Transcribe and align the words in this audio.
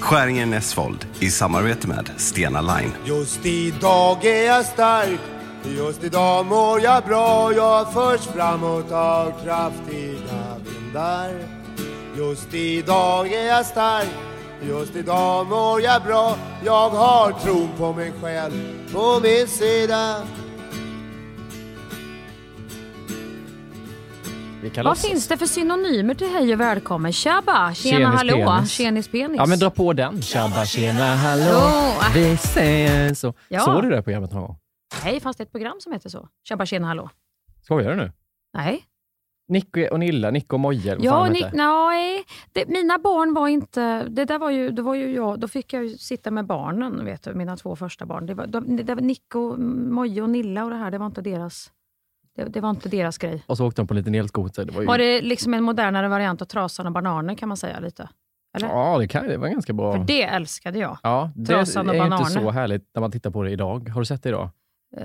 Skäringen 0.00 0.50
Näsfold 0.50 1.06
i 1.20 1.30
samarbete 1.30 1.88
med 1.88 2.10
Stena 2.16 2.60
Line. 2.60 2.92
Just 3.04 3.46
idag 3.46 4.24
är 4.24 4.46
jag 4.46 4.64
stark 4.64 5.20
Just 5.64 6.04
idag 6.04 6.46
mår 6.46 6.80
jag 6.80 7.04
bra. 7.04 7.52
Jag 7.52 7.92
förs 7.92 8.20
framåt 8.20 8.92
av 8.92 9.32
kraftiga 9.44 10.56
vindar. 10.64 11.30
Just 12.16 12.54
idag 12.54 13.32
är 13.32 13.46
jag 13.46 13.66
stark 13.66 14.08
Just 14.62 14.96
idag 14.96 15.46
mår 15.46 15.80
jag 15.80 16.02
bra. 16.02 16.36
Jag 16.64 16.90
har 16.90 17.32
tron 17.32 17.68
på 17.78 17.92
mig 17.92 18.12
själv 18.22 18.52
på 18.92 19.20
min 19.22 19.48
sida. 19.48 20.16
Vad 24.62 24.84
låtsas. 24.84 25.06
finns 25.06 25.28
det 25.28 25.36
för 25.36 25.46
synonymer 25.46 26.14
till 26.14 26.26
hej 26.28 26.54
och 26.54 26.60
välkommen? 26.60 27.12
Tjaba, 27.12 27.74
tjena 27.74 27.98
Tjenis 27.98 28.16
hallå, 28.32 28.46
penis. 28.46 28.70
tjenis 28.70 29.08
penis. 29.08 29.36
Ja 29.38 29.46
men 29.46 29.58
dra 29.58 29.70
på 29.70 29.92
den. 29.92 30.22
Tjabba 30.22 30.64
tjena 30.64 31.14
hallå, 31.14 31.44
Jo. 31.52 32.02
vi 32.14 32.36
säger 32.36 33.14
så. 33.14 33.34
Ja. 33.48 33.60
Såg 33.60 33.82
du 33.82 33.90
det 33.90 34.02
programmet 34.02 34.32
någon 34.32 34.42
gång? 34.42 34.56
Hej, 35.02 35.20
fanns 35.20 35.36
det 35.36 35.42
ett 35.42 35.50
program 35.52 35.76
som 35.80 35.92
heter 35.92 36.08
så? 36.08 36.28
Tjaba, 36.48 36.66
tjena 36.66 36.86
hallå. 36.86 37.10
Skojar 37.62 37.90
du 37.90 37.96
nu? 37.96 38.12
Nej. 38.54 38.84
Nico 39.48 39.86
och 39.90 40.00
Nilla, 40.00 40.30
Nico 40.30 40.56
och 40.56 40.60
Moje, 40.60 40.94
vad 40.94 41.04
Ja, 41.04 41.10
fan 41.10 41.26
de 41.26 41.32
ni, 41.32 41.44
heter. 41.44 41.56
nej, 41.56 42.24
det, 42.52 42.68
mina 42.68 42.98
barn 42.98 43.34
var 43.34 43.48
inte... 43.48 44.02
Det 44.08 44.24
där 44.24 44.38
var 44.38 44.50
ju, 44.50 44.70
det 44.70 44.82
var 44.82 44.94
ju 44.94 45.14
jag, 45.14 45.40
då 45.40 45.48
fick 45.48 45.72
jag 45.72 45.84
ju 45.86 45.98
sitta 45.98 46.30
med 46.30 46.46
barnen, 46.46 47.04
vet 47.04 47.22
du, 47.22 47.34
mina 47.34 47.56
två 47.56 47.76
första 47.76 48.06
barn. 48.06 48.26
Det 48.26 48.34
var, 48.34 48.46
de, 48.46 48.76
det 48.76 48.94
var 48.94 49.02
Nico, 49.02 49.56
Moje 49.90 50.22
och 50.22 50.30
Nilla 50.30 50.64
och 50.64 50.70
det 50.70 50.76
här, 50.76 50.90
det 50.90 50.98
var 50.98 51.06
inte 51.06 51.20
deras, 51.22 51.70
det, 52.44 52.44
det 52.50 52.60
var 52.60 52.70
inte 52.70 52.88
deras 52.88 53.18
grej. 53.18 53.42
Och 53.46 53.56
så 53.56 53.66
åkte 53.66 53.82
de 53.82 53.86
på 53.88 53.94
en 53.94 53.98
liten 53.98 54.14
elskoter. 54.14 54.64
Det 54.64 54.72
var 54.72 54.80
ju... 54.80 54.86
Var 54.86 54.98
det 54.98 55.20
liksom 55.20 55.54
en 55.54 55.62
modernare 55.62 56.08
variant 56.08 56.42
av 56.42 56.46
Trasan 56.46 56.86
och 56.86 56.92
bananer 56.92 57.34
kan 57.34 57.48
man 57.48 57.56
säga 57.56 57.80
lite? 57.80 58.08
Eller? 58.56 58.68
Ja, 58.68 58.98
det, 58.98 59.08
kan, 59.08 59.28
det 59.28 59.36
var 59.36 59.48
ganska 59.48 59.72
bra. 59.72 59.92
För 59.92 60.04
det 60.04 60.22
älskade 60.22 60.78
jag. 60.78 60.98
Ja, 61.02 61.30
det 61.34 61.46
Trasan 61.46 61.88
och 61.88 61.94
är 61.94 61.98
bananer. 61.98 62.18
inte 62.28 62.32
så 62.32 62.50
härligt 62.50 62.90
när 62.94 63.00
man 63.00 63.10
tittar 63.10 63.30
på 63.30 63.42
det 63.42 63.50
idag. 63.50 63.88
Har 63.88 64.00
du 64.00 64.04
sett 64.04 64.22
det 64.22 64.28
idag? 64.28 64.50
Eh, 64.96 65.04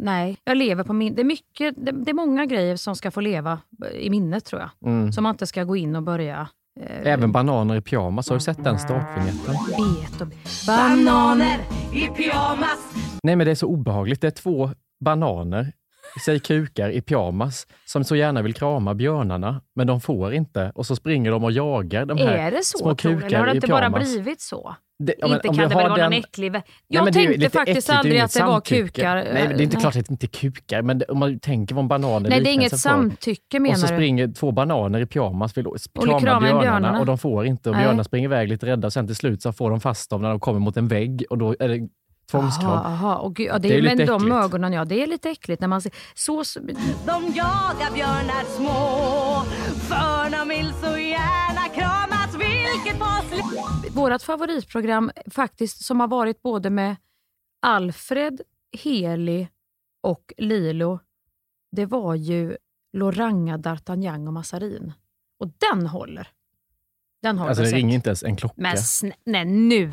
nej, 0.00 0.36
jag 0.44 0.56
lever 0.56 0.84
på 0.84 0.92
min... 0.92 1.14
Det 1.14 1.22
är, 1.22 1.24
mycket, 1.24 1.74
det, 1.78 1.92
det 1.92 2.10
är 2.10 2.14
många 2.14 2.46
grejer 2.46 2.76
som 2.76 2.96
ska 2.96 3.10
få 3.10 3.20
leva 3.20 3.58
i 3.94 4.10
minnet 4.10 4.44
tror 4.44 4.60
jag. 4.62 4.90
Mm. 4.90 5.12
Som 5.12 5.22
man 5.22 5.34
inte 5.34 5.46
ska 5.46 5.64
gå 5.64 5.76
in 5.76 5.96
och 5.96 6.02
börja... 6.02 6.48
eh, 6.80 7.12
Även 7.12 7.32
bananer 7.32 7.76
i 7.76 7.80
pyjamas. 7.80 8.28
Har 8.28 8.36
du 8.36 8.40
sett 8.40 8.64
den 8.64 8.78
startvinjetten? 8.78 9.54
Bet 9.66 10.20
och... 10.20 10.28
Bananer! 10.66 11.58
i 11.92 12.06
pyjamas. 12.06 12.92
Nej, 13.22 13.36
men 13.36 13.44
det 13.44 13.50
är 13.50 13.54
så 13.54 13.66
obehagligt. 13.66 14.20
Det 14.20 14.26
är 14.26 14.30
två 14.30 14.70
bananer, 15.04 15.72
säg 16.24 16.40
kukar, 16.40 16.90
i 16.90 17.00
pyjamas 17.00 17.66
som 17.84 18.04
så 18.04 18.16
gärna 18.16 18.42
vill 18.42 18.54
krama 18.54 18.94
björnarna, 18.94 19.60
men 19.76 19.86
de 19.86 20.00
får 20.00 20.32
inte. 20.34 20.72
Och 20.74 20.86
så 20.86 20.96
springer 20.96 21.30
de 21.30 21.44
och 21.44 21.52
jagar 21.52 22.04
de 22.06 22.18
här 22.18 22.26
Är 22.34 22.50
det 22.50 22.64
så? 22.64 22.78
små 22.78 22.94
tror 22.94 23.12
du? 23.12 23.16
kukar 23.20 23.26
Eller 23.26 23.38
har 23.38 23.46
det 23.46 23.52
i 23.52 23.56
inte 23.56 23.66
bara 23.66 23.80
pyjamas. 23.80 24.12
blivit 24.14 24.40
så? 24.40 24.74
Det, 25.04 25.14
ja, 25.18 25.26
men 25.28 25.36
inte 25.36 25.48
kan 25.48 25.56
du 25.56 25.62
det 25.62 25.68
väl 25.68 25.76
vara 25.76 25.96
den- 25.96 26.10
någon 26.10 26.12
äcklig... 26.12 26.52
Nej, 26.52 26.62
Jag 26.88 27.12
det 27.12 27.18
är 27.20 27.22
ju 27.22 27.28
tänkte 27.28 27.50
faktiskt 27.58 27.86
det 27.86 27.92
är 27.92 27.96
aldrig 27.98 28.20
att 28.20 28.32
det 28.34 28.44
var 28.44 28.60
kukar. 28.60 29.14
Nej, 29.14 29.24
det 29.32 29.38
är 29.40 29.42
inte 29.50 29.56
Nej. 29.76 29.80
klart 29.80 29.96
att 29.96 30.06
det 30.06 30.10
inte 30.10 30.26
är 30.26 30.28
kukar, 30.28 30.82
men 30.82 30.98
det, 30.98 31.04
om 31.04 31.18
man 31.18 31.38
tänker 31.40 31.74
vad 31.74 31.82
en 31.84 31.88
banan 31.88 32.26
är 32.26 32.30
Nej, 32.30 32.40
det 32.40 32.50
är 32.50 32.52
inget 32.54 32.78
samtycke 32.78 33.60
menar 33.60 33.74
Och 33.74 33.80
så 33.80 33.86
du? 33.86 33.92
springer 33.94 34.28
två 34.28 34.52
bananer 34.52 35.00
i 35.00 35.06
pyjamas, 35.06 35.56
vill 35.56 35.64
krama 35.94 36.20
björnarna, 36.20 36.60
björnarna. 36.62 37.00
och 37.00 37.06
de 37.06 37.18
får 37.18 37.46
inte. 37.46 37.70
Och 37.70 37.76
Nej. 37.76 37.82
björnarna 37.84 38.04
springer 38.04 38.28
iväg 38.28 38.48
lite 38.48 38.66
rädda 38.66 38.86
och 38.86 38.92
sen 38.92 39.06
till 39.06 39.16
slut 39.16 39.42
så 39.42 39.52
får 39.52 39.70
de 39.70 39.80
fast 39.80 40.10
dem 40.10 40.22
när 40.22 40.28
de 40.30 40.40
kommer 40.40 40.60
mot 40.60 40.76
en 40.76 40.88
vägg 40.88 41.24
och 41.30 41.38
då 41.38 41.56
är 41.60 41.68
det 41.68 41.88
tvångskram. 42.30 42.70
Aha, 42.70 42.86
aha. 42.88 43.16
Och 43.16 43.34
gud, 43.36 43.46
ja, 43.46 43.58
det, 43.58 43.68
Det 43.68 43.74
är 43.74 43.78
är 43.78 43.82
lite 43.82 43.96
men 43.96 44.06
de 44.06 44.32
ögonen, 44.32 44.72
ja. 44.72 44.84
Det 44.84 45.02
är 45.02 45.06
lite 45.06 45.30
äckligt 45.30 45.60
när 45.60 45.68
man 45.68 45.82
ser... 45.82 45.92
Så, 46.14 46.44
så, 46.44 46.60
De 47.06 47.24
jagar 47.34 47.94
björnar 47.94 48.44
små 48.56 49.42
För 49.88 50.30
de 50.38 50.48
vill 50.48 50.72
så 50.82 50.98
gärna 50.98 51.68
kramas 51.74 52.34
Vilket 52.34 52.98
passligt 53.00 53.96
vårt 53.96 54.22
favoritprogram 54.22 55.10
faktiskt 55.30 55.84
som 55.84 56.00
har 56.00 56.08
varit 56.08 56.42
både 56.42 56.70
med 56.70 56.96
Alfred, 57.66 58.40
Heli 58.72 59.48
och 60.02 60.32
Lilo, 60.36 60.98
det 61.72 61.86
var 61.86 62.14
ju 62.14 62.56
Loranga, 62.92 63.56
D'Artagnan 63.56 64.26
och 64.26 64.32
Massarin. 64.32 64.92
Och 65.40 65.48
den 65.70 65.86
håller. 65.86 66.28
Den 67.22 67.38
har 67.38 67.48
Alltså 67.48 67.62
det 67.62 67.68
sett. 67.68 67.76
ringer 67.76 67.94
inte 67.94 68.08
ens 68.08 68.22
en 68.22 68.36
klocka. 68.36 68.54
Men 68.56 68.76
nej, 69.24 69.44
nu! 69.44 69.92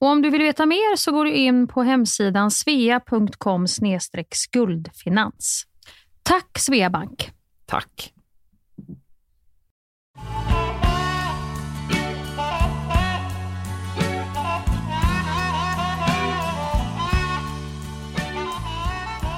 Och 0.00 0.08
om 0.08 0.22
du 0.22 0.30
vill 0.30 0.42
veta 0.42 0.66
mer 0.66 0.96
så 0.96 1.12
går 1.12 1.24
du 1.24 1.32
in 1.32 1.68
på 1.68 1.82
hemsidan 1.82 2.50
svea.com 2.50 3.66
skuldfinans. 4.30 5.64
Tack 6.22 6.58
Sveabank! 6.58 7.30
Tack! 7.66 8.12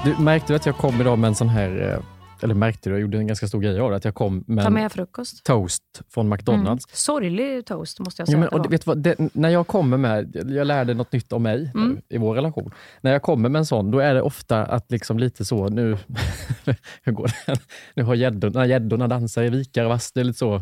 Du, 0.05 0.23
märkte 0.23 0.53
du 0.53 0.57
att 0.57 0.65
jag 0.65 0.77
kom 0.77 1.01
idag 1.01 1.19
med 1.19 1.27
en 1.27 1.35
sån 1.35 1.49
här, 1.49 1.91
eh, 1.91 2.12
eller 2.43 2.55
märkte 2.55 2.89
du, 2.89 2.93
jag 2.95 3.01
gjorde 3.01 3.17
en 3.17 3.27
ganska 3.27 3.47
stor 3.47 3.61
grej 3.61 3.79
av 3.79 3.89
det, 3.91 3.95
att 3.97 4.05
jag 4.05 4.15
kom 4.15 4.43
med 4.47 4.63
Ta 4.63 4.69
med 4.69 4.91
frukost. 4.91 5.43
toast 5.43 5.83
från 6.09 6.25
Mm. 6.25 6.35
McDonalds. 6.37 6.85
Sorglig 6.93 7.65
toast 7.65 7.99
måste 7.99 8.21
jag 8.21 8.27
Ja, 8.27 8.31
säga. 8.31 8.37
men, 8.39 8.45
att 8.47 8.51
det 8.51 8.57
och, 8.57 8.63
det- 8.63 8.69
vet 8.69 8.87
vad, 8.87 8.97
det, 8.97 9.15
när 9.33 9.49
jag 9.49 9.67
kommer 9.67 9.97
med, 9.97 10.35
jag 10.49 10.67
lärde 10.67 10.93
något 10.93 11.11
nytt 11.11 11.33
om 11.33 11.43
mig 11.43 11.71
Mm. 11.75 11.89
nu, 11.89 12.01
i 12.09 12.17
vår 12.17 12.35
relation. 12.35 12.71
När 13.01 13.11
jag 13.11 13.21
kommer 13.21 13.49
med 13.49 13.59
en 13.59 13.65
sån, 13.65 13.91
då 13.91 13.99
är 13.99 14.13
det 14.13 14.21
ofta 14.21 14.65
att 14.65 14.91
liksom 14.91 15.19
lite 15.19 15.45
så, 15.45 15.67
nu, 15.67 15.97
hur 17.03 17.11
går 17.13 17.31
det? 17.45 17.59
Nu 17.95 18.03
har 18.03 18.15
gäddorna, 18.15 18.65
gäddorna 18.65 19.07
dansar 19.07 19.43
i 19.43 19.49
vikar 19.49 19.83
och 19.83 19.89
vass, 19.89 20.11
det 20.11 20.19
är 20.19 20.23
lite 20.23 20.39
så, 20.39 20.61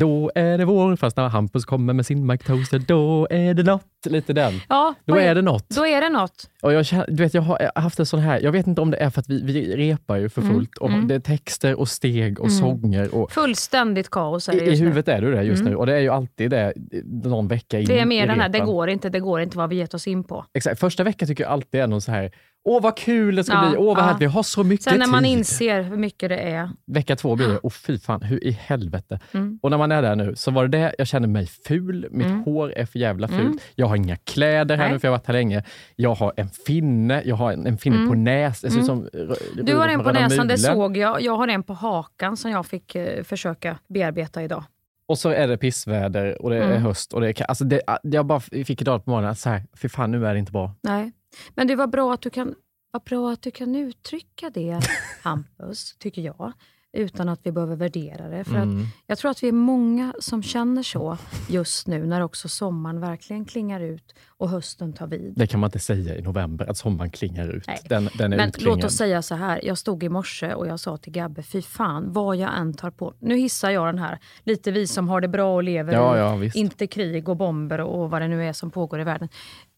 då 0.00 0.30
är 0.34 0.58
det 0.58 0.64
vår, 0.64 0.96
fast 0.96 1.16
när 1.16 1.28
Hampus 1.28 1.64
kommer 1.64 1.92
med 1.92 2.06
sin 2.06 2.26
McToaster, 2.26 2.78
då 2.78 3.26
är 3.30 3.54
det 3.54 3.62
något. 3.62 3.86
Lite 4.06 4.32
den. 4.32 4.52
ja, 4.68 4.94
Då 5.04 5.16
är 5.16 5.34
det 5.34 5.42
något. 5.42 5.68
Då 5.68 5.86
är 5.86 6.00
det 6.00 6.08
något. 6.08 6.50
Och 6.62 6.72
jag, 6.72 6.84
du 7.08 7.14
vet, 7.22 7.34
jag 7.34 7.42
har 7.42 7.70
haft 7.80 7.98
en 7.98 8.06
sån 8.06 8.20
här, 8.20 8.40
jag 8.40 8.52
vet 8.52 8.66
inte 8.66 8.80
om 8.80 8.90
det 8.90 8.96
är 8.96 9.10
för 9.10 9.20
att 9.20 9.28
vi, 9.28 9.42
vi 9.42 9.76
repar 9.76 10.16
ju 10.16 10.28
för 10.28 10.42
Mm, 10.42 10.54
fullt. 10.54 10.78
Och 10.78 10.88
mm. 10.90 11.08
Det 11.08 11.14
är 11.14 11.20
texter 11.20 11.74
och 11.80 11.88
steg 11.88 12.40
och 12.40 12.52
sånger. 12.52 13.14
Och 13.14 13.32
Fullständigt 13.32 14.10
kaos 14.10 14.48
är 14.48 14.52
det 14.52 14.58
i, 14.58 14.62
I 14.66 14.68
just 14.70 14.80
nu. 14.82 14.88
huvudet 14.88 15.08
är 15.08 15.22
du 15.22 15.32
det 15.34 15.42
just 15.42 15.60
Mm. 15.60 15.72
nu 15.72 15.76
och 15.76 15.86
det 15.86 15.94
är 15.94 16.00
ju 16.00 16.08
alltid 16.08 16.50
det 16.50 16.72
någon 17.04 17.48
vecka 17.48 17.78
in 17.80 17.86
Det 17.86 18.00
är 18.00 18.06
mer 18.06 18.26
den 18.26 18.40
här, 18.40 18.48
det 18.48 18.60
går 18.60 18.88
inte, 18.90 19.08
det 19.08 19.20
går 19.20 19.40
inte 19.40 19.58
vad 19.58 19.70
vi 19.70 19.76
gett 19.76 19.94
oss 19.94 20.06
in 20.06 20.24
på. 20.24 20.44
Exakt. 20.54 20.80
Första 20.80 21.04
veckan 21.04 21.28
tycker 21.28 21.44
jag 21.44 21.52
alltid 21.52 21.80
är 21.80 21.86
någon 21.86 22.00
så 22.00 22.12
här, 22.12 22.30
åh 22.64 22.82
vad 22.82 22.96
kul 22.96 23.36
det 23.36 23.44
ska 23.44 23.54
Ja, 23.54 23.68
bli, 23.68 23.78
åh 23.78 23.96
vad 23.96 24.04
ja. 24.04 24.16
vi 24.20 24.26
har 24.26 24.42
så 24.42 24.64
mycket 24.64 24.84
Sen 24.84 24.98
när 24.98 25.06
man 25.06 25.22
tid. 25.22 25.32
inser 25.32 25.82
hur 25.82 25.96
mycket 25.96 26.28
det 26.28 26.36
är. 26.38 26.70
Vecka 26.86 27.16
två 27.16 27.36
blir 27.36 27.48
det, 27.48 27.60
åh 27.62 27.70
fy 27.70 27.98
fan, 27.98 28.22
hur 28.22 28.44
i 28.44 28.50
helvete. 28.50 29.20
Mm. 29.32 29.58
Och 29.62 29.70
när 29.70 29.78
man 29.78 29.92
är 29.92 30.02
där 30.02 30.16
nu 30.16 30.32
så 30.36 30.50
var 30.50 30.66
det 30.68 30.78
det, 30.78 30.94
jag 30.98 31.06
känner 31.06 31.28
mig 31.28 31.46
ful, 31.46 32.06
mitt 32.10 32.26
Mm. 32.26 32.42
hår 32.44 32.72
är 32.76 32.86
för 32.86 32.98
jävla 32.98 33.28
fult, 33.28 33.40
Mm. 33.40 33.58
jag 33.74 33.86
har 33.86 33.96
inga 33.96 34.16
kläder 34.16 34.76
här 34.76 34.84
Nej. 34.84 34.92
nu 34.92 34.98
för 34.98 35.08
jag 35.08 35.12
har 35.12 35.18
varit 35.18 35.26
här 35.26 35.32
länge. 35.34 35.64
Jag 35.96 36.14
har 36.14 36.32
en 36.36 36.48
finne, 36.48 37.22
jag 37.24 37.36
har 37.36 37.52
en, 37.52 37.66
en 37.66 37.78
finne 37.78 37.96
Mm. 37.96 38.08
på 38.08 38.14
näs, 38.14 38.60
det 38.60 38.70
ser 38.70 38.78
ut 38.78 38.86
som 38.86 38.98
Mm. 39.14 39.30
r- 39.30 39.36
Du 39.62 39.76
har 39.76 39.88
en 39.88 40.02
på 40.04 40.12
näsan, 40.12 40.48
det 40.48 40.54
mulen. 40.54 40.58
såg 40.58 40.96
jag. 40.96 41.22
Jag 41.22 41.36
har 41.36 41.48
en 41.48 41.62
på 41.62 41.72
hakan 41.74 42.36
som 42.36 42.50
jag 42.50 42.66
fick 42.66 42.94
eh, 42.94 43.22
försöka 43.22 43.78
bearbeta 43.88 44.42
idag. 44.42 44.64
Och 45.06 45.18
så 45.18 45.28
är 45.28 45.48
det 45.48 45.56
pissväder 45.56 46.42
och 46.42 46.50
det 46.50 46.56
är 46.56 46.62
Mm. 46.70 46.82
höst 46.82 47.12
och 47.12 47.20
det 47.20 47.40
är 47.40 47.44
alltså 47.44 47.64
det, 47.64 47.80
Jag 48.02 48.26
bara 48.26 48.40
fick 48.40 48.80
idag 48.82 49.04
på 49.04 49.10
morgonen 49.10 49.30
att 49.30 49.38
så 49.38 49.48
här, 49.50 49.62
fy 49.76 49.88
fan 49.88 50.10
nu 50.10 50.26
är 50.26 50.32
det 50.32 50.38
inte 50.38 50.52
bra. 50.52 50.74
Nej. 50.82 51.12
Men 51.54 51.66
det 51.66 51.76
var 51.76 51.86
bra 51.86 52.14
att 52.14 52.22
du 52.22 52.30
kan, 52.30 52.54
vad 52.90 53.04
bra 53.04 53.32
att 53.32 53.42
du 53.42 53.50
kan 53.50 53.74
uttrycka 53.74 54.50
det, 54.50 54.80
Hampus, 55.22 55.96
tycker 55.98 56.22
jag. 56.22 56.52
Utan 56.94 57.28
att 57.28 57.40
vi 57.42 57.52
behöver 57.52 57.76
värdera 57.76 58.28
det. 58.28 58.44
För 58.44 58.56
att 58.56 58.62
Mm. 58.64 58.86
jag 59.06 59.18
tror 59.18 59.30
att 59.30 59.42
vi 59.42 59.48
är 59.48 59.52
många 59.52 60.14
som 60.18 60.42
känner 60.42 60.82
så 60.82 61.18
just 61.48 61.86
nu, 61.86 62.06
när 62.06 62.20
också 62.20 62.48
sommaren 62.48 63.00
verkligen 63.00 63.44
klingar 63.44 63.80
ut 63.80 64.14
och 64.28 64.48
hösten 64.48 64.92
tar 64.92 65.06
vid. 65.06 65.32
Det 65.36 65.46
kan 65.46 65.60
man 65.60 65.68
inte 65.68 65.78
säga 65.78 66.16
i 66.16 66.22
november, 66.22 66.70
att 66.70 66.76
sommaren 66.76 67.10
klingar 67.10 67.48
ut. 67.48 67.66
Nej. 67.66 67.78
Den, 67.88 68.08
den 68.18 68.32
är 68.32 68.36
Men 68.36 68.48
utklingad. 68.48 68.76
låt 68.76 68.84
oss 68.84 68.96
säga 68.96 69.22
så 69.22 69.34
här, 69.34 69.60
jag 69.64 69.78
stod 69.78 70.02
i 70.04 70.08
morse 70.08 70.54
och 70.54 70.66
jag 70.66 70.80
sa 70.80 70.96
till 70.96 71.12
Gabbe, 71.12 71.42
fy 71.42 71.62
fan 71.62 72.12
vad 72.12 72.36
jag 72.36 72.58
än 72.58 72.74
tar 72.74 72.90
på. 72.90 73.14
Nu 73.18 73.36
hissar 73.36 73.70
jag 73.70 73.86
den 73.88 73.98
här, 73.98 74.18
lite 74.42 74.70
vi 74.70 74.86
som 74.86 75.08
har 75.08 75.20
det 75.20 75.28
bra 75.28 75.54
och 75.54 75.62
lever 75.62 75.92
Ja, 75.92 76.18
ja, 76.18 76.50
inte 76.54 76.86
krig 76.86 77.28
och 77.28 77.36
bomber 77.36 77.80
och 77.80 78.10
vad 78.10 78.22
det 78.22 78.28
nu 78.28 78.44
är 78.48 78.52
som 78.52 78.70
pågår 78.70 79.00
i 79.00 79.04
världen. 79.04 79.28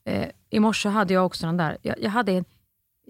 Eh, 0.06 0.28
I 0.50 0.60
morse 0.60 0.88
hade 0.88 1.14
jag 1.14 1.26
också 1.26 1.46
den 1.46 1.56
där, 1.56 1.76
jag, 1.82 1.94
jag 2.02 2.10
hade 2.10 2.32
en, 2.32 2.44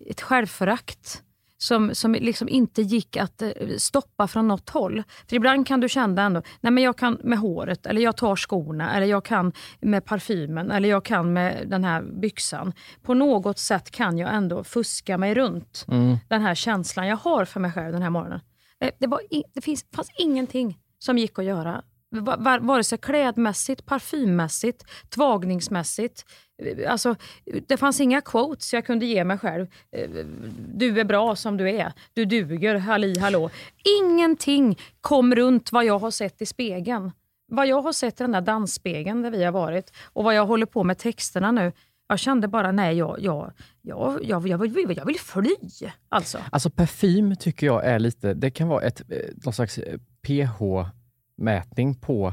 ett 0.07 0.21
självförakt 0.21 1.23
som, 1.64 1.94
som 1.94 2.12
liksom 2.12 2.49
inte 2.49 2.82
gick 2.82 3.16
att 3.16 3.43
eh, 3.43 3.50
stoppa 3.78 4.26
från 4.28 4.49
något 4.49 4.70
håll. 4.70 5.02
För 5.28 5.37
ibland 5.37 5.66
kan 5.66 5.81
du 5.81 5.88
känna 5.88 6.22
ändå, 6.22 6.43
nej 6.61 6.72
men 6.72 6.84
jag 6.84 6.99
kan 6.99 7.19
med 7.25 7.38
håret, 7.38 7.87
eller 7.87 8.00
jag 8.02 8.16
tar 8.16 8.37
skorna, 8.37 8.96
eller 8.96 9.06
jag 9.06 9.25
kan 9.25 9.52
med 9.81 10.05
parfymen, 10.05 10.70
eller 10.70 10.88
jag 10.88 11.05
kan 11.05 11.32
med 11.32 11.64
den 11.69 11.84
här 11.84 12.02
byxan. 12.02 12.72
På 13.02 13.14
något 13.14 13.58
sätt 13.58 13.90
kan 13.90 14.19
jag 14.19 14.34
ändå 14.34 14.64
fuska 14.64 15.19
mig 15.19 15.34
runt 15.34 15.84
Mm. 15.88 16.16
den 16.28 16.43
här 16.43 16.55
känslan 16.55 17.06
jag 17.06 17.16
har 17.16 17.44
för 17.44 17.61
mig 17.61 17.72
själv 17.72 17.93
den 17.93 18.02
här 18.02 18.11
morgonen. 18.11 18.40
Eh, 18.81 18.90
Det, 18.99 19.06
var 19.06 19.20
det 19.55 19.61
finns, 19.61 19.84
fanns 19.96 20.11
ingenting 20.19 20.78
som 20.99 21.19
gick 21.19 21.38
att 21.38 21.44
göra. 21.44 21.82
Vare 22.61 22.84
sig 22.84 22.99
klädmässigt, 22.99 23.87
parfymmässigt, 23.87 24.84
tvagningsmässigt. 25.08 26.25
Eh, 26.62 26.93
alltså, 26.93 27.16
det 27.66 27.76
fanns 27.76 28.00
inga 28.00 28.20
quotes 28.20 28.72
jag 28.72 28.87
kunde 28.87 29.06
ge 29.06 29.25
mig 29.25 29.38
själv. 29.38 29.66
Eh, 29.93 30.08
du 30.75 31.00
är 31.00 31.05
bra 31.05 31.37
som 31.37 31.56
du 31.56 31.70
är. 31.70 31.93
Du 32.14 32.25
duger. 32.25 32.75
Halli 32.75 33.19
hallå. 33.19 33.50
Ingenting 34.02 34.78
kom 35.00 35.34
runt 35.34 35.72
vad 35.72 35.84
jag 35.84 35.99
har 35.99 36.11
sett 36.11 36.43
i 36.43 36.46
spegeln. 36.46 37.12
Vad 37.46 37.66
jag 37.66 37.82
har 37.82 37.93
sett 37.93 38.20
i 38.20 38.25
den 38.25 38.32
där 38.32 38.40
dansspegeln 38.40 39.22
där 39.22 39.31
vi 39.31 39.44
har 39.44 39.52
varit 39.52 39.93
och 40.05 40.25
vad 40.25 40.34
jag 40.34 40.46
håller 40.46 40.66
på 40.66 40.84
med 40.84 40.99
texterna 40.99 41.52
nu. 41.52 41.72
Jag 42.08 42.19
kände 42.19 42.49
bara, 42.49 42.72
nej, 42.72 42.96
jag, 42.96 43.16
jag, 43.20 43.52
jag, 43.82 44.25
jag, 44.25 44.49
jag, 44.49 44.58
vill, 44.58 44.96
jag 44.96 45.06
vill 45.06 45.20
fly. 45.20 45.55
Alltså. 46.08 46.38
Alltså 46.50 46.70
parfym 46.70 47.37
tycker 47.37 47.66
jag 47.66 47.84
är 47.84 47.99
lite, 47.99 48.34
det 48.34 48.50
kan 48.50 48.69
vara 48.69 48.82
ett, 48.82 49.00
eh, 49.08 49.19
någon 49.44 49.55
slags 49.55 49.81
PH 50.26 50.61
pH-mätning 51.39 51.95
på 51.95 52.33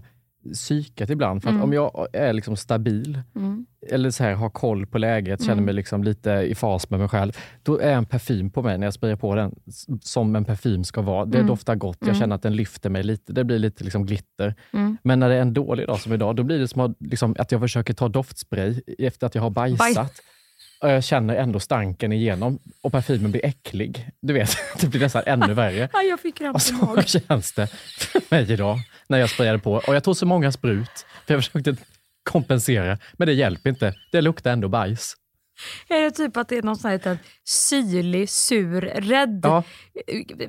psyket 0.53 1.09
ibland. 1.09 1.41
För 1.43 1.49
att 1.49 1.53
Mm. 1.55 1.63
om 1.63 1.73
jag 1.73 2.07
är 2.13 2.33
liksom 2.33 2.55
stabil, 2.57 3.21
Mm. 3.35 3.65
eller 3.89 4.09
så 4.11 4.23
här, 4.23 4.33
har 4.33 4.49
koll 4.49 4.85
på 4.85 4.97
läget, 4.97 5.39
känner 5.41 5.53
Mm. 5.53 5.65
mig 5.65 5.73
liksom 5.73 6.03
lite 6.03 6.31
i 6.31 6.55
fas 6.55 6.89
med 6.89 6.99
mig 6.99 7.09
själv, 7.09 7.37
då 7.63 7.79
är 7.79 7.93
en 7.93 8.05
parfym 8.05 8.49
på 8.49 8.61
mig 8.61 8.77
när 8.77 8.87
jag 8.87 8.93
sprayar 8.93 9.15
på 9.15 9.35
den 9.35 9.55
som 10.01 10.35
en 10.35 10.45
parfym 10.45 10.83
ska 10.83 11.01
vara. 11.01 11.25
Det 11.25 11.37
Mm. 11.37 11.47
doftar 11.47 11.75
gott, 11.75 11.97
jag 11.99 12.07
Mm. 12.09 12.19
känner 12.19 12.35
att 12.35 12.41
den 12.41 12.55
lyfter 12.55 12.89
mig 12.89 13.03
lite, 13.03 13.33
det 13.33 13.43
blir 13.43 13.59
lite 13.59 13.83
liksom 13.83 14.05
glitter. 14.05 14.55
Mm. 14.73 14.97
Men 15.03 15.19
när 15.19 15.29
det 15.29 15.35
är 15.35 15.41
en 15.41 15.53
dålig 15.53 15.87
dag 15.87 15.99
som 15.99 16.13
idag, 16.13 16.35
då 16.35 16.43
blir 16.43 16.59
det 16.59 16.67
som 16.67 16.81
att, 16.81 16.95
liksom, 16.99 17.35
att 17.39 17.51
jag 17.51 17.61
försöker 17.61 17.93
ta 17.93 18.07
doftspray 18.09 18.81
efter 18.99 19.27
att 19.27 19.35
jag 19.35 19.41
har 19.41 19.49
bajsat. 19.49 20.13
Och 20.81 20.89
jag 20.89 21.03
känner 21.03 21.35
ändå 21.35 21.59
stanken 21.59 22.11
igenom 22.11 22.59
och 22.81 22.91
parfymen 22.91 23.31
blir 23.31 23.45
äcklig. 23.45 24.09
Du 24.21 24.33
vet, 24.33 24.57
det 24.81 24.87
blir 24.87 25.01
nästan 25.01 25.23
ännu 25.25 25.53
värre. 25.53 25.89
Jag 26.09 26.19
fick 26.19 26.37
kramp 26.37 26.55
Och 26.55 26.61
i 26.61 26.65
så 26.65 26.73
magen. 26.73 27.03
känns 27.07 27.53
det 27.53 27.67
för 27.97 28.21
mig 28.29 28.51
idag 28.51 28.79
när 29.07 29.17
jag 29.17 29.29
sprayade 29.29 29.59
på. 29.59 29.73
Och 29.73 29.95
jag 29.95 30.03
tog 30.03 30.17
så 30.17 30.25
många 30.25 30.51
sprut, 30.51 31.05
för 31.27 31.33
jag 31.33 31.43
försökte 31.43 31.75
kompensera. 32.23 32.97
Men 33.13 33.27
det 33.27 33.33
hjälper 33.33 33.69
inte. 33.69 33.93
Det 34.11 34.21
luktar 34.21 34.51
ändå 34.51 34.67
bajs. 34.67 35.15
Är 35.87 36.01
det 36.01 36.11
typ 36.11 36.37
att 36.37 36.49
det 36.49 36.57
är 36.57 36.61
någon 36.63 36.75
sån 36.77 36.91
här 36.91 37.17
syrlig, 37.49 38.29
sur, 38.29 38.81
rädd 38.81 39.41
Ja. 39.43 39.63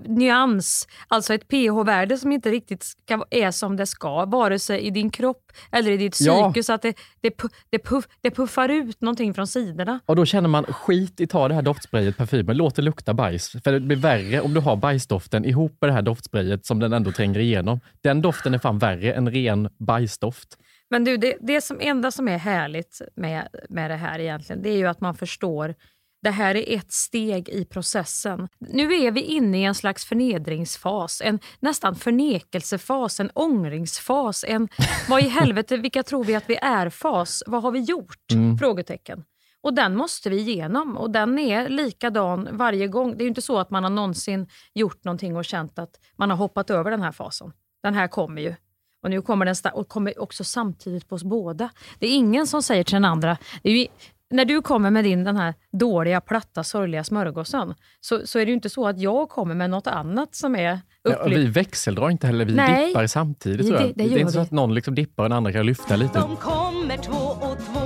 nyans? 0.07 0.89
Alltså 1.09 1.35
ett 1.35 1.49
pH-värde 1.49 2.19
som 2.19 2.33
inte 2.33 2.51
riktigt 2.51 2.83
ska, 2.83 3.25
är 3.31 3.51
som 3.51 3.77
det 3.77 3.87
ska, 3.87 4.25
vare 4.25 4.59
sig 4.59 4.81
i 4.81 4.91
din 4.91 5.11
kropp 5.11 5.53
eller 5.73 5.91
i 5.91 5.97
ditt 5.97 6.21
Ja. 6.21 6.45
psyke. 6.53 6.63
Så 6.65 6.73
att 6.73 6.83
det, 6.83 6.97
det, 7.21 7.35
det, 7.71 7.79
puff, 7.79 8.05
det 8.21 8.31
puffar 8.31 8.69
ut 8.69 9.01
någonting 9.01 9.35
från 9.35 9.47
sidorna. 9.47 10.01
Och 10.07 10.17
då 10.17 10.25
känner 10.25 10.49
man 10.49 10.65
skit 10.65 11.21
i 11.21 11.27
ta 11.27 11.49
det 11.49 11.55
här 11.55 11.63
doftsprayet, 11.63 12.17
parfymen, 12.17 12.57
låt 12.57 12.77
det 12.77 12.83
lukta 12.83 13.15
bajs. 13.15 13.51
För 13.65 13.73
det 13.73 13.81
blir 13.81 13.97
värre 13.97 14.41
om 14.41 14.55
du 14.55 14.61
har 14.61 14.77
bajsdoften 14.77 15.45
ihop 15.45 15.77
med 15.81 15.91
det 15.91 15.95
här 15.95 16.03
doftsprayet 16.03 16.67
som 16.67 16.79
den 16.79 16.93
ändå 16.93 17.13
tränger 17.13 17.41
igenom. 17.41 17.81
Den 18.03 18.23
doften 18.23 18.55
är 18.55 18.59
fan 18.59 18.79
värre 18.79 19.13
än 19.13 19.31
ren 19.31 19.69
bajsdoft. 19.79 20.59
Men 20.93 21.05
du, 21.05 21.17
det, 21.17 21.37
det 21.41 21.61
som 21.61 21.81
enda 21.81 22.11
som 22.11 22.29
är 22.29 22.39
härligt 22.39 23.03
med, 23.17 23.49
med 23.69 23.91
det 23.91 23.97
här 23.97 24.19
egentligen, 24.19 24.63
det 24.63 24.71
är 24.71 24.77
ju 24.77 24.87
att 24.87 25.01
man 25.01 25.15
förstår 25.15 25.75
det 26.23 26.31
här 26.31 26.55
är 26.55 26.77
ett 26.77 26.93
steg 26.93 27.49
i 27.49 27.65
processen. 27.65 28.49
Nu 28.59 28.95
är 28.95 29.11
vi 29.11 29.21
inne 29.21 29.61
i 29.61 29.65
en 29.65 29.75
slags 29.75 30.05
förnedringsfas, 30.05 31.23
en 31.25 31.39
nästan 31.61 31.97
förnekelsefas, 31.97 33.21
en 33.21 33.31
ångringsfas, 33.35 34.45
en 34.49 34.69
vad 35.09 35.23
i 35.23 35.29
helvete, 35.29 35.77
vilka 35.77 36.03
tror 36.03 36.25
vi 36.25 36.35
att 36.35 36.51
vi 36.51 36.57
är-fas? 36.57 37.43
Vad 37.47 37.63
har 37.63 37.71
vi 37.71 37.81
gjort? 37.81 38.33
Mm. 38.33 38.59
Frågetecken. 38.59 39.25
Och 39.61 39.75
den 39.75 39.97
måste 39.97 40.31
vi 40.31 40.41
igenom 40.41 40.97
och 40.97 41.11
den 41.11 41.39
är 41.39 41.69
likadan 41.69 42.49
varje 42.53 42.89
gång. 42.89 43.17
Det 43.17 43.23
är 43.23 43.25
ju 43.25 43.29
inte 43.29 43.43
så 43.43 43.59
att 43.59 43.71
man 43.71 43.83
har 43.83 43.91
någonsin 43.91 44.47
gjort 44.75 45.05
någonting 45.05 45.37
och 45.37 45.45
känt 45.45 45.79
att 45.79 46.01
man 46.17 46.31
har 46.31 46.37
hoppat 46.37 46.71
över 46.71 46.91
den 46.91 47.03
här 47.03 47.13
fasen. 47.13 47.53
Den 47.83 47.95
här 47.95 48.09
kommer 48.09 48.43
ju. 48.43 48.55
Och 49.03 49.11
nu 49.11 49.23
kommer 49.23 49.47
den 49.47 49.55
och 49.75 49.89
kommer 49.89 50.21
också 50.21 50.45
samtidigt 50.45 51.09
på 51.09 51.15
oss 51.15 51.25
båda. 51.25 51.69
Det 51.99 52.07
är 52.07 52.17
ingen 52.17 52.47
som 52.47 52.63
säger 52.63 52.85
till 52.85 52.95
den 52.95 53.05
andra, 53.05 53.37
det 53.63 53.71
är 53.71 53.77
ju, 53.77 53.87
när 54.31 54.45
du 54.45 54.63
kommer 54.63 54.91
med 54.91 55.05
din 55.05 55.25
den 55.25 55.37
här 55.37 55.55
dåliga, 55.73 56.21
platta, 56.21 56.65
sorgliga 56.65 57.05
smörgåsen 57.05 57.75
så, 58.01 58.27
så 58.27 58.39
är 58.39 58.45
det 58.47 58.49
ju 58.51 58.55
inte 58.55 58.71
så 58.71 58.87
att 58.89 58.99
jag 59.01 59.29
kommer 59.29 59.55
med 59.55 59.71
något 59.71 59.87
annat 59.87 60.35
som 60.35 60.57
är 60.57 60.81
Ja, 61.03 61.11
upplyft. 61.15 61.41
vi 61.41 61.47
växeldrar 61.47 62.11
inte 62.11 62.27
heller, 62.27 62.45
vi 62.45 62.55
Nej. 62.55 62.87
dippar 62.89 63.07
samtidigt. 63.07 63.67
Jag. 63.69 63.81
det- 63.83 63.93
det 63.97 64.05
är 64.15 64.19
inte 64.19 64.33
så 64.33 64.41
att 64.41 64.51
någon 64.51 64.75
liksom 64.75 64.95
dippar 64.95 65.23
och 65.23 65.29
den 65.29 65.37
andra 65.37 65.53
kan 65.53 65.67
lyfta 65.67 65.97
lite. 65.97 66.19
De 66.19 66.37
kommer 66.37 66.97
två 66.97 67.13
och 67.47 67.57
två 67.59 67.83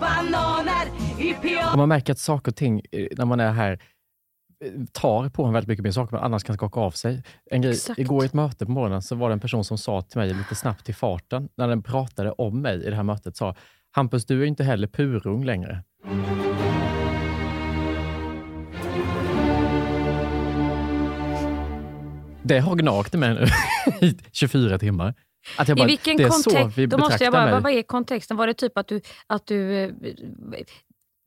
bananer 0.00 0.86
i 1.18 1.34
piano 1.42 1.70
Och 1.72 1.78
man 1.78 1.88
märker 1.88 2.12
att 2.12 2.18
saker 2.18 2.52
och 2.52 2.56
ting, 2.56 2.82
eh, 2.92 3.06
när 3.16 3.24
man 3.24 3.40
är 3.40 3.52
här, 3.52 3.78
tar 4.92 5.28
på 5.28 5.44
en 5.44 5.52
väldigt 5.52 5.68
mycket 5.68 5.84
mer 5.84 5.90
saker 5.90 6.16
man 6.16 6.24
annars 6.24 6.44
kan 6.44 6.54
skaka 6.54 6.80
av 6.80 6.90
sig. 6.90 7.22
En 7.50 7.62
grej, 7.62 7.72
Exakt. 7.72 7.98
igår 7.98 8.22
i 8.22 8.26
ett 8.26 8.34
möte 8.34 8.66
på 8.66 8.72
morgonen 8.72 9.02
så 9.02 9.14
var 9.14 9.28
det 9.28 9.32
en 9.32 9.40
person 9.40 9.64
som 9.64 9.78
sa 9.78 10.02
till 10.02 10.18
mig 10.18 10.34
lite 10.34 10.54
snabbt 10.54 10.88
i 10.88 10.92
farten, 10.92 11.48
när 11.56 11.68
den 11.68 11.82
pratade 11.82 12.32
om 12.32 12.60
mig 12.62 12.84
i 12.86 12.90
det 12.90 12.96
här 12.96 13.02
mötet, 13.02 13.36
sa 13.36 13.54
Hampus, 13.90 14.26
du 14.26 14.42
är 14.42 14.46
inte 14.46 14.64
heller 14.64 14.86
purung 14.86 15.44
längre. 15.44 15.82
Det 22.42 22.58
har 22.58 22.76
gnagt 22.76 23.14
i 23.14 23.16
mig 23.16 23.34
nu 23.34 23.46
i 24.06 24.18
24 24.32 24.78
timmar. 24.78 25.14
Att 25.58 25.68
jag 25.68 25.76
bara, 25.76 25.84
I 25.84 25.86
vilken 25.86 26.16
det 26.16 26.22
är 26.22 26.30
så 26.30 26.50
kontext? 26.50 26.78
vi 26.78 26.86
Då 26.86 26.98
måste 26.98 27.24
jag 27.24 27.32
bara, 27.32 27.44
mig. 27.44 27.52
vad, 27.52 27.62
vad 27.62 27.72
är 27.72 27.82
kontexten? 27.82 28.36
Var 28.36 28.46
det 28.46 28.54
typ 28.54 28.78
att 28.78 28.88
du, 28.88 29.00
att 29.26 29.46
du 29.46 29.84
eh, 29.84 29.90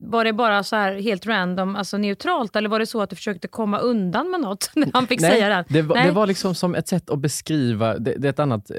var 0.04 0.24
det 0.24 0.32
bara 0.32 0.62
så 0.62 0.76
här 0.76 0.94
helt 0.94 1.26
random, 1.26 1.76
alltså 1.76 1.98
neutralt 1.98 2.56
eller 2.56 2.68
var 2.68 2.78
det 2.78 2.86
så 2.86 3.02
att 3.02 3.10
du 3.10 3.16
försökte 3.16 3.48
komma 3.48 3.78
undan 3.78 4.30
med 4.30 4.40
något 4.40 4.70
när 4.76 4.90
han 4.92 5.06
fick 5.06 5.20
säga 5.20 5.48
det? 5.48 5.64
Det 5.68 5.82
var, 5.82 5.96
Nej. 5.96 6.06
det 6.06 6.12
var 6.12 6.26
liksom 6.26 6.54
som 6.54 6.74
ett 6.74 6.88
sätt 6.88 7.10
att 7.10 7.18
beskriva, 7.18 7.98
det, 7.98 8.14
det 8.18 8.28
är 8.28 8.30
ett 8.30 8.38
annat, 8.38 8.70
eh, 8.70 8.76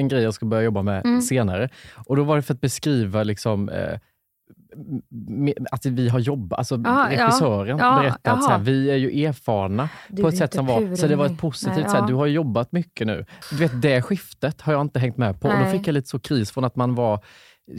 en 0.00 0.08
grej 0.08 0.22
jag 0.22 0.34
ska 0.34 0.46
börja 0.46 0.62
jobba 0.62 0.82
med 0.82 1.04
Mm. 1.04 1.20
senare. 1.20 1.68
Och 2.06 2.16
då 2.16 2.22
var 2.24 2.36
det 2.36 2.42
för 2.42 2.54
att 2.54 2.60
beskriva 2.60 3.22
liksom, 3.22 3.68
eh, 3.68 3.98
att 5.70 5.86
vi 5.86 6.08
har 6.08 6.18
jobbat, 6.18 6.58
alltså 6.58 6.74
Aha, 6.74 7.12
ja. 7.12 7.26
regissören 7.26 7.78
Ja, 7.78 7.98
berättade 8.00 8.36
att 8.36 8.44
så 8.44 8.50
här, 8.50 8.58
vi 8.58 8.90
är 8.90 8.96
ju 8.96 9.24
erfarna 9.24 9.88
Du 10.08 10.22
på 10.22 10.28
ett 10.28 10.36
sätt 10.36 10.54
som 10.54 10.66
var, 10.66 10.96
så 10.96 11.06
det 11.06 11.16
var 11.16 11.26
ett 11.26 11.38
positivt 11.38 11.76
Nej, 11.76 11.84
så 11.84 11.90
här, 11.90 12.00
ja. 12.00 12.06
du 12.06 12.14
har 12.14 12.26
jobbat 12.26 12.72
mycket 12.72 13.06
nu. 13.06 13.24
Du 13.50 13.56
vet, 13.56 13.82
det 13.82 14.02
skiftet 14.02 14.60
har 14.60 14.72
jag 14.72 14.82
inte 14.82 14.98
hängt 14.98 15.16
med 15.16 15.40
på. 15.40 15.48
Och 15.48 15.54
då 15.54 15.60
Nej. 15.60 15.78
fick 15.78 15.88
jag 15.88 15.92
lite 15.92 16.08
så 16.08 16.18
kris 16.18 16.50
från 16.50 16.64
att 16.64 16.76
man 16.76 16.94
var 16.94 17.24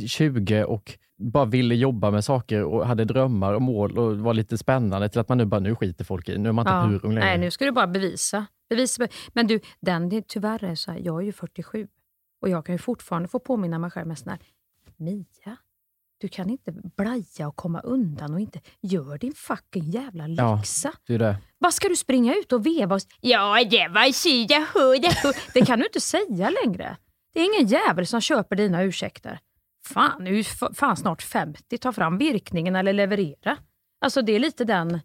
20 0.07 0.63
och 0.63 0.97
bara 1.31 1.45
ville 1.45 1.75
jobba 1.75 2.11
med 2.11 2.25
saker 2.25 2.63
och 2.63 2.87
hade 2.87 3.05
drömmar 3.05 3.53
och 3.53 3.61
mål 3.61 3.97
och 3.97 4.17
var 4.17 4.33
lite 4.33 4.57
spännande 4.57 5.09
till 5.09 5.19
att 5.21 5.29
man 5.29 5.37
nu 5.37 5.45
bara, 5.45 5.59
nu 5.59 5.75
skiter 5.75 6.05
folk 6.05 6.29
i, 6.29 6.37
nu 6.37 6.49
är 6.49 6.53
man 6.53 6.67
inte 6.67 6.73
Ja. 6.93 6.99
purung 6.99 7.13
längre. 7.15 7.25
Nej, 7.29 7.37
nu 7.37 7.51
ska 7.51 7.65
du 7.65 7.71
bara 7.71 7.87
bevisa. 7.87 8.45
bevisa. 8.69 9.07
Men 9.33 9.47
du, 9.47 9.59
den, 9.79 10.09
det, 10.09 10.27
tyvärr 10.27 10.63
är 10.63 10.75
så 10.75 10.91
här, 10.91 10.99
jag 10.99 11.21
är 11.21 11.25
ju 11.25 11.31
47 11.31 11.87
och 12.41 12.49
jag 12.49 12.65
kan 12.65 12.75
ju 12.75 12.79
fortfarande 12.79 13.27
få 13.27 13.39
påminna 13.39 13.79
mig 13.79 13.91
själv 13.91 14.07
med 14.07 14.17
sån 14.19 14.29
här, 14.29 14.39
Mia, 14.97 15.57
du 16.17 16.27
kan 16.27 16.49
inte 16.49 16.71
blaja 16.71 17.47
och 17.47 17.55
komma 17.55 17.79
undan 17.79 18.33
och 18.33 18.39
inte 18.39 18.59
gör 18.81 19.17
din 19.17 19.33
fucking 19.33 19.83
jävla 19.89 20.27
Ja. 20.27 20.55
läxa. 20.55 20.91
Det 21.07 21.13
är 21.15 21.19
det. 21.19 21.37
Vad 21.57 21.73
ska 21.73 21.87
du 21.87 21.95
springa 21.95 22.35
ut 22.35 22.53
och 22.53 22.65
veva 22.65 22.95
och 22.95 23.01
Ja, 23.21 23.63
det 23.69 23.87
var 23.87 24.11
si. 24.11 24.47
Det 25.53 25.65
kan 25.65 25.79
du 25.79 25.85
inte 25.85 25.99
säga 26.01 26.51
längre. 26.65 26.97
Det 27.33 27.39
är 27.39 27.55
ingen 27.55 27.67
jävel 27.69 28.07
som 28.07 28.21
köper 28.21 28.55
dina 28.55 28.83
ursäkter. 28.83 29.39
Fan, 29.87 30.23
du 30.23 30.39
är 30.39 30.73
fan 30.73 30.97
snart 30.97 31.21
50. 31.21 31.77
Ta 31.77 31.91
fram 31.91 32.17
virkningen 32.17 32.75
eller 32.75 32.93
leverera. 32.93 33.57
Alltså 34.05 34.21
det 34.21 34.31
är 34.35 34.39
lite 34.39 34.63
den... 34.65 34.99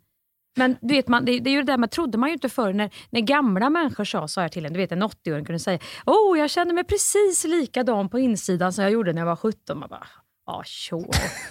Men 0.56 0.76
du 0.80 0.94
vet, 0.94 1.08
man, 1.08 1.24
det, 1.24 1.38
det 1.38 1.50
är 1.50 1.52
ju 1.52 1.62
det 1.62 1.72
där 1.72 1.78
med, 1.78 1.90
trodde 1.90 2.18
man 2.18 2.28
ju 2.28 2.32
inte 2.32 2.48
förr 2.48 2.72
när, 2.72 2.90
när 3.10 3.20
gamla 3.20 3.70
människor 3.70 4.04
sa 4.04 4.28
så 4.28 4.40
här 4.40 4.48
till 4.48 4.66
en. 4.66 4.72
Du 4.72 4.78
vet 4.78 4.92
en 4.92 5.02
80-åring 5.02 5.44
kunde 5.44 5.58
säga 5.58 5.78
oh, 6.06 6.38
jag 6.38 6.50
känner 6.50 6.74
mig 6.74 6.84
precis 6.84 7.44
likadan 7.44 8.08
på 8.08 8.18
insidan 8.18 8.72
som 8.72 8.82
jag 8.84 8.92
gjorde 8.92 9.12
när 9.12 9.20
jag 9.20 9.26
var 9.26 9.36
17. 9.36 9.78
Man 9.78 9.88
bara, 9.88 10.06
ja 10.46 10.62
sure 10.66 11.10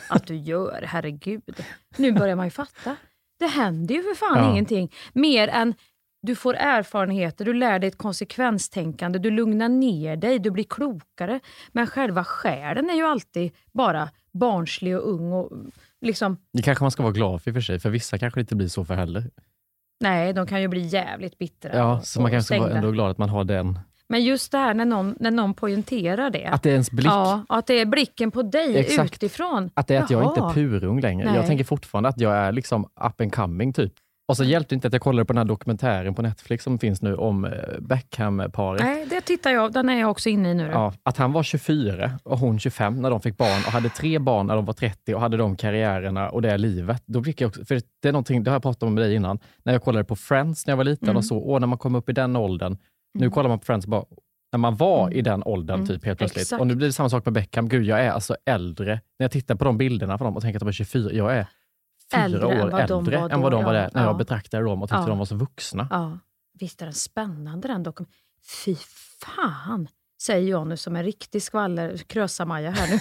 att 0.10 0.27
du 0.27 0.36
gör, 0.36 0.81
herregud. 0.88 1.65
Nu 1.98 2.12
börjar 2.12 2.36
man 2.36 2.46
ju 2.46 2.51
fatta. 2.51 2.96
Det 3.39 3.48
händer 3.48 3.96
ju 3.96 4.03
för 4.03 4.15
fan 4.15 4.38
Ja. 4.38 4.51
ingenting 4.51 4.93
mer 5.13 5.48
än 5.48 5.74
du 6.21 6.36
får 6.36 6.55
erfarenheter, 6.55 7.45
du 7.45 7.53
lär 7.53 7.79
dig 7.79 7.88
ett 7.88 7.97
konsekvenstänkande, 7.97 9.19
du 9.19 9.31
lugnar 9.31 9.69
ner 9.69 10.15
dig, 10.15 10.39
du 10.39 10.51
blir 10.51 10.63
klokare. 10.63 11.39
Men 11.71 11.88
själva 11.88 12.24
själen 12.24 12.89
är 12.89 12.93
ju 12.95 13.03
alltid 13.03 13.51
bara 13.71 14.09
barnslig 14.31 14.97
och 14.97 15.09
ung. 15.13 15.31
Och 15.33 15.51
liksom, 16.01 16.38
Det 16.53 16.62
kanske 16.62 16.83
man 16.83 16.91
ska 16.91 17.03
vara 17.03 17.13
glad 17.13 17.41
för 17.41 17.50
i 17.50 17.51
och 17.51 17.55
för 17.55 17.62
sig, 17.62 17.79
för 17.79 17.89
vissa 17.89 18.17
kanske 18.17 18.39
inte 18.39 18.55
blir 18.55 18.67
så 18.67 18.86
för 18.86 18.95
heller. 18.95 19.24
nej, 20.00 20.33
de 20.33 20.47
kan 20.47 20.62
ju 20.62 20.67
bli 20.67 20.81
jävligt 20.81 21.38
bittra 21.38 21.71
Ja, 21.77 22.01
så 22.01 22.21
man 22.21 22.31
kanske 22.31 22.55
ska 22.55 22.63
vara 22.63 22.74
ändå 22.77 22.91
glad 22.91 23.12
att 23.12 23.17
man 23.17 23.29
har 23.29 23.43
den. 23.43 23.79
Men 24.09 24.24
just 24.24 24.51
det 24.51 24.57
här 24.57 24.74
när 24.74 24.86
någon, 24.86 25.15
när 25.19 25.31
någon 25.31 25.53
poängterar 25.53 26.29
det. 26.29 26.45
Att 26.45 26.63
det 26.63 26.69
är 26.69 26.74
ens 26.74 26.91
blick. 26.91 27.07
Ja, 27.07 27.45
att 27.50 27.67
det 27.67 27.74
är 27.79 27.86
blicken 27.86 28.31
på 28.31 28.41
dig 28.41 28.77
Exakt. 28.77 29.13
utifrån. 29.13 29.69
Att 29.74 29.88
det 29.88 29.95
är 29.95 30.01
att 30.03 30.09
jag 30.09 30.24
inte 30.24 30.39
Jaha. 30.39 30.50
är 30.50 30.53
purung 30.53 31.01
längre. 31.01 31.25
Nej. 31.25 31.36
Jag 31.36 31.47
tänker 31.47 31.63
fortfarande 31.63 32.09
att 32.09 32.19
jag 32.19 32.36
är 32.36 32.51
liksom 32.51 32.83
up 32.83 33.21
and 33.21 33.33
coming 33.33 33.74
typ. 33.74 33.93
Och 34.27 34.38
så 34.38 34.43
hjälpte 34.43 34.75
inte 34.75 34.88
att 34.88 34.93
jag 34.93 35.01
kollade 35.01 35.25
på 35.25 35.34
den 35.34 35.38
här 35.38 35.46
dokumentären 35.46 36.13
på 36.15 36.22
Netflix 36.22 36.63
som 36.63 36.79
finns 36.79 37.01
nu 37.01 37.15
om 37.15 37.46
eh, 37.46 37.51
Beckham-paret. 37.79 38.81
Nej, 38.84 39.05
det 39.10 39.22
tittar 39.22 39.51
jag 39.51 39.74
Den 39.74 39.89
är 39.89 40.00
jag 40.00 40.12
också 40.12 40.29
inne 40.29 40.51
i 40.51 40.53
nu. 40.53 40.69
Ja, 40.74 40.93
att 41.03 41.17
han 41.17 41.31
var 41.31 41.43
24 41.43 42.12
och 42.24 42.39
hon 42.39 42.60
25 42.60 43.01
när 43.01 43.10
de 43.10 43.22
fick 43.22 43.38
barn 43.38 43.63
och 43.65 43.72
hade 43.72 43.89
tre 43.89 44.19
barn 44.19 44.48
när 44.48 44.55
de 44.55 44.65
var 44.65 44.74
30 44.74 45.13
och 45.15 45.22
hade 45.22 45.38
de 45.38 45.55
karriärerna 45.55 46.29
och 46.29 46.41
det 46.41 46.57
livet. 46.57 47.03
Då 47.05 47.24
fick 47.24 47.41
jag 47.41 47.48
också, 47.48 47.65
för 47.65 47.81
det 48.01 48.07
är 48.07 48.12
någonting, 48.12 48.43
det 48.43 48.50
har 48.51 48.55
jag 48.55 48.62
pratat 48.63 48.84
om 48.84 48.93
med 48.93 49.03
dig 49.03 49.15
innan, 49.15 49.39
när 49.63 49.74
jag 49.74 49.84
kollade 49.84 50.03
på 50.05 50.15
Friends 50.15 50.67
när 50.67 50.72
jag 50.72 50.77
var 50.77 50.84
liten 50.84 51.07
Mm. 51.07 51.17
och 51.17 51.25
så, 51.25 51.38
åh, 51.38 51.60
när 51.60 51.67
man 51.67 51.77
kom 51.77 51.96
upp 51.96 52.10
i 52.10 52.13
den 52.13 52.36
åldern. 52.36 52.77
Nu 53.13 53.29
kollar 53.29 53.50
man 53.50 53.60
på 53.60 53.65
Friends 53.65 53.88
bara, 53.88 54.03
när 54.51 54.57
man 54.60 54.75
var 54.75 55.13
i 55.13 55.22
den 55.22 55.43
åldern 55.43 55.75
Mm. 55.75 55.88
typ 55.88 56.05
helt 56.05 56.17
plötsligt. 56.19 56.41
Exakt. 56.41 56.60
Och 56.62 56.67
nu 56.67 56.75
blir 56.75 56.88
det 56.88 56.93
samma 56.93 57.10
sak 57.10 57.25
med 57.25 57.34
Beckham. 57.34 57.69
Gud, 57.69 57.86
jag 57.86 58.00
är 58.05 58.12
alltså 58.12 58.36
äldre. 58.46 58.91
När 59.19 59.24
jag 59.24 59.31
tittar 59.31 59.55
på 59.55 59.65
de 59.65 59.77
bilderna 59.77 60.17
på 60.17 60.24
dem 60.24 60.36
och 60.36 60.41
tänker 60.41 60.57
att 60.57 60.62
de 60.62 60.67
är 60.67 60.72
24, 60.72 61.12
jag 61.13 61.34
är 61.38 61.48
fyra 62.12 62.24
Äldre 62.24 62.40
än 62.40 62.46
år 62.46 62.72
vad 62.72 62.88
de 62.88 63.04
var 63.06 63.30
vad 63.42 63.52
då, 63.52 63.58
de 63.58 63.64
var 63.66 63.74
där, 63.74 63.90
när 63.94 64.02
Ja. 64.02 64.08
jag 64.08 64.18
betraktade 64.18 64.64
dem 64.64 64.84
och 64.84 64.90
tyckte 64.90 65.02
Ja. 65.02 65.08
de 65.08 65.18
var 65.18 65.26
så 65.26 65.36
vuxna. 65.36 65.88
Ja, 65.92 66.20
visst 66.60 66.82
är 66.82 66.86
den 66.86 66.94
spännande 66.94 67.68
den 67.68 67.84
dokumentären. 67.84 68.14
Fy 68.66 68.76
fan, 69.20 69.88
säger 70.22 70.50
jag 70.50 70.68
nu 70.68 70.78
som 70.78 70.96
en 70.96 71.04
riktig 71.04 71.44
skvaller 71.44 71.98
krösa-Maja 71.98 72.72
här 72.72 72.88
nu. 72.88 73.00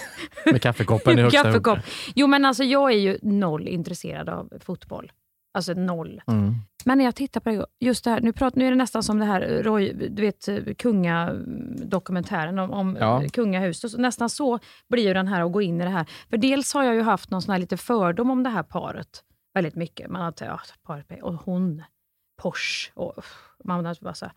Med 0.53 0.63
kaffekoppen 0.63 1.19
i 1.19 1.23
högsta. 1.23 1.43
Kaffekopp. 1.43 1.79
Jo 2.15 2.27
men 2.27 2.45
alltså 2.45 2.65
jag 2.65 2.93
är 2.93 2.97
ju 2.99 3.19
noll 3.23 3.69
intresserad 3.69 4.29
av 4.29 4.53
fotboll. 4.61 5.13
Alltså 5.57 5.73
noll. 5.73 6.23
Mm. 6.27 6.55
Men 6.85 6.99
när 6.99 7.05
jag 7.05 7.15
tittar 7.15 7.41
på 7.41 7.51
det, 7.51 7.67
just 7.81 8.05
det 8.05 8.11
här, 8.11 8.21
nu, 8.21 8.33
prat, 8.33 8.55
nu 8.57 8.67
är 8.67 8.71
det 8.71 8.77
nästan 8.77 9.03
som 9.03 9.19
det 9.19 9.25
här 9.25 9.63
Roy, 9.63 9.93
du 9.93 10.23
vet 10.23 10.49
kungadokumentären 10.79 12.59
om, 12.59 12.71
om 12.71 12.97
Ja. 13.01 13.23
kungahuset. 13.33 13.99
Nästan 13.99 14.31
så 14.31 14.59
blir 14.89 15.03
ju 15.09 15.15
den 15.15 15.29
här 15.29 15.41
att 15.47 15.53
gå 15.53 15.63
in 15.63 15.81
i 15.81 15.85
det 15.85 15.91
här. 15.91 16.07
För 16.31 16.37
dels 16.37 16.75
har 16.75 16.85
jag 16.85 16.95
ju 16.95 17.03
haft 17.03 17.31
någon 17.31 17.43
sån 17.43 17.53
här 17.53 17.59
lite 17.59 17.77
fördom 17.77 18.31
om 18.31 18.43
det 18.43 18.51
här 18.51 18.63
paret. 18.63 19.23
Väldigt 19.55 19.75
mycket. 19.75 20.11
Man 20.11 20.23
har 20.23 20.33
tänkt, 20.33 20.51
ja, 20.51 20.61
paret, 20.83 21.23
och 21.23 21.35
hon, 21.35 21.83
Porsche 22.43 22.91
och 22.95 23.25
man 23.65 23.85
har 23.85 23.97
bara 24.01 24.15
så, 24.15 24.25
här. 24.25 24.35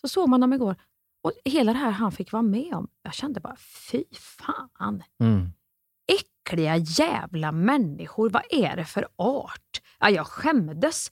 så 0.00 0.08
såg 0.08 0.28
man 0.28 0.40
dem 0.40 0.52
igår. 0.52 0.76
Och 1.22 1.32
hela 1.44 1.72
det 1.72 1.78
här 1.78 1.90
han 1.90 2.12
fick 2.12 2.32
vara 2.32 2.42
med 2.42 2.74
om, 2.74 2.88
jag 3.02 3.14
kände 3.14 3.40
bara 3.40 3.56
fy 3.90 4.04
fan 4.12 5.02
Mm. 5.22 5.48
Äckliga 6.48 6.76
jävla 6.76 7.52
människor. 7.52 8.30
Vad 8.30 8.42
är 8.50 8.76
det 8.76 8.84
för 8.84 9.06
art? 9.16 9.82
Ja, 10.00 10.10
jag 10.10 10.26
skämdes. 10.26 11.10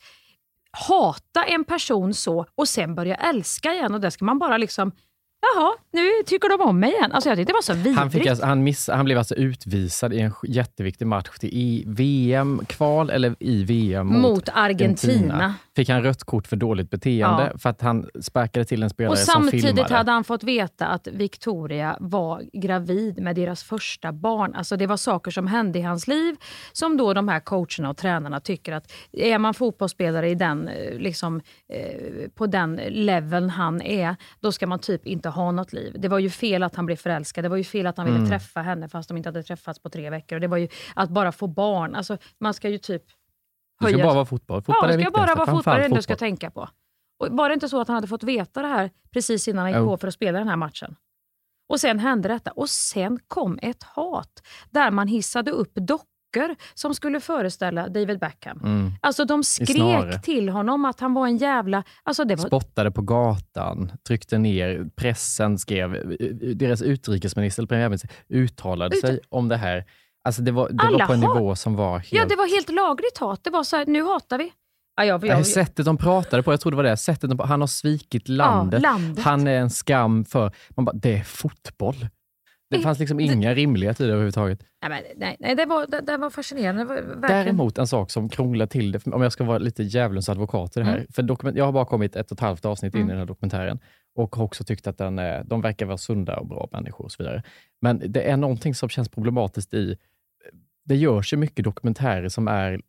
Hata 0.71 1.45
en 1.45 1.64
person 1.64 2.14
så 2.14 2.47
och 2.55 2.69
sen 2.69 2.95
börja 2.95 3.14
älska 3.14 3.73
igen 3.73 3.95
och 3.95 4.00
det 4.00 4.11
ska 4.11 4.25
man 4.25 4.38
bara 4.38 4.57
liksom, 4.57 4.93
jaha, 5.40 5.73
nu 5.93 6.11
tycker 6.26 6.59
de 6.59 6.69
om 6.69 6.81
mig 6.81 6.93
igen. 6.93 7.12
Alltså 7.12 7.28
jag 7.28 7.38
tyckte 7.38 7.52
det 7.52 7.57
var 7.57 7.62
så 7.62 7.75
vidrigt. 7.75 7.99
Han, 7.99 8.11
fick 8.11 8.26
alltså, 8.26 8.47
han, 8.47 8.64
miss, 8.64 8.88
han 8.88 9.05
blev 9.05 9.19
alltså 9.19 9.35
utvisad 9.35 10.12
i 10.12 10.21
en 10.21 10.33
jätteviktig 10.43 11.07
match 11.07 11.38
till 11.38 11.49
i 11.49 11.85
VM-kval 11.87 13.11
eller 13.11 13.37
i 13.40 13.64
VM 13.64 14.07
mot, 14.07 14.23
mot 14.23 14.49
Argentina. 14.52 15.55
Fick 15.76 15.88
han 15.88 16.02
rött 16.02 16.25
kort 16.25 16.47
för 16.47 16.56
dåligt 16.56 16.90
beteende 16.90 17.50
Ja. 17.52 17.59
för 17.59 17.71
att 17.71 17.80
han 17.80 18.09
sparkade 18.21 18.64
till 18.64 18.83
en 18.83 18.90
spelare 18.90 19.12
Och 19.12 19.18
som 19.18 19.33
samtidigt 19.42 19.66
filmade. 19.66 19.95
hade 19.95 20.12
han 20.12 20.25
fått 20.25 20.42
veta 20.45 20.87
att 20.87 21.06
Victoria 21.06 21.97
var 22.00 22.42
gravid 22.52 23.23
med 23.23 23.37
deras 23.37 23.62
första 23.62 24.12
barn. 24.12 24.54
Alltså 24.54 24.76
det 24.76 24.87
var 24.87 24.97
saker 24.97 25.30
som 25.30 25.47
hände 25.47 25.78
i 25.78 25.83
hans 25.83 26.09
liv 26.09 26.37
som 26.73 26.97
då 26.97 27.14
de 27.14 27.28
här 27.28 27.40
coacherna 27.40 27.90
och 27.90 27.97
tränarna 27.97 28.40
tycker 28.40 28.73
att 28.73 28.92
är 29.12 29.38
man 29.38 29.54
fotbollsspelare 29.54 30.30
i 30.30 30.35
den, 30.35 30.68
eh, 30.68 30.99
liksom, 30.99 31.40
eh, 31.73 32.28
på 32.35 32.47
den 32.47 32.80
leveln 32.88 33.50
han 33.50 33.83
är, 33.83 34.16
då 34.40 34.52
ska 34.52 34.66
man 34.66 34.78
typ 34.78 35.06
inte 35.06 35.28
ha 35.28 35.50
något 35.52 35.73
liv. 35.73 35.97
Det 35.99 36.09
var 36.09 36.18
ju 36.18 36.30
fel 36.30 36.62
att 36.62 36.75
han 36.76 36.87
blev 36.87 36.97
förälskad. 36.97 37.45
Det 37.45 37.49
var 37.49 37.56
ju 37.56 37.64
fel 37.64 37.87
att 37.87 37.97
han 37.97 38.06
ville 38.06 38.18
Mm. 38.18 38.30
träffa 38.30 38.61
henne 38.62 38.88
fast 38.88 39.09
de 39.09 39.16
inte 39.16 39.28
hade 39.28 39.42
träffats 39.42 39.78
på 39.83 39.88
tre 39.90 40.11
veckor. 40.11 40.37
Och 40.37 40.40
Det 40.40 40.49
var 40.49 40.56
ju 40.56 40.68
att 40.95 41.11
bara 41.11 41.33
få 41.33 41.47
barn. 41.47 41.95
Alltså 41.95 42.18
man 42.40 42.54
ska 42.54 42.68
ju 42.68 42.78
typ 42.78 43.02
det 43.80 43.88
ska 43.88 43.99
bara 43.99 44.14
vara 44.14 44.25
fotboll. 44.25 44.62
Fotboll 44.62 44.76
Ja, 44.83 44.92
är 44.92 44.99
det 44.99 45.02
ska 45.02 45.11
bara 45.11 45.35
vara 45.35 45.47
fotboll, 45.47 45.75
det 45.78 45.85
är 45.85 45.88
det 45.88 45.97
du 45.97 46.02
ska 46.02 46.16
tänka 46.16 46.50
på. 46.50 46.68
Och 47.21 47.28
var 47.30 47.49
det 47.49 47.54
inte 47.54 47.68
så 47.68 47.80
att 47.80 47.88
han 47.88 47.95
hade 47.95 48.06
fått 48.06 48.23
veta 48.23 48.62
det 48.62 48.68
här 48.68 48.90
precis 49.12 49.49
innan 49.49 49.62
han 49.62 49.73
gick 49.73 49.90
på 49.90 49.97
för 49.97 50.09
att 50.09 50.14
spela 50.14 50.38
den 50.38 50.49
här 50.49 50.56
matchen? 50.56 50.97
Och 51.68 51.80
sen 51.80 51.99
hände 51.99 52.28
detta. 52.28 52.50
Och 52.50 52.71
sen 52.71 53.18
kom 53.28 53.59
ett 53.62 53.83
hat 53.83 54.42
där 54.71 54.90
man 54.90 55.09
hissade 55.09 55.50
upp 55.50 55.75
dockor 55.75 56.56
som 56.75 56.95
skulle 56.95 57.21
föreställa 57.21 57.88
David 57.88 58.18
Beckham. 58.18 58.61
Mm. 58.64 58.92
Alltså 59.00 59.25
de 59.25 59.45
skrek 59.45 60.23
till 60.23 60.49
honom 60.49 60.85
att 60.85 61.00
han 61.00 61.14
var 61.14 61.26
en 61.26 61.37
jävla... 61.37 61.85
Alltså 62.02 62.25
det 62.25 62.37
var, 62.37 62.47
Spottade 62.47 62.90
på 62.90 63.02
gatan, 63.02 63.92
tryckte 64.06 64.38
ner, 64.38 64.90
pressen 64.97 65.59
skrev, 65.59 66.16
deras 66.54 66.83
utrikesminister 66.83 67.62
eller 67.62 67.68
premiärminister 67.68 68.11
uttalade 68.28 68.97
Ut- 68.97 69.00
sig 69.00 69.21
om 69.28 69.49
det 69.49 69.56
här. 69.56 69.85
Alltså 70.26 70.42
det 70.42 70.52
var, 70.52 70.68
det 70.68 70.75
var 70.92 71.06
på 71.06 71.12
en 71.12 71.23
hat. 71.23 71.35
nivå 71.37 71.56
som 71.56 71.76
var 71.76 71.99
helt... 71.99 72.12
ja, 72.12 72.25
det 72.28 72.37
var 72.37 72.54
helt 72.54 72.71
lagligt 72.71 73.18
hat. 73.18 73.45
Det 73.45 73.50
var 73.50 73.64
så 73.64 73.76
här, 73.76 73.87
nu 73.87 74.02
hatar 74.02 74.38
vi. 74.38 74.52
Ja, 74.97 75.04
jag, 75.04 75.26
jag, 75.26 75.47
sättet 75.47 75.87
de 75.87 75.97
pratade 75.97 76.42
på, 76.42 76.52
jag 76.52 76.61
tror 76.61 76.71
det 76.73 76.76
var 76.76 76.85
det, 76.85 76.97
sättet 76.97 77.30
de, 77.30 77.40
han 77.40 77.61
har 77.61 77.68
svikit 77.68 78.28
landet. 78.28 78.83
landet. 78.83 79.25
Han 79.25 79.47
är 79.47 79.59
en 79.61 79.71
skam 79.71 80.25
för... 80.25 80.52
Man 80.76 80.85
bara, 80.85 80.92
det 80.97 81.16
är 81.18 81.23
fotboll. 81.25 82.09
Det 82.71 82.76
Eh, 82.76 82.83
fanns 82.83 82.99
liksom 82.99 83.21
inga 83.21 83.54
rimligheter 83.54 84.04
i 84.04 84.06
det 84.06 84.12
överhuvudtaget. 84.12 84.61
nej, 84.83 84.90
men, 84.90 85.02
nej, 85.16 85.37
nej, 85.40 85.54
det, 85.54 85.66
var, 85.66 85.87
det, 85.87 86.00
det 86.00 86.16
var 86.16 86.30
fascinerande. 86.30 86.83
Det 86.83 86.87
var 86.88 86.95
verkligen- 86.95 87.21
Däremot 87.45 87.78
en 87.78 87.87
sak 87.87 88.11
som 88.11 88.28
krånglar 88.28 88.66
till 88.66 88.92
det, 88.92 89.06
om 89.06 89.23
jag 89.23 89.33
ska 89.33 89.45
vara 89.45 89.59
lite 89.59 89.83
djävulens 89.83 90.28
advokat 90.28 90.76
i 90.76 90.80
det 90.80 90.87
här. 90.87 90.97
Mm. 90.97 91.06
För 91.14 91.23
dokument, 91.23 91.56
jag 91.56 91.64
har 91.64 91.73
bara 91.73 91.85
kommit 91.85 92.16
ett 92.16 92.30
och 92.30 92.37
ett 92.37 92.40
halvt 92.40 92.64
avsnitt 92.64 92.95
in 92.95 93.00
Mm. 93.00 93.09
i 93.11 93.12
den 93.12 93.18
här 93.18 93.26
dokumentären 93.26 93.78
och 94.18 94.37
har 94.37 94.45
också 94.45 94.64
tyckt 94.64 94.87
att 94.87 94.99
den 94.99 95.18
är, 95.18 95.45
de 95.45 95.61
verkar 95.61 95.87
vara 95.87 95.99
sunda 95.99 96.37
och 96.37 96.47
bra 96.47 96.68
människor 96.73 97.04
och 97.04 97.12
så 97.12 97.23
vidare. 97.23 97.42
Men 97.83 98.02
det 98.12 98.23
är 98.30 98.37
någonting 98.37 98.75
som 98.75 98.88
känns 98.88 99.09
problematiskt 99.09 99.75
i... 99.75 99.97
Det 100.87 100.97
görs 100.97 101.33
ju 101.33 101.37
mycket 101.37 101.64
dokumentärer 101.64 102.28
som 102.28 102.49
är 102.49 102.81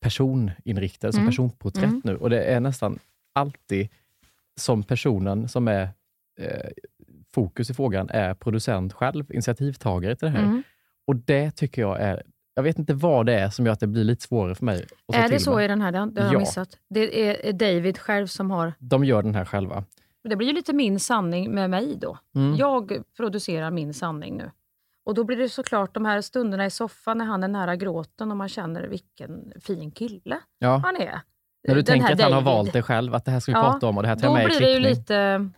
personinriktade, 0.00 1.12
som 1.12 1.20
Mm. 1.20 1.30
personporträtt 1.30 1.84
Mm. 1.84 2.00
nu 2.04 2.16
och 2.16 2.30
det 2.30 2.44
är 2.44 2.60
nästan 2.60 2.98
alltid 3.34 3.88
som 4.60 4.82
personen 4.82 5.48
som 5.48 5.68
är 5.68 5.88
eh, 6.40 6.70
fokus 7.34 7.70
i 7.70 7.74
frågan 7.74 8.10
är 8.10 8.34
producent 8.34 8.92
själv, 8.92 9.32
initiativtagare 9.32 10.16
till 10.16 10.26
det 10.26 10.32
här. 10.32 10.42
Mm. 10.44 10.62
Och 11.06 11.16
det 11.16 11.50
tycker 11.50 11.82
jag 11.82 12.00
är 12.00 12.22
jag 12.56 12.62
vet 12.62 12.78
inte 12.78 12.94
vad 12.94 13.26
det 13.26 13.34
är 13.34 13.50
som 13.50 13.66
gör 13.66 13.72
att 13.72 13.80
det 13.80 13.86
blir 13.86 14.04
lite 14.04 14.22
svårare 14.22 14.54
för 14.54 14.64
mig. 14.64 14.86
Är 15.12 15.28
det 15.28 15.40
så 15.40 15.54
mig. 15.54 15.64
i 15.64 15.68
den 15.68 15.80
här? 15.80 15.92
Det 15.92 15.98
har 15.98 16.08
jag 16.16 16.34
Ja. 16.34 16.38
missat. 16.38 16.78
Det 16.90 17.28
är 17.30 17.46
är 17.46 17.52
David 17.52 17.98
själv 17.98 18.26
som 18.26 18.50
har... 18.50 18.72
De 18.78 19.04
gör 19.04 19.22
den 19.22 19.34
här 19.34 19.44
själva. 19.44 19.84
Det 20.28 20.36
blir 20.36 20.46
ju 20.48 20.52
lite 20.54 20.72
min 20.72 21.00
sanning 21.00 21.50
med 21.54 21.70
mig 21.70 21.96
då. 22.00 22.18
Mm. 22.34 22.56
Jag 22.56 23.02
producerar 23.16 23.70
min 23.70 23.94
sanning 23.94 24.36
nu. 24.36 24.50
Och 25.04 25.14
då 25.14 25.24
blir 25.24 25.36
det 25.36 25.48
såklart 25.48 25.94
de 25.94 26.04
här 26.04 26.20
stunderna 26.20 26.66
i 26.66 26.70
soffan 26.70 27.18
när 27.18 27.24
han 27.24 27.42
är 27.44 27.48
nära 27.48 27.76
gråten 27.76 28.30
och 28.30 28.36
man 28.36 28.48
känner 28.48 28.82
vilken 28.82 29.52
fin 29.60 29.90
kille 29.90 30.38
Ja. 30.58 30.80
han 30.84 30.96
är. 30.96 31.20
När 31.68 31.74
du 31.74 31.82
Den 31.82 31.84
tänker 31.84 32.12
att 32.12 32.20
han 32.22 32.32
har 32.32 32.42
valt 32.42 32.72
det 32.72 32.82
själv, 32.82 33.14
att 33.14 33.24
det 33.24 33.30
här 33.30 33.40
ska 33.40 33.52
vi 33.52 33.58
Ja, 33.58 33.70
prata 33.72 33.86
om 33.86 33.96
och 33.96 34.02
det 34.02 34.08
här 34.08 34.16
tar 34.16 34.26
jag 34.26 34.34
med 34.34 34.46
blir, 34.46 34.60
det 34.60 34.72
ju 34.72 34.80
lite, 34.80 35.48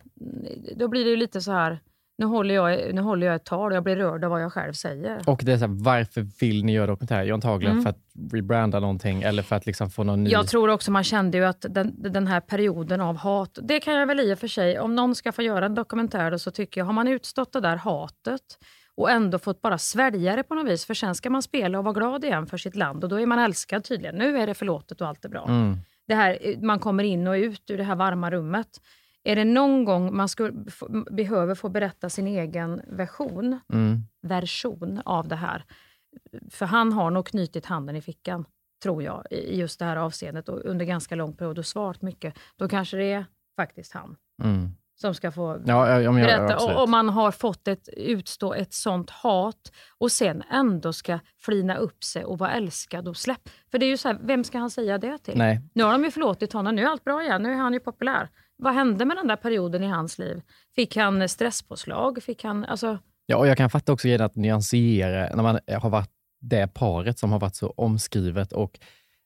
då 0.75 0.87
blir 0.87 1.03
det 1.05 1.09
ju 1.09 1.15
lite 1.17 1.41
så 1.41 1.51
här, 1.51 1.79
nu 2.17 2.25
håller, 2.25 2.55
jag, 2.55 2.93
nu 2.95 3.01
håller 3.01 3.27
jag 3.27 3.35
ett 3.35 3.45
tal 3.45 3.71
och 3.71 3.75
jag 3.75 3.83
blir 3.83 3.95
rörd 3.95 4.23
av 4.23 4.29
vad 4.31 4.43
jag 4.43 4.53
själv 4.53 4.73
säger. 4.73 5.21
Och 5.29 5.41
det 5.43 5.51
är 5.53 5.57
så 5.57 5.65
här, 5.67 5.83
varför 5.83 6.27
vill 6.39 6.65
ni 6.65 6.73
göra 6.73 6.87
dokumentär? 6.87 7.23
Jo, 7.23 7.33
antagligen 7.33 7.71
Mm. 7.71 7.83
för 7.83 7.89
att 7.89 7.99
rebranda 8.33 8.79
någonting 8.79 9.21
eller 9.21 9.43
för 9.43 9.55
att 9.55 9.65
liksom 9.65 9.89
få 9.89 10.03
någon 10.03 10.23
ny... 10.23 10.29
Jag 10.29 10.47
tror 10.47 10.69
också 10.69 10.91
man 10.91 11.03
kände 11.03 11.37
ju 11.37 11.45
att 11.45 11.65
den, 11.69 11.95
den 11.97 12.27
här 12.27 12.39
perioden 12.39 13.01
av 13.01 13.17
hat, 13.17 13.59
det 13.61 13.79
kan 13.79 13.93
jag 13.93 14.07
väl 14.07 14.19
i 14.19 14.33
och 14.33 14.39
för 14.39 14.47
sig, 14.47 14.79
om 14.79 14.95
någon 14.95 15.15
ska 15.15 15.31
få 15.31 15.41
göra 15.41 15.65
en 15.65 15.75
dokumentär 15.75 16.31
då, 16.31 16.39
så 16.39 16.51
tycker 16.51 16.81
jag, 16.81 16.85
har 16.85 16.93
man 16.93 17.07
utstått 17.07 17.53
det 17.53 17.59
där 17.61 17.75
hatet 17.75 18.41
och 18.97 19.11
ändå 19.11 19.39
fått 19.39 19.61
bara 19.61 19.77
svälja 19.77 20.35
det 20.35 20.43
på 20.43 20.55
något 20.55 20.67
vis, 20.67 20.85
för 20.85 20.93
sen 20.93 21.15
ska 21.15 21.29
man 21.29 21.41
spela 21.41 21.77
och 21.77 21.83
vara 21.83 21.93
glad 21.93 22.23
igen 22.23 22.47
för 22.47 22.57
sitt 22.57 22.75
land 22.75 23.03
och 23.03 23.09
då 23.09 23.19
är 23.19 23.25
man 23.25 23.39
älskad 23.39 23.83
tydligen. 23.83 24.15
Nu 24.15 24.37
är 24.37 24.47
det 24.47 24.53
förlåtet 24.53 25.01
och 25.01 25.07
allt 25.07 25.25
är 25.25 25.29
bra. 25.29 25.45
Mm. 25.47 25.77
Det 26.07 26.15
här, 26.15 26.55
man 26.61 26.79
kommer 26.79 27.03
in 27.03 27.27
och 27.27 27.33
ut 27.33 27.69
ur 27.69 27.77
det 27.77 27.83
här 27.83 27.95
varma 27.95 28.31
rummet. 28.31 28.81
Är 29.23 29.35
det 29.35 29.43
någon 29.45 29.85
gång 29.85 30.15
man 30.15 30.29
skulle, 30.29 30.53
behöver 31.11 31.55
få 31.55 31.69
berätta 31.69 32.09
sin 32.09 32.27
egen 32.27 32.81
version, 32.87 33.59
Mm. 33.73 34.01
version 34.21 35.01
av 35.05 35.27
det 35.27 35.35
här, 35.35 35.65
för 36.51 36.65
han 36.65 36.93
har 36.93 37.11
nog 37.11 37.27
knutit 37.27 37.65
handen 37.65 37.95
i 37.95 38.01
fickan, 38.01 38.45
tror 38.83 39.03
jag, 39.03 39.23
i 39.31 39.35
i 39.35 39.59
just 39.59 39.79
det 39.79 39.85
här 39.85 39.95
avseendet 39.97 40.49
och 40.49 40.65
under 40.65 40.85
ganska 40.85 41.15
lång 41.15 41.33
period 41.33 41.59
och 41.59 41.65
svarat 41.65 42.01
mycket, 42.01 42.33
då 42.55 42.67
kanske 42.67 42.97
det 42.97 43.11
är 43.11 43.25
faktiskt 43.55 43.93
han 43.93 44.15
Mm. 44.43 44.69
Som 45.01 45.13
ska 45.13 45.31
få 45.31 45.61
Ja, 45.65 46.01
jag- 46.01 46.15
berätta. 46.15 46.53
absolut. 46.53 46.75
Och 46.77 46.83
om 46.83 46.91
man 46.91 47.09
har 47.09 47.31
fått 47.31 47.67
ett, 47.67 47.89
utstå 47.97 48.53
ett 48.53 48.73
sånt 48.73 49.09
hat 49.09 49.71
och 49.97 50.11
sen 50.11 50.43
ändå 50.51 50.93
ska 50.93 51.19
flina 51.41 51.75
upp 51.77 52.03
sig 52.03 52.25
och 52.25 52.37
vara 52.39 52.51
älskad 52.51 53.07
och 53.07 53.17
släpp. 53.17 53.49
För 53.71 53.77
det 53.77 53.85
är 53.85 53.87
ju 53.87 53.97
så 53.97 54.07
här, 54.07 54.17
vem 54.23 54.43
ska 54.43 54.57
han 54.57 54.69
säga 54.69 54.97
det 54.97 55.17
till? 55.17 55.37
Nej. 55.37 55.61
Nu 55.73 55.83
har 55.83 55.91
de 55.91 56.03
ju 56.03 56.11
förlåtit 56.11 56.53
honom, 56.53 56.75
nu 56.75 56.81
är 56.83 56.87
allt 56.87 57.03
bra 57.03 57.23
igen, 57.23 57.43
nu 57.43 57.51
är 57.51 57.55
han 57.57 57.73
ju 57.73 57.79
populär. 57.79 58.29
Vad 58.57 58.73
hände 58.73 59.05
med 59.05 59.17
den 59.17 59.27
där 59.27 59.35
perioden 59.35 59.83
i 59.83 59.87
hans 59.87 60.19
liv? 60.19 60.41
Fick 60.75 60.97
han 60.97 61.29
stresspåslag? 61.29 62.23
Fick 62.23 62.43
han, 62.43 62.65
alltså, 62.65 62.99
Ja, 63.25 63.37
och 63.37 63.47
jag 63.47 63.57
kan 63.57 63.69
fatta 63.69 63.93
också 63.93 64.07
att 64.21 64.35
nyansera, 64.35 65.35
när 65.35 65.43
man 65.43 65.59
har 65.81 65.89
varit 65.89 66.09
det 66.41 66.67
paret 66.73 67.19
som 67.19 67.31
har 67.31 67.39
varit 67.39 67.55
så 67.55 67.73
omskrivet 67.77 68.51
och 68.53 68.79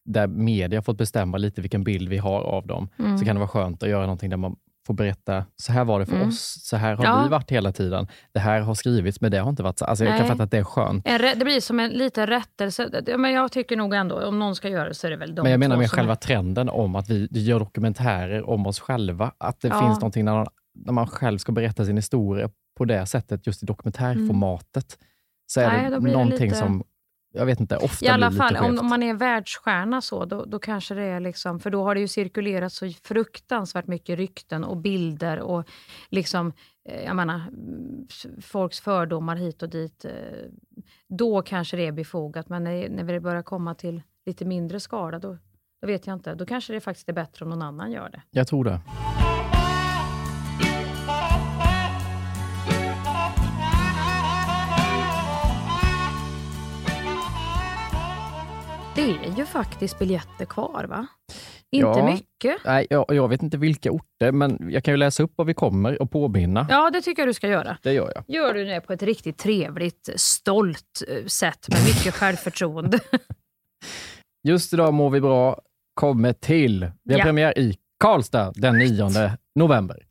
där 0.05 0.27
media 0.27 0.81
fått 0.81 0.97
bestämma 0.97 1.37
lite 1.37 1.61
vilken 1.61 1.83
bild 1.83 2.09
vi 2.09 2.17
har 2.17 2.41
av 2.41 2.67
dem, 2.67 2.89
Mm. 2.99 3.17
så 3.17 3.25
kan 3.25 3.35
det 3.35 3.39
vara 3.39 3.49
skönt 3.49 3.83
att 3.83 3.89
göra 3.89 4.01
någonting 4.01 4.29
där 4.29 4.37
man 4.37 4.55
får 4.87 4.93
berätta, 4.93 5.45
så 5.55 5.71
här 5.73 5.85
var 5.85 5.99
det 5.99 6.05
för 6.05 6.15
Mm. 6.15 6.27
oss, 6.27 6.57
så 6.63 6.77
här 6.77 6.95
har 6.95 7.03
Ja. 7.05 7.23
vi 7.23 7.29
varit 7.29 7.51
hela 7.51 7.71
tiden. 7.71 8.07
Det 8.31 8.39
här 8.39 8.61
har 8.61 8.73
skrivits, 8.73 9.21
men 9.21 9.31
det 9.31 9.37
har 9.37 9.49
inte 9.49 9.63
varit 9.63 9.79
så. 9.79 9.85
Alltså, 9.85 10.05
jag 10.05 10.17
kan 10.17 10.27
fatta 10.27 10.43
att 10.43 10.51
det 10.51 10.57
är 10.57 10.63
skönt. 10.63 11.05
det 11.05 11.45
blir 11.45 11.61
som 11.61 11.79
en 11.79 11.89
liten 11.91 12.27
rättelse. 12.27 12.89
Men 13.17 13.31
jag 13.31 13.51
tycker 13.51 13.77
nog 13.77 13.93
ändå, 13.93 14.27
om 14.27 14.39
någon 14.39 14.55
ska 14.55 14.69
göra 14.69 14.87
det 14.87 14.93
så 14.93 15.07
är 15.07 15.11
det 15.11 15.17
väl 15.17 15.35
de 15.35 15.41
Men 15.41 15.51
jag 15.51 15.59
menar 15.59 15.77
med 15.77 15.91
själva 15.91 16.11
är- 16.11 16.15
trenden 16.15 16.69
om 16.69 16.95
att 16.95 17.09
vi 17.09 17.27
gör 17.31 17.59
dokumentärer 17.59 18.49
om 18.49 18.67
oss 18.67 18.79
själva. 18.79 19.31
Att 19.37 19.61
det 19.61 19.67
Ja. 19.67 19.79
finns 19.79 19.99
någonting 19.99 20.25
när, 20.25 20.47
när 20.75 20.93
man 20.93 21.07
själv 21.07 21.37
ska 21.37 21.51
berätta 21.51 21.85
sin 21.85 21.95
historia 21.95 22.49
på 22.77 22.85
det 22.85 23.05
sättet, 23.05 23.47
just 23.47 23.63
i 23.63 23.65
dokumentärformatet. 23.65 24.97
Så 25.47 25.59
är 25.61 25.67
Nej, 25.67 25.91
det 25.91 25.99
någonting 25.99 26.39
lite- 26.49 26.55
som, 26.55 26.83
jag 27.31 27.45
vet 27.45 27.59
inte, 27.59 27.77
ofta 27.77 28.05
I 28.05 28.09
alla 28.09 28.31
fall, 28.31 28.57
om, 28.57 28.79
om 28.79 28.87
man 28.87 29.03
är 29.03 29.13
världsstjärna 29.13 30.01
så, 30.01 30.25
då, 30.25 30.45
då 30.45 30.59
kanske 30.59 30.93
det 30.93 31.03
är 31.03 31.19
liksom, 31.19 31.59
för 31.59 31.69
då 31.69 31.83
har 31.83 31.95
det 31.95 32.01
ju 32.01 32.07
cirkulerat 32.07 32.73
så 32.73 32.89
fruktansvärt 33.03 33.87
mycket 33.87 34.17
rykten 34.17 34.63
och 34.63 34.77
bilder 34.77 35.39
och 35.39 35.63
liksom, 36.09 36.53
eh, 36.89 37.03
jag 37.03 37.15
menar, 37.15 37.35
mm, 37.35 38.07
folks 38.41 38.79
fördomar 38.79 39.35
hit 39.35 39.63
och 39.63 39.69
dit. 39.69 40.05
eh, 40.05 40.11
Då 41.07 41.41
kanske 41.41 41.77
det 41.77 41.87
är 41.87 41.91
befogat, 41.91 42.49
men 42.49 42.63
när, 42.63 42.89
när 42.89 43.03
vi 43.03 43.19
börjar 43.19 43.41
komma 43.43 43.75
till 43.75 44.01
lite 44.25 44.45
mindre 44.45 44.79
skala, 44.79 45.19
då, 45.19 45.37
då 45.81 45.87
vet 45.87 46.07
jag 46.07 46.13
inte. 46.13 46.35
Då 46.35 46.45
kanske 46.45 46.73
det 46.73 46.79
faktiskt 46.79 47.09
är 47.09 47.13
bättre 47.13 47.45
om 47.45 47.49
någon 47.49 47.61
annan 47.61 47.91
gör 47.91 48.09
det. 48.09 48.21
Jag 48.31 48.47
tror 48.47 48.63
det. 48.63 48.79
Det 59.01 59.07
är 59.27 59.37
ju 59.37 59.45
faktiskt 59.45 59.99
biljetter 59.99 60.45
kvar, 60.45 60.85
va? 60.89 61.07
Inte 61.71 61.87
Ja. 61.99 62.05
mycket. 62.13 62.57
Nej, 62.65 62.87
jag, 62.89 63.05
jag 63.09 63.27
vet 63.27 63.43
inte 63.43 63.57
vilka 63.57 63.91
orter, 63.91 64.31
men 64.31 64.69
jag 64.71 64.83
kan 64.83 64.93
ju 64.93 64.97
läsa 64.97 65.23
upp 65.23 65.33
var 65.35 65.45
vi 65.45 65.53
kommer 65.53 66.01
och 66.01 66.11
påminna. 66.11 66.67
Ja, 66.69 66.89
det 66.89 67.01
tycker 67.01 67.21
jag 67.21 67.29
du 67.29 67.33
ska 67.33 67.47
göra. 67.47 67.77
Det 67.83 67.93
gör 67.93 68.11
jag. 68.15 68.23
Gör 68.27 68.53
du 68.53 68.65
det 68.65 68.81
på 68.81 68.93
ett 68.93 69.03
riktigt 69.03 69.37
trevligt, 69.37 70.09
stolt 70.15 71.01
eh, 71.07 71.25
sätt 71.25 71.69
med 71.69 71.79
mycket 71.85 72.13
självförtroende. 72.13 72.99
Just 74.47 74.73
idag 74.73 74.93
mår 74.93 75.09
vi 75.09 75.21
bra. 75.21 75.61
Kommer 75.93 76.33
till. 76.33 76.91
Vi 77.03 77.13
har 77.13 77.19
Ja. 77.19 77.25
premiär 77.25 77.59
i 77.59 77.75
Karlstad 78.03 78.51
den 78.55 78.77
9 78.77 79.09
november. 79.59 80.03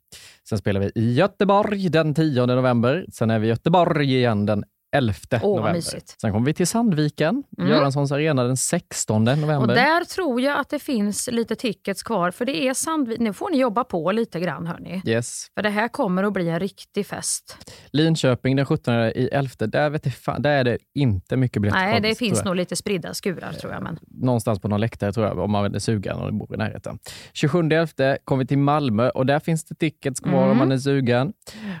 Sen 0.49 0.57
spelar 0.57 0.79
vi 0.79 0.91
i 0.95 1.13
Göteborg 1.13 1.89
den 1.89 2.13
10 2.15 2.45
november. 2.45 3.05
Sen 3.13 3.29
är 3.29 3.39
vi 3.39 3.47
i 3.47 3.49
Göteborg 3.49 4.15
igen 4.15 4.45
den 4.45 4.63
11 4.91 5.13
vad 5.31 5.41
november. 5.43 5.73
mysigt. 5.73 6.15
Sen 6.21 6.31
kommer 6.31 6.45
vi 6.45 6.53
till 6.53 6.67
Sandviken, 6.67 7.43
Mm. 7.57 7.71
Göranssons 7.71 8.11
arena 8.11 8.43
den 8.43 8.57
16 8.57 9.23
november. 9.23 9.57
Och 9.59 9.67
där 9.67 10.03
tror 10.05 10.41
jag 10.41 10.59
att 10.59 10.69
det 10.69 10.79
finns 10.79 11.29
lite 11.31 11.55
tickets 11.55 12.03
kvar, 12.03 12.31
för 12.31 12.45
det 12.45 12.67
är 12.67 12.73
Sandvik. 12.73 13.19
Nu 13.19 13.33
får 13.33 13.49
ni 13.49 13.57
jobba 13.57 13.83
på 13.83 14.11
lite 14.11 14.39
grann, 14.39 14.67
hörni. 14.67 15.01
Yes. 15.05 15.45
För 15.55 15.61
det 15.63 15.69
här 15.69 15.87
kommer 15.87 16.23
att 16.23 16.33
bli 16.33 16.49
en 16.49 16.59
riktig 16.59 17.05
fest. 17.07 17.57
Linköping 17.91 18.55
den 18.55 18.65
17 18.65 18.93
i 18.93 19.29
11. 19.31 19.49
Där, 19.59 19.89
vet 19.89 20.05
jag 20.05 20.15
fan, 20.15 20.41
där 20.41 20.51
är 20.51 20.63
det 20.63 20.77
inte 20.95 21.37
mycket 21.37 21.61
biljetter 21.61 21.79
Nej, 21.85 22.01
det 22.01 22.15
finns 22.15 22.43
nog 22.43 22.55
lite 22.55 22.75
spridda 22.75 23.13
skurar, 23.13 23.51
tror 23.53 23.73
jag. 23.73 23.83
Men 23.83 23.99
någonstans 24.07 24.59
på 24.59 24.67
någon 24.67 24.79
läktare 24.81 25.13
tror 25.13 25.25
jag, 25.27 25.39
om 25.39 25.51
man 25.51 25.75
är 25.75 25.79
sugen 25.79 26.17
och 26.17 26.33
bor 26.33 26.53
i 26.53 26.57
närheten. 26.57 26.99
27.11 27.33 28.17
kommer 28.25 28.43
vi 28.43 28.47
till 28.47 28.57
Malmö 28.57 29.09
och 29.09 29.25
där 29.25 29.39
finns 29.39 29.63
det 29.63 29.75
tickets 29.75 30.19
kvar 30.19 30.31
Mm. 30.41 30.51
om 30.51 30.57
man 30.57 30.71
är 30.71 30.77
sugen. 30.77 31.33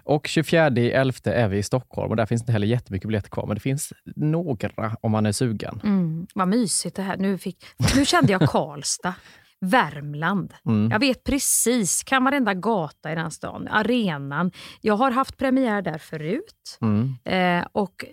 Och 0.03 0.27
24.11 0.27 1.31
är 1.31 1.47
vi 1.47 1.57
i 1.57 1.63
Stockholm 1.63 2.09
och 2.09 2.15
där 2.15 2.25
finns 2.25 2.45
det 2.45 2.51
heller 2.51 2.67
jättemycket 2.67 3.00
biljetter 3.07 3.29
kvar, 3.29 3.47
men 3.47 3.55
det 3.55 3.61
finns 3.61 3.93
några 4.15 4.97
om 5.01 5.11
man 5.11 5.25
är 5.25 5.31
sugen. 5.31 5.81
mm, 5.83 6.27
vad 6.35 6.47
mysigt 6.47 6.95
det 6.95 7.01
här. 7.01 7.17
Nu, 7.17 7.37
fick, 7.37 7.65
nu 7.95 8.05
kände 8.05 8.31
jag 8.31 8.49
Karlstad. 8.49 9.13
Värmland. 9.65 10.53
Mm. 10.65 10.91
Jag 10.91 10.99
vet 10.99 11.23
precis, 11.23 12.03
kan 12.03 12.23
varenda 12.23 12.53
gata 12.53 13.11
i 13.11 13.15
den 13.15 13.31
stan. 13.31 13.67
Arenan. 13.67 14.51
Jag 14.81 14.97
har 14.97 15.11
haft 15.11 15.37
premiär 15.37 15.81
där 15.81 15.97
förut. 15.97 16.77
Mm. 16.81 17.15
Eh, 17.23 17.67
och 17.71 18.05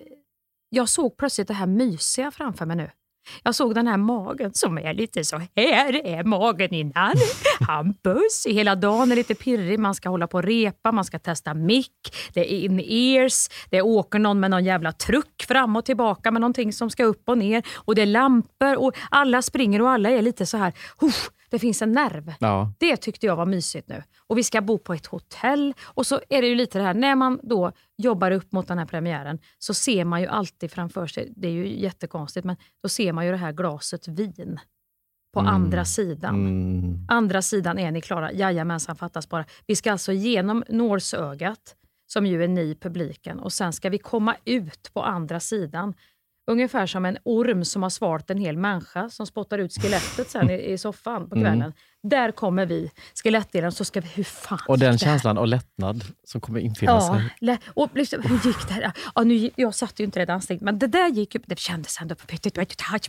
jag 0.69 0.89
såg 0.89 1.17
plötsligt 1.17 1.49
det 1.49 1.55
här 1.55 1.67
mysiga 1.67 2.31
framför 2.31 2.67
mig 2.67 2.77
nu. 2.77 2.91
Jag 3.43 3.55
såg 3.55 3.75
den 3.75 3.87
här 3.87 3.97
magen 3.97 4.51
som 4.55 4.79
är 4.79 4.95
lite 4.95 5.25
så 5.25 5.37
här 5.39 6.07
är 6.07 6.25
magen 6.25 6.75
innan. 6.75 7.15
Hampus. 7.61 8.47
Hela 8.49 8.75
dagen 8.75 9.13
är 9.13 9.17
lite 9.17 9.35
pirrig. 9.35 9.79
Man 9.79 9.95
ska 9.95 10.09
hålla 10.09 10.27
på 10.27 10.39
och 10.39 10.45
repa, 10.45 10.93
man 10.93 11.05
ska 11.05 11.19
testa 11.19 11.55
mick, 11.55 11.93
det 12.33 12.41
är 12.41 12.65
in-ears, 12.65 13.49
det 13.71 13.83
åker 13.83 14.19
någon 14.19 14.41
med 14.41 14.51
någon 14.51 14.65
jävla 14.65 14.93
truck 14.93 15.45
fram 15.49 15.77
och 15.77 15.85
tillbaka 15.85 16.31
med 16.31 16.41
någonting 16.41 16.73
som 16.73 16.91
ska 16.91 17.05
upp 17.05 17.29
och 17.29 17.39
ner. 17.39 17.63
Och 17.75 17.95
det 17.95 18.03
är 18.03 18.07
lampor 18.07 18.77
och 18.77 18.97
alla 19.11 19.43
springer 19.43 19.83
och 19.83 19.91
alla 19.91 20.11
är 20.11 20.23
lite 20.23 20.47
så 20.47 20.57
här, 20.57 20.73
"Huff, 21.01 21.31
det 21.49 21.59
finns 21.59 21.83
en 21.83 21.93
nerv. 21.93 22.35
Ja. 22.41 22.73
Det 22.79 22.97
tyckte 22.97 23.27
jag 23.27 23.37
var 23.37 23.47
mysigt 23.47 23.89
nu. 23.89 24.03
Och 24.27 24.39
vi 24.39 24.45
ska 24.45 24.61
bo 24.61 24.79
på 24.79 24.95
ett 24.95 25.07
hotell. 25.07 25.75
Och 25.85 26.07
så 26.07 26.21
är 26.29 26.43
det 26.43 26.49
ju 26.49 26.55
lite 26.55 26.79
det 26.79 26.85
här, 26.85 26.95
när 26.95 27.15
man 27.15 27.41
då 27.43 27.73
jobbar 27.97 28.31
upp 28.31 28.53
mot 28.53 28.69
den 28.69 28.79
här 28.79 28.87
premiären 28.87 29.39
så 29.59 29.75
ser 29.75 30.05
man 30.05 30.21
ju 30.21 30.27
alltid 30.27 30.71
framför 30.71 31.07
sig, 31.07 31.33
det 31.37 31.49
är 31.49 31.53
ju 31.53 31.81
jättekonstigt, 31.81 32.45
men 32.45 32.57
då 32.83 32.89
ser 32.89 33.13
man 33.13 33.25
ju 33.27 33.31
det 33.31 33.37
här 33.39 33.53
glaset 33.53 34.09
vin 34.09 34.61
på 35.35 35.41
Mm. 35.41 35.55
andra 35.55 35.85
sidan. 35.85 36.35
Mm. 36.35 37.07
Andra 37.09 37.43
sidan 37.43 37.79
är 37.79 37.91
ni 37.91 38.01
klara? 38.01 38.33
Jajamensan, 38.33 38.97
fattas 38.97 39.29
bara. 39.29 39.45
Vi 39.67 39.77
ska 39.77 39.93
alltså 39.93 40.13
genom 40.13 40.65
nålsögat, 40.69 41.75
som 42.07 42.27
ju 42.27 42.45
är 42.45 42.49
ni 42.49 42.75
publiken, 42.81 43.39
och 43.41 43.53
sen 43.53 43.73
ska 43.73 43.91
vi 43.91 43.99
komma 43.99 44.37
ut 44.45 44.91
på 44.95 45.03
andra 45.03 45.41
sidan. 45.41 45.95
Ungefär 46.49 46.87
som 46.87 47.05
en 47.05 47.19
orm 47.25 47.65
som 47.65 47.83
har 47.83 47.91
svalt 47.91 48.31
en 48.31 48.39
hel 48.39 48.57
människa 48.57 49.09
som 49.11 49.27
spottar 49.27 49.59
ut 49.59 49.73
skelettet 49.83 50.31
sen 50.31 50.51
i, 50.51 50.73
i 50.73 50.79
soffan 50.79 51.29
på 51.29 51.35
Mm. 51.37 51.47
kvällen. 51.49 51.73
Där 52.03 52.31
kommer 52.33 52.67
vi, 52.67 52.91
skelettdelen, 53.25 53.73
så 53.73 53.85
ska 53.85 54.01
vi... 54.01 54.09
Hur 54.15 54.25
fan 54.25 54.59
Och 54.69 54.79
den 54.79 54.99
känslan 54.99 55.39
av 55.39 55.47
lättnad 55.47 56.05
som 56.25 56.41
kommer 56.41 56.61
infinna 56.61 56.93
Ja, 56.93 57.21
sig. 57.41 57.59
och 57.75 57.91
liksom, 57.95 58.23
hur 58.23 58.47
gick 58.47 58.69
det 58.69 58.75
här? 58.75 58.93
Ja, 59.15 59.23
nu, 59.23 59.51
jag 59.57 59.75
satt 59.75 60.01
ju 60.01 60.05
inte 60.05 60.21
redan 60.21 60.41
stängt, 60.43 60.63
men 60.63 60.79
det 60.79 60.87
där 60.87 61.09
gick 61.09 61.35
ju... 61.35 61.41
Det 61.47 61.59
kändes 61.59 62.01
ändå... 62.01 62.15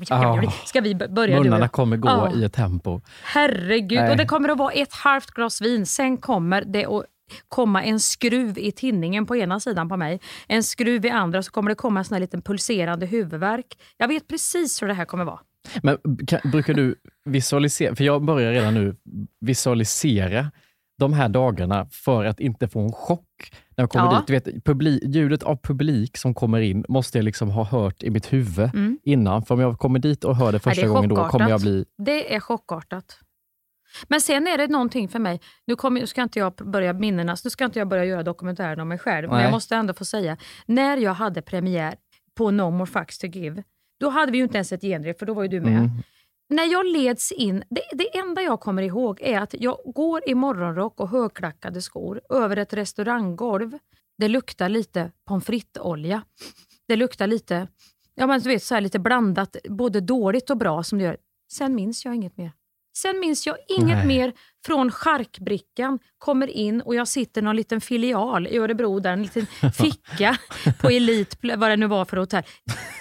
Ja. 0.10 0.52
Ska 0.66 0.82
vi 0.82 0.96
börja 0.96 1.40
Munnarna 1.42 1.68
kommer 1.68 1.98
gå 1.98 2.10
Ja. 2.10 2.34
i 2.36 2.44
ett 2.44 2.54
tempo. 2.54 3.02
Herregud, 3.24 4.00
Nej. 4.00 4.12
och 4.12 4.18
det 4.18 4.26
kommer 4.26 4.50
att 4.50 4.58
vara 4.58 4.72
ett 4.72 4.94
halvt 4.94 5.32
glas 5.32 5.62
vin. 5.62 5.86
Sen 5.86 6.18
kommer 6.18 6.62
det 6.62 6.86
att 6.86 7.04
komma 7.48 7.84
en 7.84 8.00
skruv 8.00 8.58
i 8.58 8.72
tinningen 8.72 9.26
på 9.26 9.36
ena 9.36 9.60
sidan 9.60 9.90
på 9.90 9.98
mig, 9.98 10.20
en 10.48 10.64
skruv 10.64 11.06
i 11.06 11.10
andra, 11.10 11.44
så 11.44 11.52
kommer 11.52 11.70
det 11.70 11.76
komma 11.76 12.00
en 12.00 12.06
sån 12.06 12.16
här 12.16 12.22
liten 12.22 12.42
pulserande 12.42 13.06
huvudvärk. 13.06 13.66
Jag 13.98 14.08
vet 14.08 14.28
precis 14.28 14.82
hur 14.82 14.88
det 14.88 14.94
här 14.94 15.06
kommer 15.06 15.26
vara. 15.26 15.40
Men 15.84 15.98
kan, 16.28 16.40
brukar 16.52 16.74
du 16.74 16.96
visualisera, 17.26 17.96
för 17.96 18.04
jag 18.04 18.26
börjar 18.26 18.52
redan 18.52 18.74
nu 18.74 18.96
visualisera 19.40 20.52
de 21.00 21.14
här 21.14 21.30
dagarna 21.30 21.88
för 21.92 22.26
att 22.26 22.40
inte 22.40 22.68
få 22.68 22.80
en 22.80 22.92
chock. 22.92 23.52
När 23.78 23.84
jag 23.84 23.90
kommer 23.90 24.06
Ja. 24.06 24.18
dit, 24.18 24.28
du 24.28 24.52
vet, 24.52 24.66
publik, 24.66 25.04
ljudet 25.06 25.44
av 25.44 25.56
publik 25.64 26.18
som 26.18 26.34
kommer 26.34 26.62
in 26.62 26.86
måste 26.90 27.18
jag 27.18 27.26
liksom 27.26 27.50
ha 27.50 27.64
hört 27.64 28.04
i 28.04 28.10
mitt 28.10 28.34
huvud 28.34 28.70
innan. 29.04 29.46
För 29.46 29.56
om 29.56 29.62
jag 29.62 29.80
kommer 29.80 30.00
dit 30.00 30.24
och 30.24 30.36
hör 30.36 30.52
det 30.52 30.60
första 30.60 30.82
Mm. 30.82 30.92
det 30.94 30.96
gången, 30.96 31.10
då 31.10 31.30
kommer 31.30 31.50
jag 31.50 31.62
bli... 31.62 31.86
Det 31.98 32.36
är 32.36 32.40
chockartat. 32.40 33.20
Men 34.08 34.22
sen 34.22 34.48
är 34.48 34.58
det 34.58 34.68
någonting 34.68 35.10
för 35.10 35.20
mig, 35.20 35.42
nu, 35.66 35.76
kommer, 35.76 36.02
nu 36.02 36.08
ska 36.08 36.24
inte 36.24 36.40
jag 36.40 36.54
börja 36.54 36.94
minnena, 36.94 37.38
nu 37.44 37.50
ska 37.50 37.66
inte 37.66 37.80
jag 37.80 37.88
börja 37.88 38.06
göra 38.06 38.24
dokumentären 38.24 38.80
om 38.80 38.88
mig 38.88 38.98
själv, 38.98 39.28
men 39.28 39.38
Nej. 39.38 39.44
jag 39.44 39.52
måste 39.52 39.76
ändå 39.76 39.94
få 39.94 40.06
säga, 40.06 40.38
när 40.66 40.98
jag 40.98 41.14
hade 41.14 41.42
premiär 41.42 41.96
på 42.38 42.52
No 42.52 42.72
More 42.72 42.86
Fucks 42.86 43.18
To 43.18 43.28
Give, 43.28 43.64
då 44.00 44.10
hade 44.10 44.32
vi 44.32 44.38
ju 44.38 44.44
inte 44.44 44.58
ens 44.58 44.72
ett 44.72 44.82
genrep, 44.82 45.20
för 45.20 45.26
då 45.26 45.34
var 45.34 45.44
ju 45.44 45.50
du 45.50 45.62
med. 45.62 45.78
Mm. 45.78 45.90
När 46.50 46.64
jag 46.72 46.86
leds 46.86 47.32
in, 47.32 47.64
det, 47.70 47.82
det 47.92 48.18
enda 48.18 48.42
jag 48.42 48.60
kommer 48.60 48.82
ihåg 48.82 49.22
är 49.22 49.40
att 49.40 49.56
jag 49.60 49.78
går 49.86 50.22
i 50.30 50.36
morgonrock 50.36 51.00
och 51.00 51.10
högklackade 51.10 51.82
skor 51.82 52.22
över 52.30 52.58
ett 52.58 52.74
restauranggolv. 52.74 53.78
Det 54.18 54.28
luktar 54.28 54.70
lite 54.70 55.12
pommes 55.28 55.46
frites-olja. 55.46 56.22
Det 56.88 56.96
luktar 56.96 57.28
lite, 57.28 57.68
ja 58.16 58.28
men 58.28 58.40
du 58.40 58.50
vet, 58.50 58.64
så 58.64 58.80
lite 58.80 59.00
blandat, 59.00 59.56
både 59.70 60.02
dåligt 60.02 60.50
och 60.50 60.58
bra 60.58 60.84
som 60.84 60.98
det 60.98 61.04
gör. 61.04 61.18
Sen 61.52 61.76
minns 61.76 62.06
jag 62.06 62.16
inget 62.16 62.38
mer. 62.38 62.52
Sen 63.02 63.20
minns 63.20 63.48
jag 63.48 63.58
inget 63.68 63.98
Nej. 63.98 64.08
mer 64.08 64.34
från 64.66 64.92
charkbrickan, 64.92 66.00
kommer 66.18 66.48
in 66.48 66.82
och 66.82 66.96
jag 66.96 67.08
sitter 67.08 67.42
i 67.42 67.44
någon 67.44 67.56
liten 67.56 67.82
filial 67.82 68.48
i 68.48 68.58
Örebro, 68.58 69.00
där 69.00 69.14
en 69.14 69.24
liten 69.24 69.46
ficka 69.74 70.38
på 70.82 70.90
Elit, 70.90 71.38
vad 71.42 71.70
det 71.72 71.78
nu 71.78 71.88
var 71.88 72.06
för 72.06 72.18
hotell. 72.18 72.44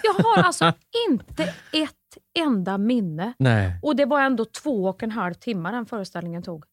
Jag 0.03 0.25
har 0.25 0.43
alltså 0.43 0.73
inte 1.09 1.43
ett 1.73 1.95
enda 2.39 2.79
minne. 2.79 3.33
Nej. 3.39 3.81
Och 3.83 3.97
det 3.97 4.05
var 4.05 4.21
ändå 4.21 4.45
två 4.45 4.85
och 4.85 5.03
en 5.03 5.11
halv 5.11 5.35
timme 5.35 5.71
den 5.71 5.87
föreställningen 5.87 6.43
tog. 6.43 6.65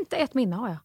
Inte 0.00 0.16
ett 0.16 0.34
minne 0.34 0.56
har 0.56 0.68
jag. 0.68 0.78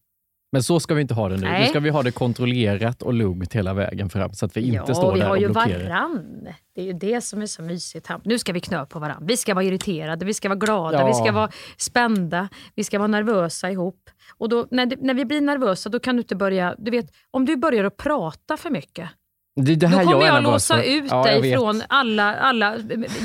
Men 0.51 0.63
så 0.63 0.79
ska 0.79 0.93
vi 0.93 1.01
inte 1.01 1.13
ha 1.13 1.29
det 1.29 1.35
nu. 1.35 1.41
Nu 1.41 1.47
Nej. 1.47 1.67
ska 1.69 1.79
vi 1.79 1.89
ha 1.89 2.03
det 2.03 2.11
kontrollerat 2.11 3.01
och 3.01 3.13
lugnt 3.13 3.53
hela 3.53 3.73
vägen 3.73 4.09
fram, 4.09 4.33
så 4.33 4.45
att 4.45 4.57
vi 4.57 4.61
inte 4.61 4.83
ja, 4.87 4.95
står 4.95 5.13
vi 5.13 5.19
där 5.19 5.25
har 5.27 5.35
och 5.35 5.41
ju 5.41 5.49
blockerar. 5.49 5.83
varann. 5.83 6.47
Det 6.75 6.81
är 6.81 6.85
ju 6.85 6.93
det 6.93 7.21
som 7.21 7.41
är 7.41 7.45
så 7.45 7.61
mysigt. 7.61 8.09
Nu 8.23 8.39
ska 8.39 8.53
vi 8.53 8.59
knö 8.59 8.85
på 8.85 8.99
varann. 8.99 9.25
Vi 9.27 9.37
ska 9.37 9.53
vara 9.53 9.65
irriterade, 9.65 10.25
vi 10.25 10.33
ska 10.33 10.49
vara 10.49 10.59
glada, 10.59 10.99
Ja. 10.99 11.07
vi 11.07 11.13
ska 11.13 11.31
vara 11.31 11.49
spända, 11.77 12.49
vi 12.75 12.83
ska 12.83 12.97
vara 12.99 13.07
nervösa 13.07 13.71
ihop. 13.71 14.09
Och 14.37 14.49
då, 14.49 14.67
när, 14.71 14.93
när 15.01 15.13
vi 15.13 15.25
blir 15.25 15.41
nervösa, 15.41 15.89
då 15.89 15.99
kan 15.99 16.15
du 16.15 16.21
inte 16.21 16.35
börja... 16.35 16.75
Du 16.77 16.91
vet, 16.91 17.11
om 17.31 17.45
du 17.45 17.55
börjar 17.57 17.83
att 17.83 17.97
prata 17.97 18.57
för 18.57 18.69
mycket, 18.69 19.09
Det 19.57 19.75
det 19.75 19.87
då 19.87 19.87
här 19.87 20.03
kommer 20.03 20.25
jag, 20.25 20.35
jag, 20.35 20.43
låsa 20.43 20.75
för. 20.75 20.83
ut 20.83 21.05
Ja, 21.09 21.23
dig 21.23 21.53
från 21.53 21.81
alla, 21.89 22.35
alla 22.35 22.75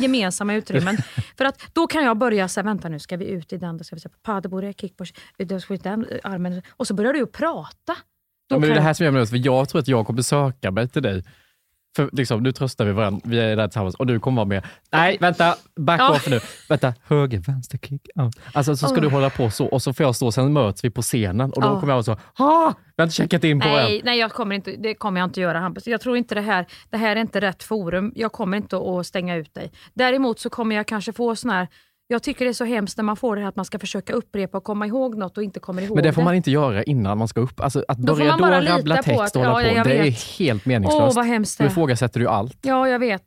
gemensamma 0.00 0.54
utrymmen. 0.54 0.96
för 1.36 1.44
att 1.44 1.62
då 1.72 1.86
kan 1.86 2.04
jag 2.04 2.16
börja 2.16 2.48
säga, 2.48 2.64
vänta 2.64 2.88
nu 2.88 2.98
ska 2.98 3.16
vi 3.16 3.26
ut 3.26 3.52
i 3.52 3.56
den, 3.56 3.78
då 3.78 3.84
ska 3.84 3.96
vi 3.96 4.02
på 4.02 4.08
padelbordet, 4.22 4.80
kickboard, 4.80 5.08
då 5.38 5.60
ska 5.60 5.72
vi 5.72 5.78
ut 5.78 5.82
den 5.82 6.06
armen. 6.22 6.62
Och 6.70 6.86
så 6.86 6.94
börjar 6.94 7.12
du 7.12 7.26
prata. 7.26 7.96
Då 8.48 8.54
Ja, 8.54 8.58
men 8.58 8.60
det 8.60 8.74
är 8.74 8.74
det 8.74 8.80
här 8.80 8.94
som 8.94 9.04
gör 9.04 9.10
mig 9.10 9.18
nervös, 9.18 9.30
för 9.30 9.36
jag 9.36 9.68
tror 9.68 9.80
att 9.80 9.88
jag 9.88 10.06
kommer 10.06 10.22
söka 10.22 10.70
mig 10.70 10.88
till 10.88 11.02
dig. 11.02 11.24
För 11.96 12.08
liksom, 12.12 12.42
nu 12.42 12.52
tröstar 12.52 12.84
vi 12.84 12.92
varandra, 12.92 13.20
vi 13.24 13.38
är 13.40 13.56
där 13.56 13.68
tillsammans 13.68 13.94
och 13.94 14.06
du 14.06 14.20
kommer 14.20 14.36
vara 14.36 14.46
med. 14.48 14.64
Nej, 14.92 15.16
vänta, 15.20 15.54
back 15.76 16.10
off 16.10 16.28
nu. 16.28 16.40
Vänta, 16.68 16.94
höger, 17.04 17.38
vänster, 17.38 17.78
kick, 17.78 18.08
out. 18.14 18.36
Alltså 18.52 18.76
så 18.76 18.88
ska 18.88 19.00
du 19.00 19.08
hålla 19.08 19.30
på 19.30 19.50
så 19.50 19.66
och 19.66 19.82
så 19.82 19.92
får 19.92 20.06
jag 20.06 20.16
stå, 20.16 20.32
sen 20.32 20.52
möts 20.52 20.84
vi 20.84 20.90
på 20.90 21.02
scenen 21.02 21.52
och 21.52 21.60
då 21.62 21.68
Ja. 21.68 21.80
kommer 21.80 21.92
jag 21.92 21.94
vara 21.96 22.02
så, 22.02 22.12
ah, 22.44 22.72
vi 22.96 23.02
har 23.02 23.04
inte 23.04 23.14
checkat 23.16 23.44
in 23.44 23.60
på 23.60 23.68
Nej, 23.68 23.96
än. 23.98 24.02
nej 24.04 24.18
jag 24.18 24.32
kommer 24.32 24.54
inte, 24.54 24.70
det 24.76 24.94
kommer 24.94 25.20
jag 25.20 25.26
inte 25.26 25.40
göra 25.40 25.58
Hampus. 25.60 25.86
Jag 25.86 26.00
tror 26.00 26.16
inte 26.16 26.34
det 26.34 26.40
här, 26.40 26.66
det 26.90 26.96
här 26.96 27.16
är 27.16 27.20
inte 27.20 27.40
rätt 27.40 27.62
forum. 27.62 28.12
Jag 28.14 28.32
kommer 28.32 28.56
inte 28.56 28.76
att 28.76 29.06
stänga 29.06 29.36
ut 29.36 29.54
dig. 29.54 29.72
Däremot 29.94 30.38
så 30.40 30.50
kommer 30.50 30.76
jag 30.76 30.86
kanske 30.86 31.12
få 31.12 31.36
sån 31.36 31.50
här, 31.50 31.68
jag 32.08 32.22
tycker 32.22 32.44
det 32.44 32.50
är 32.50 32.52
så 32.52 32.64
hemskt 32.64 32.96
när 32.96 33.04
man 33.04 33.16
får 33.16 33.36
det 33.36 33.42
här 33.42 33.48
att 33.48 33.56
man 33.56 33.64
ska 33.64 33.78
försöka 33.78 34.12
upprepa 34.12 34.58
och 34.58 34.64
komma 34.64 34.86
ihåg 34.86 35.16
något 35.16 35.36
och 35.38 35.44
inte 35.44 35.60
kommer 35.60 35.82
ihåg 35.82 35.94
Men 35.96 36.04
det 36.04 36.12
får 36.12 36.20
det. 36.22 36.24
man 36.24 36.34
inte 36.34 36.50
göra 36.50 36.82
innan 36.82 37.18
man 37.18 37.28
ska 37.28 37.40
upp. 37.40 37.60
Alltså 37.60 37.84
att 37.88 37.98
Då 37.98 38.14
börja 38.14 38.36
då 38.36 38.44
rabbla 38.46 38.96
på 38.96 39.02
text 39.02 39.20
att- 39.20 39.36
och 39.36 39.42
hålla 39.44 39.72
ja, 39.72 39.82
på, 39.82 39.88
det 39.88 39.94
är 39.98 40.02
vet. 40.02 40.22
helt 40.38 40.66
meningslöst. 40.66 41.02
Åh 41.08 41.14
vad 41.14 41.26
hemskt 41.26 41.58
det 41.58 41.64
Då 41.64 41.68
är. 41.68 41.70
ifrågasätter 41.70 42.20
du 42.20 42.28
allt. 42.28 42.58
Ja, 42.62 42.88
jag 42.88 42.98
vet. 42.98 43.26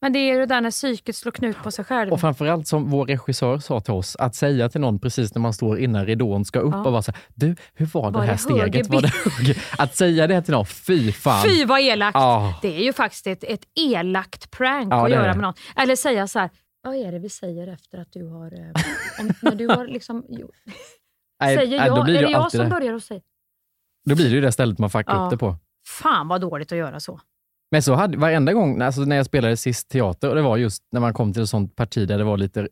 Men 0.00 0.12
det 0.12 0.18
är 0.18 0.38
det 0.38 0.46
där 0.46 0.60
när 0.60 0.70
psyket 0.70 1.16
slår 1.16 1.32
knut 1.32 1.56
på 1.62 1.70
sig 1.70 1.84
själv. 1.84 2.12
Och 2.12 2.20
framförallt 2.20 2.66
som 2.68 2.90
vår 2.90 3.06
regissör 3.06 3.58
sa 3.58 3.80
till 3.80 3.92
oss, 3.94 4.16
att 4.16 4.34
säga 4.34 4.68
till 4.68 4.80
någon 4.80 4.98
precis 4.98 5.34
när 5.34 5.40
man 5.42 5.52
står 5.52 5.78
innan 5.78 6.06
ridån 6.06 6.44
ska 6.44 6.58
upp 6.58 6.72
Ja. 6.74 6.84
och 6.84 6.92
vara 6.92 7.02
så 7.02 7.12
här, 7.12 7.20
du, 7.34 7.56
hur 7.74 7.86
var 7.86 8.10
det 8.10 8.18
Var 8.18 8.24
här 8.24 8.32
det 8.32 8.38
steget? 8.38 8.88
Var 8.88 9.02
det 9.02 9.12
höger? 9.38 9.62
Att 9.78 9.96
säga 9.96 10.26
det 10.26 10.42
till 10.42 10.54
någon, 10.54 10.66
fy 10.66 11.12
fan. 11.12 11.44
Fy 11.48 11.64
vad 11.64 11.80
elakt! 11.80 12.14
Ja. 12.14 12.54
Det 12.62 12.76
är 12.76 12.82
ju 12.84 12.92
faktiskt 12.92 13.26
ett, 13.26 13.44
ett 13.44 13.62
elakt 13.80 14.50
prank 14.50 14.92
Ja, 14.92 14.96
att 15.02 15.08
det 15.08 15.14
är 15.14 15.16
göra 15.18 15.28
det. 15.28 15.34
med 15.34 15.42
någon. 15.42 15.54
Eller 15.76 15.96
säga 15.96 16.26
så 16.26 16.38
här, 16.38 16.50
vad 16.86 16.96
är 16.96 17.12
det 17.12 17.18
vi 17.18 17.28
säger 17.28 17.66
efter 17.68 17.98
att 17.98 18.12
du 18.12 18.26
har... 18.28 18.52
eh, 18.54 18.72
Om, 19.20 19.30
när 19.42 19.54
du 19.54 19.68
har 19.68 19.86
liksom, 19.86 20.24
jo, 20.28 20.50
Nej, 21.40 21.56
säger 21.56 21.78
nej, 21.78 21.88
då 21.90 21.96
jag, 21.96 22.04
blir 22.04 22.16
är 22.16 22.22
det 22.22 22.30
jag 22.30 22.50
som 22.50 22.60
det. 22.64 22.70
börjar 22.70 22.94
att 22.94 23.04
säga? 23.04 23.20
Då 24.04 24.14
blir 24.14 24.24
det 24.28 24.34
ju 24.34 24.40
det 24.40 24.52
stället 24.52 24.78
man 24.78 24.90
fuckar 24.90 25.14
Ja. 25.14 25.24
upp 25.24 25.30
det 25.30 25.38
på. 25.38 25.56
Fan 26.00 26.28
vad 26.28 26.40
dåligt 26.40 26.72
att 26.72 26.78
göra 26.78 27.00
så. 27.00 27.20
Men 27.70 27.82
så 27.82 27.94
hade, 27.94 28.18
varenda 28.18 28.52
gång 28.52 28.82
alltså 28.82 29.00
när 29.00 29.16
jag 29.16 29.26
spelade 29.26 29.56
sist 29.56 29.88
teater, 29.88 30.28
och 30.28 30.34
det 30.34 30.42
var 30.42 30.56
just 30.56 30.82
när 30.92 31.00
man 31.00 31.14
kom 31.14 31.32
till 31.32 31.42
ett 31.42 31.48
sånt 31.48 31.76
parti 31.76 32.08
där 32.08 32.18
det 32.18 32.24
var 32.24 32.36
lite 32.36 32.68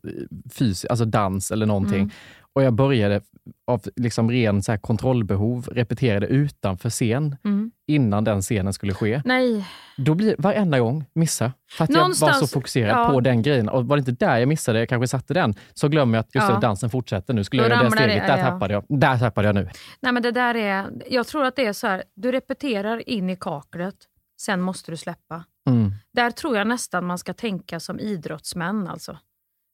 fysiskt, 0.53 0.89
alltså 0.89 1.05
dans 1.05 1.51
eller 1.51 1.65
någonting. 1.65 1.99
Mm. 1.99 2.09
Och 2.55 2.63
jag 2.63 2.73
började 2.73 3.21
av 3.67 3.81
liksom 3.95 4.31
ren 4.31 4.63
så 4.63 4.71
här 4.71 4.79
kontrollbehov 4.79 5.67
repetera 5.71 6.19
det 6.19 6.27
utanför 6.27 6.89
scen 6.89 7.35
Mm. 7.45 7.71
innan 7.87 8.23
den 8.23 8.41
scenen 8.41 8.73
skulle 8.73 8.93
ske. 8.93 9.21
Nej, 9.25 9.65
Då 9.97 10.13
blir 10.15 10.35
varenda 10.37 10.79
gång 10.79 11.05
missa. 11.15 11.51
För 11.71 11.83
att 11.83 11.89
jag 11.89 11.95
var 11.97 12.01
Någonstans- 12.03 12.39
så 12.39 12.47
fokuserad 12.47 12.97
ja. 12.99 13.09
på 13.09 13.19
den 13.21 13.41
grejen. 13.41 13.69
Och 13.69 13.87
var 13.87 13.97
det 13.97 13.99
inte 14.09 14.25
där 14.25 14.37
jag 14.37 14.47
missade, 14.47 14.79
jag 14.79 14.89
kanske 14.89 15.07
satte 15.07 15.33
den, 15.33 15.53
så 15.73 15.87
glömmer 15.87 16.17
jag 16.17 16.23
att 16.23 16.35
just 16.35 16.47
Ja. 16.49 16.55
det, 16.55 16.61
dansen 16.61 16.89
fortsätter. 16.89 17.33
Nu 17.33 17.43
skulle 17.43 17.61
Då 17.63 17.65
jag 17.65 17.69
göra 17.69 17.79
det 17.79 17.85
ramlar 17.85 18.01
det- 18.07 18.11
steget, 18.13 18.27
där 18.27 18.37
ja. 18.37 18.43
tappade 18.51 18.73
jag. 18.73 18.83
Där 18.89 19.17
tappade 19.19 19.47
jag 19.47 19.55
nu. 19.55 19.69
nej 19.99 20.13
men 20.13 20.23
det 20.23 20.31
där 20.31 20.55
är... 20.55 20.85
Jag 21.09 21.27
tror 21.27 21.45
att 21.45 21.55
det 21.55 21.65
är 21.65 21.73
så 21.73 21.87
här, 21.87 22.03
du 22.15 22.31
repeterar 22.31 23.09
in 23.09 23.29
i 23.29 23.35
kaklet, 23.35 23.95
sen 24.41 24.61
måste 24.61 24.91
du 24.91 24.97
släppa. 24.97 25.43
Mm. 25.69 25.91
Där 26.13 26.31
tror 26.31 26.57
jag 26.57 26.67
nästan 26.67 27.05
man 27.05 27.17
ska 27.17 27.33
tänka 27.33 27.79
som 27.79 27.99
idrottsmän. 27.99 28.87
Alltså. 28.87 29.17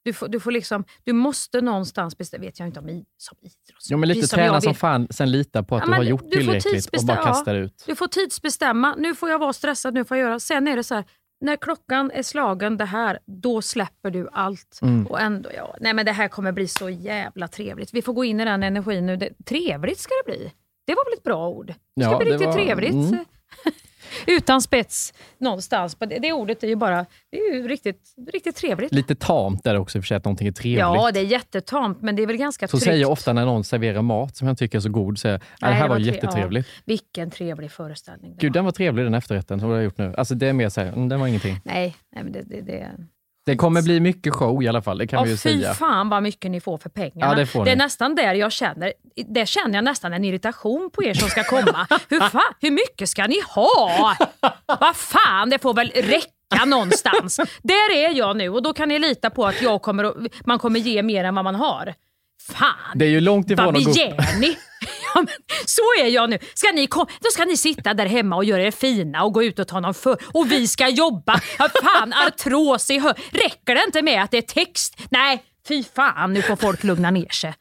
Du, 0.03 0.13
får, 0.13 0.27
du, 0.27 0.39
får 0.39 0.51
liksom, 0.51 0.83
du 1.03 1.13
måste 1.13 1.61
någonstans 1.61 2.17
bestämma, 2.17 2.41
vet 2.45 2.59
jag 2.59 2.67
inte 2.67 2.79
om 2.79 2.89
i, 2.89 3.05
som 3.17 3.37
idrottsmän. 3.41 3.77
Jo, 3.89 3.97
men 3.97 4.09
lite 4.09 4.27
som 4.27 4.37
träna 4.37 4.61
som 4.61 4.75
fan, 4.75 5.07
sen 5.09 5.31
lita 5.31 5.63
på 5.63 5.75
att 5.75 5.81
Ja, 5.81 5.87
du 5.87 5.93
har 5.93 6.03
gjort 6.03 6.23
du 6.31 6.37
tillräckligt 6.37 6.87
och 6.99 7.05
bara 7.05 7.17
kasta 7.23 7.53
ut. 7.53 7.83
Du 7.87 7.95
får 7.95 8.07
tidsbestämma, 8.07 8.95
nu 8.97 9.15
får 9.15 9.29
jag 9.29 9.39
vara 9.39 9.53
stressad, 9.53 9.93
nu 9.93 10.05
får 10.05 10.17
jag 10.17 10.25
göra. 10.27 10.39
Sen 10.39 10.67
är 10.67 10.75
det 10.75 10.83
så 10.83 10.95
här, 10.95 11.05
när 11.41 11.55
klockan 11.55 12.11
är 12.11 12.23
slagen 12.23 12.77
det 12.77 12.85
här, 12.85 13.19
då 13.25 13.61
släpper 13.61 14.11
du 14.11 14.29
allt. 14.33 14.79
Mm. 14.81 15.07
Och 15.07 15.21
ändå, 15.21 15.49
ja, 15.55 15.75
nej 15.79 15.93
men 15.93 16.05
det 16.05 16.11
här 16.11 16.27
kommer 16.27 16.51
bli 16.51 16.67
så 16.67 16.89
jävla 16.89 17.47
trevligt. 17.47 17.93
Vi 17.93 18.01
får 18.01 18.13
gå 18.13 18.25
in 18.25 18.39
i 18.39 18.45
den 18.45 18.63
energin 18.63 19.05
nu. 19.05 19.17
Det, 19.17 19.29
trevligt 19.45 19.99
ska 19.99 20.11
det 20.25 20.31
bli. 20.31 20.51
Det 20.87 20.93
var 20.95 21.05
väl 21.05 21.13
ett 21.17 21.23
bra 21.23 21.47
ord? 21.49 21.67
Det 21.95 22.01
ska 22.03 22.11
Ja, 22.11 22.17
bli 22.17 22.31
riktigt 22.31 22.47
var- 22.47 22.53
trevligt. 22.53 22.93
mm. 22.93 23.25
Utan 24.27 24.61
spets 24.61 25.13
någonstans. 25.37 25.95
Det, 25.99 26.05
det 26.19 26.33
ordet 26.33 26.63
är 26.63 26.67
ju 26.67 26.75
bara 26.75 27.05
det 27.31 27.37
är 27.37 27.53
ju 27.55 27.67
riktigt, 27.67 28.13
riktigt 28.33 28.55
trevligt. 28.55 28.91
Lite 28.93 29.15
tamt 29.15 29.67
är 29.67 29.73
det 29.73 29.79
också 29.79 29.97
i 29.97 29.99
och 29.99 30.03
för 30.03 30.07
sig, 30.07 30.17
att 30.17 30.25
någonting 30.25 30.47
är 30.47 30.51
trevligt. 30.51 30.79
Ja, 30.79 31.11
det 31.13 31.19
är 31.19 31.23
jättetamt, 31.23 32.01
men 32.01 32.15
det 32.15 32.23
är 32.23 32.27
väl 32.27 32.37
ganska 32.37 32.67
så 32.67 32.71
tryggt. 32.71 32.83
säger 32.83 33.01
jag 33.01 33.11
ofta 33.11 33.33
när 33.33 33.45
någon 33.45 33.63
serverar 33.63 34.01
mat 34.01 34.35
som 34.37 34.47
jag 34.47 34.57
tycker 34.57 34.77
är 34.77 34.81
så 34.81 34.89
god, 34.89 35.19
säger 35.19 35.33
jag, 35.33 35.41
"Ja, 35.41 35.47
det 35.59 35.71
Nej, 35.71 35.73
här 35.81 35.87
var, 35.87 35.95
var 35.95 36.03
tre- 36.03 36.13
jättetrevligt. 36.13 36.67
Vilken 36.85 37.31
trevlig 37.31 37.71
föreställning. 37.71 38.35
Gud, 38.39 38.49
var. 38.49 38.53
den 38.53 38.65
var 38.65 38.71
trevlig 38.71 39.05
den 39.05 39.13
efterrätten 39.13 39.59
som 39.59 39.69
jag 39.69 39.75
har 39.77 39.83
gjort 39.83 39.97
nu. 39.97 40.13
Alltså 40.17 40.35
det 40.35 40.47
är 40.47 40.53
mer 40.53 40.69
såhär, 40.69 40.87
mm, 40.87 41.09
den 41.09 41.19
var 41.19 41.27
ingenting. 41.27 41.59
Nej, 41.63 41.95
nej 42.15 42.23
men 42.23 42.33
det, 42.33 42.41
det, 42.41 42.61
det, 42.61 42.87
Det 43.45 43.55
kommer 43.55 43.81
bli 43.81 43.99
mycket 43.99 44.33
show 44.33 44.63
i 44.63 44.67
alla 44.67 44.81
fall, 44.81 44.97
det 44.97 45.07
kan 45.07 45.19
Ja, 45.19 45.23
vi 45.23 45.31
ju 45.31 45.37
fy 45.37 45.61
säga. 45.61 45.73
fan 45.73 46.09
vad 46.09 46.23
mycket 46.23 46.51
ni 46.51 46.61
får 46.61 46.77
för 46.77 46.89
pengarna. 46.89 47.31
Ja, 47.31 47.35
det 47.35 47.45
får 47.45 47.61
är 47.61 47.65
ni. 47.65 47.75
nästan 47.75 48.15
där 48.15 48.33
jag 48.33 48.51
känner, 48.51 48.93
där 49.27 49.45
känner 49.45 49.75
jag 49.75 49.83
nästan 49.83 50.13
en 50.13 50.25
irritation 50.25 50.89
på 50.93 51.03
er 51.03 51.13
som 51.13 51.29
ska 51.29 51.43
komma. 51.43 51.87
hur, 52.09 52.19
fan, 52.19 52.53
hur 52.61 52.71
mycket 52.71 53.09
ska 53.09 53.27
ni 53.27 53.41
ha? 53.55 54.15
Vad 54.79 54.95
fan, 54.95 55.49
det 55.49 55.59
får 55.59 55.73
väl 55.73 55.91
räcka 55.95 56.65
någonstans. 56.65 57.37
Där 57.63 57.91
är 57.95 58.09
jag 58.17 58.37
nu 58.37 58.49
och 58.49 58.63
då 58.63 58.73
kan 58.73 58.89
ni 58.89 58.99
lita 58.99 59.29
på 59.29 59.45
att 59.45 59.61
jag 59.61 59.81
kommer 59.81 60.03
att, 60.03 60.15
man 60.45 60.59
kommer 60.59 60.79
ge 60.79 61.03
mer 61.03 61.23
än 61.23 61.35
vad 61.35 61.43
man 61.43 61.55
har. 61.55 61.93
Fan, 62.51 62.73
Det 62.95 63.05
är 63.05 63.09
ju 63.09 63.19
långt 63.21 63.51
ifrån 63.51 63.65
vad 63.65 63.77
att 63.77 63.83
gå... 63.85 63.91
begär 63.93 64.39
ni? 64.39 64.47
Ja, 65.13 65.25
så 65.65 65.81
är 65.99 66.07
jag 66.07 66.29
nu. 66.29 66.39
Ska 66.53 66.71
ni 66.71 66.87
kom, 66.87 67.07
då 67.19 67.29
ska 67.31 67.45
ni 67.45 67.57
sitta 67.57 67.93
där 67.93 68.05
hemma 68.05 68.35
och 68.35 68.45
göra 68.45 68.63
er 68.63 68.71
fina 68.71 69.23
och 69.23 69.33
gå 69.33 69.43
ut 69.43 69.59
och 69.59 69.67
ta 69.67 69.79
någon 69.79 69.93
för 69.93 70.17
Och 70.33 70.51
vi 70.51 70.67
ska 70.67 70.87
jobba. 70.87 71.41
Ja, 71.59 71.69
fan, 71.83 72.13
artros 72.13 72.89
i 72.89 72.99
hö. 72.99 73.13
Räcker 73.31 73.75
det 73.75 73.83
inte 73.85 74.01
med 74.01 74.23
att 74.23 74.31
det 74.31 74.37
är 74.37 74.41
text? 74.41 74.97
Nej, 75.09 75.43
fy 75.67 75.83
fan, 75.83 76.33
nu 76.33 76.41
får 76.41 76.55
folk 76.55 76.83
lugna 76.83 77.11
ner 77.11 77.29
sig. 77.29 77.53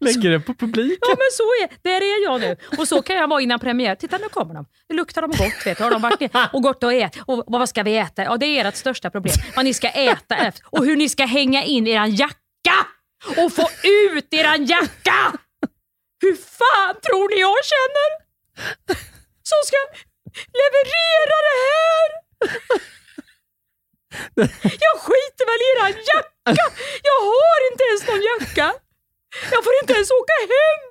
Lägger 0.00 0.30
det 0.30 0.40
på 0.40 0.54
publiken. 0.54 0.98
Ja 1.00 1.08
men 1.08 1.28
så 1.32 1.42
är, 1.42 1.68
där 1.82 2.00
är 2.00 2.24
jag 2.24 2.40
nu. 2.40 2.56
Och 2.78 2.88
så 2.88 3.02
kan 3.02 3.16
jag 3.16 3.28
vara 3.28 3.40
innan 3.40 3.58
premiär. 3.60 3.94
Titta 3.94 4.18
nu 4.18 4.28
kommer 4.28 4.54
de. 4.54 4.66
Nu 4.88 4.96
luktar 4.96 5.22
de 5.22 5.30
gott. 5.30 5.66
Vet 5.66 5.78
du. 5.78 5.84
Har 5.84 5.90
de 5.90 6.02
varit 6.02 6.20
ner 6.20 6.30
och 6.52 6.62
gått 6.62 6.84
och 6.84 6.92
ätit. 6.92 7.22
Och 7.26 7.44
vad 7.46 7.68
ska 7.68 7.82
vi 7.82 7.96
äta? 7.98 8.22
Ja 8.24 8.36
det 8.36 8.46
är 8.46 8.64
ert 8.64 8.76
största 8.76 9.10
problem. 9.10 9.34
Vad 9.56 9.64
ni 9.64 9.74
ska 9.74 9.88
äta 9.88 10.36
efter. 10.36 10.64
Och 10.66 10.84
hur 10.84 10.96
ni 10.96 11.08
ska 11.08 11.24
hänga 11.24 11.64
in 11.64 11.86
eran 11.86 12.14
jacka. 12.14 12.36
Och 13.26 13.52
få 13.52 13.68
ut 14.14 14.34
eran 14.34 14.64
jacka! 14.66 15.32
Hur 16.20 16.36
fan 16.36 16.94
tror 17.06 17.28
ni 17.34 17.40
jag 17.40 17.58
känner? 17.72 18.08
Som 19.50 19.60
ska 19.68 19.76
leverera 20.60 21.36
det 21.48 21.58
här? 21.68 22.08
Jag 24.86 24.96
skiter 25.06 25.44
väl 25.50 25.60
i 25.66 25.68
eran 25.74 25.92
jacka! 26.10 26.64
Jag 27.02 27.18
har 27.30 27.58
inte 27.72 27.84
ens 27.90 28.06
någon 28.08 28.22
jacka! 28.30 28.74
Jag 29.50 29.64
får 29.64 29.72
inte 29.82 29.92
ens 29.92 30.10
åka 30.10 30.32
hem! 30.54 30.82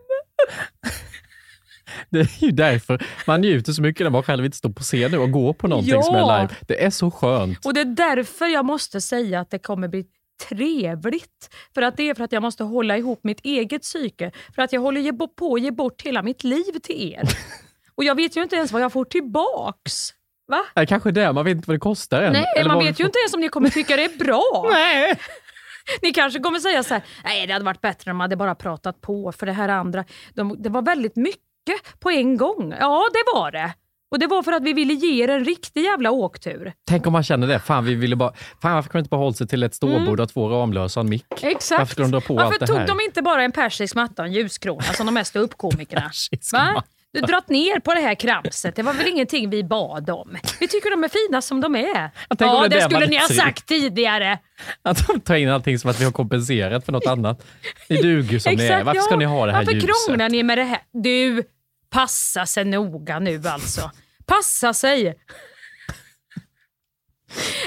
Det 2.10 2.20
är 2.20 2.44
ju 2.46 2.52
därför 2.52 3.06
man 3.28 3.42
njuter 3.42 3.72
så 3.74 3.82
mycket 3.82 4.06
när 4.06 4.10
man 4.12 4.24
själv 4.24 4.46
inte 4.46 4.58
står 4.58 4.70
på 4.70 4.84
scen 4.84 5.12
nu 5.12 5.18
och 5.18 5.32
går 5.32 5.54
på 5.54 5.68
någonting 5.68 5.94
Ja. 5.94 6.02
som 6.04 6.16
är 6.16 6.42
live. 6.42 6.56
Det 6.68 6.84
är 6.84 6.90
så 6.90 7.12
skönt. 7.12 7.66
Och 7.66 7.74
det 7.74 7.82
är 7.82 7.86
därför 7.86 8.46
jag 8.48 8.66
måste 8.66 9.02
säga 9.02 9.40
att 9.40 9.52
det 9.52 9.60
kommer 9.60 9.88
bli 9.88 10.06
trevligt. 10.50 11.50
För 11.74 11.82
att 11.82 11.98
det 11.98 12.10
är 12.10 12.14
för 12.14 12.24
att 12.24 12.32
jag 12.32 12.42
måste 12.44 12.64
hålla 12.64 12.98
ihop 12.98 13.20
mitt 13.24 13.40
eget 13.44 13.82
psyke. 13.82 14.32
För 14.56 14.62
att 14.62 14.74
jag 14.74 14.82
håller 14.82 15.02
ge- 15.02 15.28
på 15.38 15.54
att 15.56 15.62
ge 15.62 15.72
bort 15.72 16.02
hela 16.02 16.22
mitt 16.24 16.44
liv 16.44 16.80
till 16.84 17.14
er. 17.14 17.24
Och 17.96 18.04
jag 18.04 18.16
vet 18.16 18.38
ju 18.38 18.44
inte 18.44 18.56
ens 18.56 18.72
vad 18.72 18.82
jag 18.82 18.92
får 18.94 19.06
tillbaks. 19.06 20.10
Va? 20.48 20.66
Är 20.76 20.86
kanske 20.86 21.12
det, 21.12 21.34
man 21.34 21.46
vet 21.46 21.56
inte 21.56 21.68
vad 21.68 21.76
det 21.76 21.80
kostar 21.80 22.22
än. 22.22 22.34
Nej, 22.34 22.46
Eller 22.58 22.70
man 22.70 22.80
vet 22.86 23.00
ju 23.00 23.06
inte 23.06 23.20
ens 23.20 23.34
om 23.34 23.40
ni 23.40 23.50
kommer 23.50 23.70
tycka 23.70 23.96
det 23.96 24.04
är 24.06 24.18
bra. 24.18 24.68
Nej. 24.72 25.20
Ni 26.02 26.12
kanske 26.14 26.40
kommer 26.40 26.60
säga 26.60 26.84
så 26.84 26.94
här, 26.94 27.04
nej 27.24 27.48
det 27.48 27.54
hade 27.54 27.66
varit 27.66 27.82
bättre 27.82 28.12
om 28.12 28.18
de 28.18 28.22
hade 28.22 28.36
bara 28.36 28.56
pratat 28.56 29.02
på 29.02 29.32
för 29.32 29.46
det 29.46 29.52
här 29.52 29.70
andra. 29.70 30.06
De, 30.34 30.56
det 30.64 30.70
var 30.70 30.82
väldigt 30.82 31.16
mycket 31.16 32.00
på 32.00 32.10
en 32.12 32.38
gång. 32.38 32.74
Ja, 32.80 33.10
det 33.14 33.24
var 33.34 33.52
det. 33.52 33.74
Och 34.12 34.20
det 34.20 34.28
var 34.28 34.44
för 34.44 34.52
att 34.52 34.64
vi 34.64 34.74
ville 34.74 34.94
ge 34.94 35.24
er 35.24 35.28
en 35.28 35.46
riktig 35.46 35.84
jävla 35.84 36.12
åktur. 36.12 36.74
Tänk 36.88 37.08
om 37.08 37.14
man 37.14 37.24
känner 37.24 37.48
det. 37.48 37.60
Fan, 37.60 37.86
vi 37.86 37.96
ville 37.96 38.16
bara, 38.16 38.34
fan 38.62 38.76
varför 38.76 38.90
kan 38.90 39.00
vi 39.00 39.02
inte 39.02 39.10
bara 39.10 39.22
hålla 39.22 39.34
sig 39.34 39.48
till 39.48 39.64
ett 39.64 39.76
ståbord 39.76 40.20
och 40.20 40.30
två 40.30 40.50
Ramlösa 40.50 41.00
och 41.00 41.04
en 41.04 41.10
mick? 41.10 41.26
Mm. 41.44 41.56
Exakt. 41.56 41.80
Varför 41.80 41.94
ska 41.94 42.02
de 42.02 42.12
dra 42.12 42.22
på 42.22 42.34
Varför 42.34 42.52
allt 42.52 42.60
det 42.60 42.68
tog 42.68 42.78
här? 42.78 42.88
de 42.88 43.00
inte 43.06 43.22
bara 43.22 43.44
en 43.44 43.52
persisk 43.52 43.96
matta 43.96 44.22
och 44.22 44.28
en 44.28 44.34
ljuskrona 44.34 44.82
som 44.82 45.06
de 45.06 45.12
mest 45.14 45.36
uppkomikerna? 45.36 46.12
Va? 46.54 46.84
Du 47.14 47.20
dratt 47.22 47.50
ner 47.50 47.80
på 47.80 47.94
det 47.94 48.00
här 48.00 48.16
kramset. 48.16 48.76
Det 48.76 48.84
var 48.84 48.94
väl 48.94 49.08
ingenting 49.08 49.50
vi 49.50 49.64
bad 49.64 50.10
om. 50.10 50.38
Vi 50.60 50.68
tycker 50.68 50.92
de 50.92 51.04
är 51.04 51.28
fina 51.28 51.42
som 51.42 51.62
de 51.62 51.76
är. 51.76 52.12
Ja, 52.30 52.68
det 52.68 52.76
det 52.76 52.82
skulle 52.82 53.08
ni 53.08 53.18
ha 53.18 53.28
sagt 53.28 53.66
tidigare. 53.66 54.40
Att 54.82 55.08
de 55.08 55.20
tar 55.20 55.36
in 55.36 55.50
allting 55.50 55.80
som 55.80 55.90
att 55.90 56.00
vi 56.00 56.06
har 56.06 56.12
kompenserat 56.12 56.86
för 56.86 56.92
något 56.92 57.08
annat. 57.08 57.46
Ni 57.90 58.02
duger 58.02 58.40
som 58.40 58.54
ni 58.56 58.66
är. 58.66 58.84
Varför 58.84 59.02
ska 59.02 59.16
ni 59.16 59.26
ha 59.26 59.46
det 59.46 59.52
här 59.52 59.60
Varför 59.60 59.72
ljuset? 59.72 59.90
krånglar 60.08 60.30
ni 60.30 60.44
med 60.44 60.58
det 60.58 60.64
här? 60.64 60.80
Du, 60.92 61.44
passa 61.90 62.46
sig 62.46 62.66
noga 62.66 63.20
nu 63.20 63.42
alltså. 63.48 63.92
Passa 64.26 64.74
sig! 64.74 65.16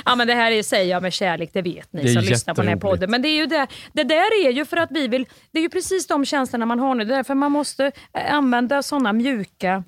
Ja, 0.04 0.16
men 0.16 0.26
det 0.26 0.34
här 0.34 0.52
är, 0.52 0.62
säger 0.62 0.90
jag 0.90 1.02
med 1.02 1.12
kärlek, 1.12 1.50
det 1.52 1.62
vet 1.62 1.92
ni 1.92 2.02
Det 2.02 2.08
som 2.08 2.22
lyssnar 2.22 2.54
på 2.54 2.60
den 2.60 2.68
här 2.68 2.76
podden. 2.76 3.10
Men 3.10 3.22
det, 3.22 3.28
är 3.28 3.36
ju 3.36 3.46
det, 3.46 3.66
det 3.92 4.04
där 4.04 4.46
är 4.46 4.50
ju 4.50 4.64
för 4.64 4.76
att 4.76 4.90
vi 4.90 5.08
vill, 5.08 5.26
det 5.50 5.58
är 5.58 5.62
ju 5.62 5.68
precis 5.68 6.06
de 6.06 6.24
känslorna 6.24 6.66
man 6.66 6.78
har 6.78 6.94
nu. 6.94 7.04
Det 7.04 7.14
är 7.14 7.16
därför 7.16 7.34
man 7.34 7.52
måste 7.52 7.92
eh, 8.12 8.34
använda 8.34 8.82
sådana 8.82 9.12
mjuka 9.12 9.84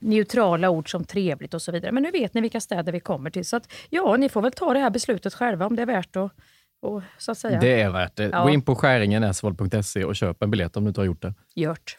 neutrala 0.00 0.70
ord 0.70 0.90
som 0.90 1.04
trevligt 1.04 1.54
och 1.54 1.62
så 1.62 1.72
vidare. 1.72 1.92
Men 1.92 2.02
nu 2.02 2.10
vet 2.10 2.34
ni 2.34 2.40
vilka 2.40 2.60
städer 2.60 2.92
vi 2.92 3.00
kommer 3.00 3.30
till. 3.30 3.44
Så 3.44 3.56
att, 3.56 3.72
ja, 3.90 4.16
ni 4.16 4.28
får 4.28 4.42
väl 4.42 4.52
ta 4.52 4.72
det 4.72 4.78
här 4.78 4.90
beslutet 4.90 5.34
själva 5.34 5.66
om 5.66 5.76
det 5.76 5.82
är 5.82 5.86
värt 5.86 6.16
att, 6.16 6.32
och, 6.82 7.02
så 7.18 7.32
att 7.32 7.38
säga, 7.38 7.60
Det 7.60 7.80
är 7.80 7.90
värt 7.90 8.16
det. 8.16 8.24
Ja. 8.24 8.42
Gå 8.42 8.50
in 8.50 8.62
på 8.62 8.74
skäringen 8.74 9.32
och 10.06 10.16
köp 10.16 10.42
en 10.42 10.50
biljett 10.50 10.76
om 10.76 10.84
du 10.84 10.88
inte 10.88 11.00
har 11.00 11.06
gjort 11.06 11.22
det. 11.22 11.34
gjort. 11.54 11.98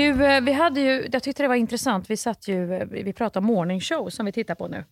Du, 0.00 0.24
eh, 0.26 0.40
vi 0.40 0.52
hade 0.52 0.80
ju, 0.80 1.08
jag 1.12 1.22
tyckte 1.22 1.42
det 1.42 1.48
var 1.48 1.54
intressant. 1.54 2.10
Vi 2.10 2.16
satt 2.16 2.48
ju, 2.48 2.74
eh, 2.74 2.86
vi 2.90 3.12
pratade 3.12 3.38
om 3.38 3.44
morning 3.54 3.80
show 3.80 4.08
som 4.10 4.26
vi 4.26 4.32
tittar 4.32 4.54
på 4.54 4.68
nu. 4.68 4.84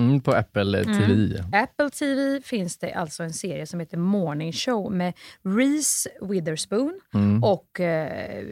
Mm, 0.00 0.20
på 0.20 0.32
Apple 0.32 0.82
Mm. 0.82 0.98
TV. 0.98 1.44
Apple 1.52 1.90
TV 1.90 2.40
finns 2.44 2.78
det 2.78 2.92
alltså 2.92 3.22
en 3.22 3.32
serie 3.32 3.66
som 3.66 3.80
heter 3.80 3.96
Morning 3.96 4.52
Show 4.52 4.92
med 4.92 5.12
Reese 5.44 6.08
Witherspoon 6.20 7.00
och... 7.42 7.80
Eh, 7.80 8.44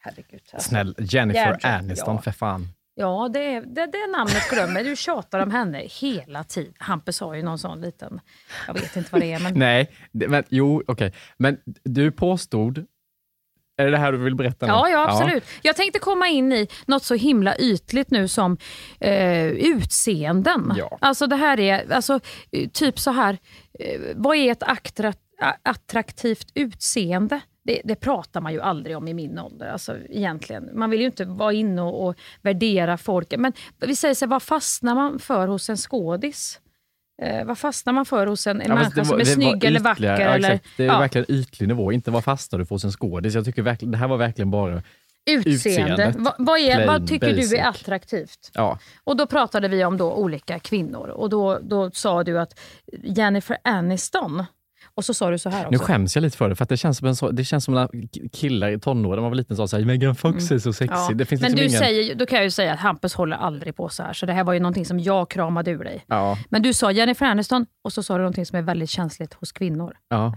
herregud. 0.00 0.40
alltså. 0.52 0.68
Snäll 0.68 0.94
Jennifer 0.98 1.40
Järntrött, 1.40 1.64
Aniston, 1.64 2.14
ja. 2.16 2.22
för 2.22 2.30
fan. 2.30 2.68
Ja, 2.94 3.30
det, 3.32 3.38
är- 3.54 3.60
det, 3.62 3.86
det 3.86 4.06
namnet 4.16 4.50
glömmer 4.50 4.84
du. 4.84 4.96
tjatar 4.96 5.38
om 5.40 5.50
henne 5.50 5.78
hela 6.00 6.44
tiden. 6.44 6.72
Hampus 6.78 7.20
har 7.20 7.34
ju 7.34 7.42
någon 7.42 7.58
sån 7.58 7.80
liten... 7.80 8.20
Jag 8.66 8.74
vet 8.74 8.96
inte 8.96 9.08
vad 9.12 9.20
det 9.20 9.32
är, 9.32 9.40
men... 9.40 9.54
Nej, 9.58 9.90
det, 10.12 10.28
men, 10.28 10.44
jo, 10.48 10.82
okej. 10.86 11.12
Men 11.36 11.58
du 11.84 12.10
påstod... 12.12 12.86
Är 13.76 13.84
det 13.84 13.90
det 13.90 13.98
här 13.98 14.12
du 14.12 14.18
vill 14.18 14.34
berätta 14.34 14.66
nu? 14.66 14.72
Ja, 14.72 14.88
ja, 14.88 15.08
absolut. 15.08 15.44
Jag 15.62 15.76
tänkte 15.76 15.98
komma 15.98 16.28
in 16.28 16.52
i 16.52 16.68
något 16.86 17.04
så 17.04 17.14
himla 17.14 17.56
ytligt 17.56 18.10
nu 18.10 18.28
som 18.28 18.56
eh, 19.00 19.46
utseenden. 19.46 20.72
Ja. 20.76 20.98
Alltså 21.00 21.26
det 21.26 21.36
här 21.36 21.60
är, 21.60 21.92
alltså, 21.92 22.20
typ 22.72 22.98
så 22.98 23.10
här, 23.10 23.38
eh, 23.78 24.00
vad 24.14 24.36
är 24.36 24.52
ett 24.52 24.62
attraktivt 25.62 26.46
utseende? 26.54 27.40
Det, 27.64 27.80
det 27.84 27.94
pratar 27.94 28.40
man 28.40 28.52
ju 28.52 28.60
aldrig 28.60 28.96
om 28.96 29.08
i 29.08 29.14
min 29.14 29.38
ålder. 29.38 29.66
Alltså, 29.66 29.96
egentligen. 30.08 30.70
Man 30.74 30.90
vill 30.90 31.00
ju 31.00 31.06
inte 31.06 31.24
vara 31.24 31.52
inne 31.52 31.82
och, 31.82 32.08
och 32.08 32.14
värdera 32.42 32.98
folk. 32.98 33.34
Men 33.38 33.52
vi 33.80 33.96
säger 33.96 34.14
så 34.14 34.24
här, 34.24 34.30
vad 34.30 34.42
fastnar 34.42 34.94
man 34.94 35.18
för 35.18 35.48
hos 35.48 35.70
en 35.70 35.76
skådis? 35.76 36.60
Eh, 37.22 37.44
vad 37.44 37.58
fastnar 37.58 37.92
man 37.92 38.06
för 38.06 38.26
hos 38.26 38.46
en, 38.46 38.60
en 38.60 38.68
Ja, 38.68 38.74
människa 38.74 38.96
var- 39.00 39.04
som 39.04 39.20
är 39.20 39.24
snygg 39.24 39.64
eller 39.64 39.80
vacker? 39.80 40.04
Ja, 40.04 40.16
eller, 40.16 40.50
exakt. 40.50 40.68
Det 40.76 40.82
är 40.82 40.86
ja, 40.86 40.98
verkligen 40.98 41.26
ytlig 41.30 41.68
nivå, 41.68 41.92
inte 41.92 42.10
vad 42.10 42.24
fastnar 42.24 42.58
du 42.58 42.66
för 42.66 42.74
hos 42.74 42.84
en 42.84 42.92
skådis. 42.92 43.34
Jag 43.34 43.44
tycker 43.44 43.62
verkligen, 43.62 43.92
det 43.92 43.98
här 43.98 44.08
var 44.08 44.16
verkligen 44.16 44.50
bara... 44.50 44.82
utseende. 45.26 46.14
Va, 46.18 46.34
vad, 46.38 46.58
är, 46.58 46.86
vad 46.86 47.08
tycker 47.08 47.34
basic. 47.34 47.50
du 47.50 47.56
är 47.56 47.64
attraktivt? 47.68 48.50
Ja, 48.54 48.78
Och 49.04 49.16
då 49.16 49.26
pratade 49.26 49.68
vi 49.68 49.84
om 49.84 49.96
då 49.96 50.12
olika 50.12 50.58
kvinnor 50.58 51.08
och 51.08 51.30
då, 51.30 51.58
då 51.62 51.90
sa 51.90 52.24
du 52.24 52.38
att 52.40 52.58
Jennifer 53.02 53.56
Aniston, 53.64 54.44
och 54.94 55.04
så 55.04 55.14
sa 55.14 55.30
du 55.30 55.38
så 55.38 55.50
här 55.50 55.70
nu 55.70 55.76
också. 55.76 55.86
skäms 55.86 56.16
jag 56.16 56.22
lite 56.22 56.36
för 56.36 56.48
det, 56.48 56.54
för 56.54 56.62
att 56.62 56.68
det 56.68 56.76
känns 56.76 56.98
som, 56.98 57.08
en 57.08 57.16
så, 57.16 57.30
det 57.30 57.44
känns 57.44 57.64
som 57.64 57.74
när 57.74 57.88
killar 58.32 58.70
i 58.70 58.80
tonåren, 58.80 59.16
när 59.16 59.22
man 59.22 59.30
var 59.30 59.36
liten, 59.36 59.56
sa 59.56 59.68
såhär, 59.68 59.84
Megan 59.84 60.14
Fox 60.14 60.50
är 60.50 60.58
så 60.58 60.72
sexig. 60.72 60.96
Mm. 60.96 61.06
Ja. 61.08 61.14
Det 61.14 61.24
finns 61.24 61.42
Men 61.42 61.50
liksom 61.52 61.60
du 61.60 61.68
ingen... 61.68 61.78
säger, 62.04 62.14
då 62.14 62.26
kan 62.26 62.36
jag 62.36 62.44
ju 62.44 62.50
säga 62.50 62.72
att 62.72 62.80
Hampus 62.80 63.14
håller 63.14 63.36
aldrig 63.36 63.76
på 63.76 63.88
så 63.88 64.02
här, 64.02 64.12
så 64.12 64.26
det 64.26 64.32
här 64.32 64.44
var 64.44 64.52
ju 64.52 64.60
någonting 64.60 64.86
som 64.86 65.00
jag 65.00 65.30
kramade 65.30 65.70
ur 65.70 65.84
dig. 65.84 66.04
Ja, 66.06 66.38
Men 66.48 66.62
du 66.62 66.72
sa 66.72 66.92
Jennifer 66.92 67.26
Aniston 67.26 67.66
och 67.84 67.92
så 67.92 68.02
sa 68.02 68.14
du 68.14 68.20
någonting 68.20 68.46
som 68.46 68.58
är 68.58 68.62
väldigt 68.62 68.90
känsligt 68.90 69.34
hos 69.34 69.52
kvinnor. 69.52 69.96
ja. 70.08 70.34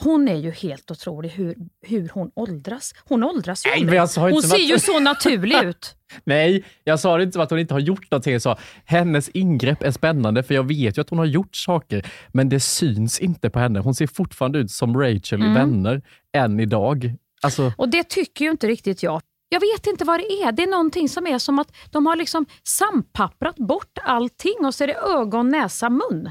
Hon 0.00 0.28
är 0.28 0.36
ju 0.36 0.50
helt 0.50 0.90
otrolig 0.90 1.28
hur, 1.28 1.54
hur 1.86 2.10
hon 2.14 2.30
åldras. 2.34 2.94
Hon 3.08 3.24
åldras 3.24 3.66
ju 3.66 3.70
Nej, 3.70 3.98
aldrig. 3.98 4.32
Hon 4.32 4.42
ser 4.42 4.56
ju 4.56 4.78
så 4.78 5.00
naturlig 5.00 5.56
ut. 5.64 5.94
Nej, 6.24 6.64
jag 6.84 7.00
sa 7.00 7.16
det 7.16 7.22
inte 7.22 7.32
som 7.32 7.42
att 7.42 7.50
hon 7.50 7.58
inte 7.58 7.74
har 7.74 7.80
gjort 7.80 8.10
någonting. 8.10 8.32
Jag 8.32 8.42
sa 8.42 8.58
hennes 8.84 9.28
ingrepp 9.28 9.82
är 9.82 9.90
spännande, 9.90 10.42
för 10.42 10.54
jag 10.54 10.68
vet 10.68 10.98
ju 10.98 11.00
att 11.00 11.10
hon 11.10 11.18
har 11.18 11.26
gjort 11.26 11.56
saker, 11.56 12.06
men 12.32 12.48
det 12.48 12.60
syns 12.60 13.20
inte 13.20 13.50
på 13.50 13.58
henne. 13.58 13.78
Hon 13.80 13.94
ser 13.94 14.06
fortfarande 14.06 14.58
ut 14.58 14.70
som 14.70 14.96
Rachel 15.00 15.40
Mm. 15.40 15.50
i 15.52 15.54
Vänner, 15.54 16.02
än 16.36 16.60
idag. 16.60 17.14
Alltså, 17.42 17.72
Och 17.76 17.88
det 17.88 18.08
tycker 18.08 18.44
ju 18.44 18.50
inte 18.50 18.66
riktigt 18.66 19.02
jag. 19.02 19.20
Jag 19.48 19.60
vet 19.60 19.86
inte 19.86 20.04
vad 20.04 20.20
det 20.20 20.32
är. 20.42 20.52
Det 20.52 20.62
är 20.62 20.66
någonting 20.70 21.08
som 21.08 21.26
är 21.26 21.38
som 21.38 21.58
att 21.58 21.68
de 21.90 22.06
har 22.06 22.16
liksom 22.16 22.46
sampapprat 22.62 23.56
bort 23.56 23.98
allting 24.02 24.54
och 24.64 24.74
så 24.74 24.84
är 24.84 24.88
det 24.88 24.94
ögon, 24.94 25.48
näsa, 25.48 25.90
mun. 25.90 26.30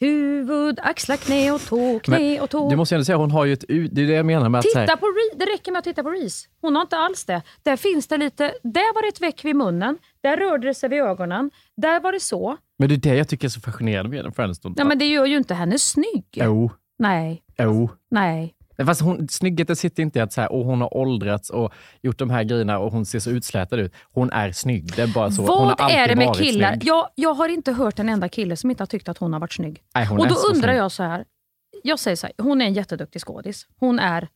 Huvud, 0.00 0.78
axlar, 0.82 1.16
knä 1.16 1.50
och 1.52 1.66
tå, 1.68 2.00
knä 2.02 2.40
och 2.40 2.50
tå. 2.50 2.70
du 2.70 2.76
måste 2.76 2.94
ju 2.94 2.96
ändå 2.96 3.04
säga, 3.04 3.16
hon 3.16 3.30
har 3.30 3.44
ju 3.44 3.52
ett 3.52 3.64
Det 3.68 4.02
är 4.02 4.06
det 4.06 4.12
jag 4.12 4.26
menar 4.26 4.48
med 4.48 4.58
att... 4.58 4.64
Titta 4.64 4.96
på 4.96 5.06
Reese. 5.06 5.38
Det 5.38 5.44
räcker 5.44 5.72
med 5.72 5.78
att 5.78 5.84
titta 5.84 6.02
på 6.02 6.10
Reese. 6.10 6.48
Hon 6.60 6.74
har 6.74 6.82
inte 6.82 6.96
alls 6.96 7.24
det. 7.24 7.42
Där 7.62 7.76
finns 7.76 8.06
det 8.06 8.16
lite, 8.16 8.44
där 8.62 8.94
var 8.94 9.02
det 9.02 9.08
ett 9.08 9.20
veck 9.20 9.44
vid 9.44 9.56
munnen, 9.56 9.98
där 10.22 10.36
rörde 10.36 10.66
det 10.66 10.74
sig 10.74 10.88
vid 10.88 11.00
ögonen, 11.02 11.50
där 11.76 12.00
var 12.00 12.12
det 12.12 12.20
så. 12.20 12.56
Men 12.78 12.88
det 12.88 12.94
är 12.94 12.96
det 12.96 13.14
jag 13.14 13.28
tycker 13.28 13.46
är 13.46 13.50
så 13.50 13.60
fascinerande 13.60 14.08
med 14.10 14.16
Jennifer 14.16 14.42
Aniston. 14.42 14.74
Ja, 14.76 14.84
men 14.84 14.98
det 14.98 15.06
gör 15.06 15.26
ju 15.26 15.36
inte 15.36 15.54
henne 15.54 15.78
snygg. 15.78 16.24
Jo, 16.32 16.70
Nej, 16.98 17.42
jo. 17.58 17.90
nej. 18.10 18.55
Fast 18.84 19.00
hon, 19.00 19.28
snyggheten 19.28 19.76
sitter 19.76 20.02
inte 20.02 20.18
i 20.18 20.22
att 20.22 20.32
så 20.32 20.40
här, 20.40 20.52
och 20.52 20.64
hon 20.64 20.80
har 20.80 20.96
åldrats 20.96 21.50
och 21.50 21.72
gjort 22.02 22.18
de 22.18 22.30
här 22.30 22.44
grejerna 22.44 22.78
och 22.78 22.92
hon 22.92 23.06
ser 23.06 23.18
så 23.18 23.30
utslätad 23.30 23.80
ut. 23.80 23.92
Hon 24.12 24.30
är 24.30 24.52
snygg. 24.52 24.96
Det 24.96 25.02
är 25.02 25.14
bara 25.14 25.30
så. 25.30 25.42
hon 25.42 25.50
har 25.50 25.76
Vad 25.78 25.90
är 25.90 26.08
det 26.08 26.16
med 26.16 26.36
killar? 26.36 26.78
Jag, 26.82 27.08
jag 27.14 27.34
har 27.34 27.48
inte 27.48 27.72
hört 27.72 27.98
en 27.98 28.08
enda 28.08 28.28
kille 28.28 28.56
som 28.56 28.70
inte 28.70 28.82
har 28.82 28.86
tyckt 28.86 29.08
att 29.08 29.18
hon 29.18 29.32
har 29.32 29.40
varit 29.40 29.52
snygg. 29.52 29.82
Nej, 29.94 30.08
och 30.08 30.28
då 30.28 30.34
undrar 30.34 30.68
snygg. 30.68 30.78
jag 30.78 30.92
så 30.92 31.02
här. 31.02 31.24
Jag 31.82 31.98
säger 31.98 32.16
så 32.16 32.26
här, 32.26 32.34
hon 32.38 32.62
är 32.62 32.66
en 32.66 32.74
jätteduktig 32.74 33.22
skådis. 33.22 33.66
Hon 33.78 33.98
är 33.98 34.28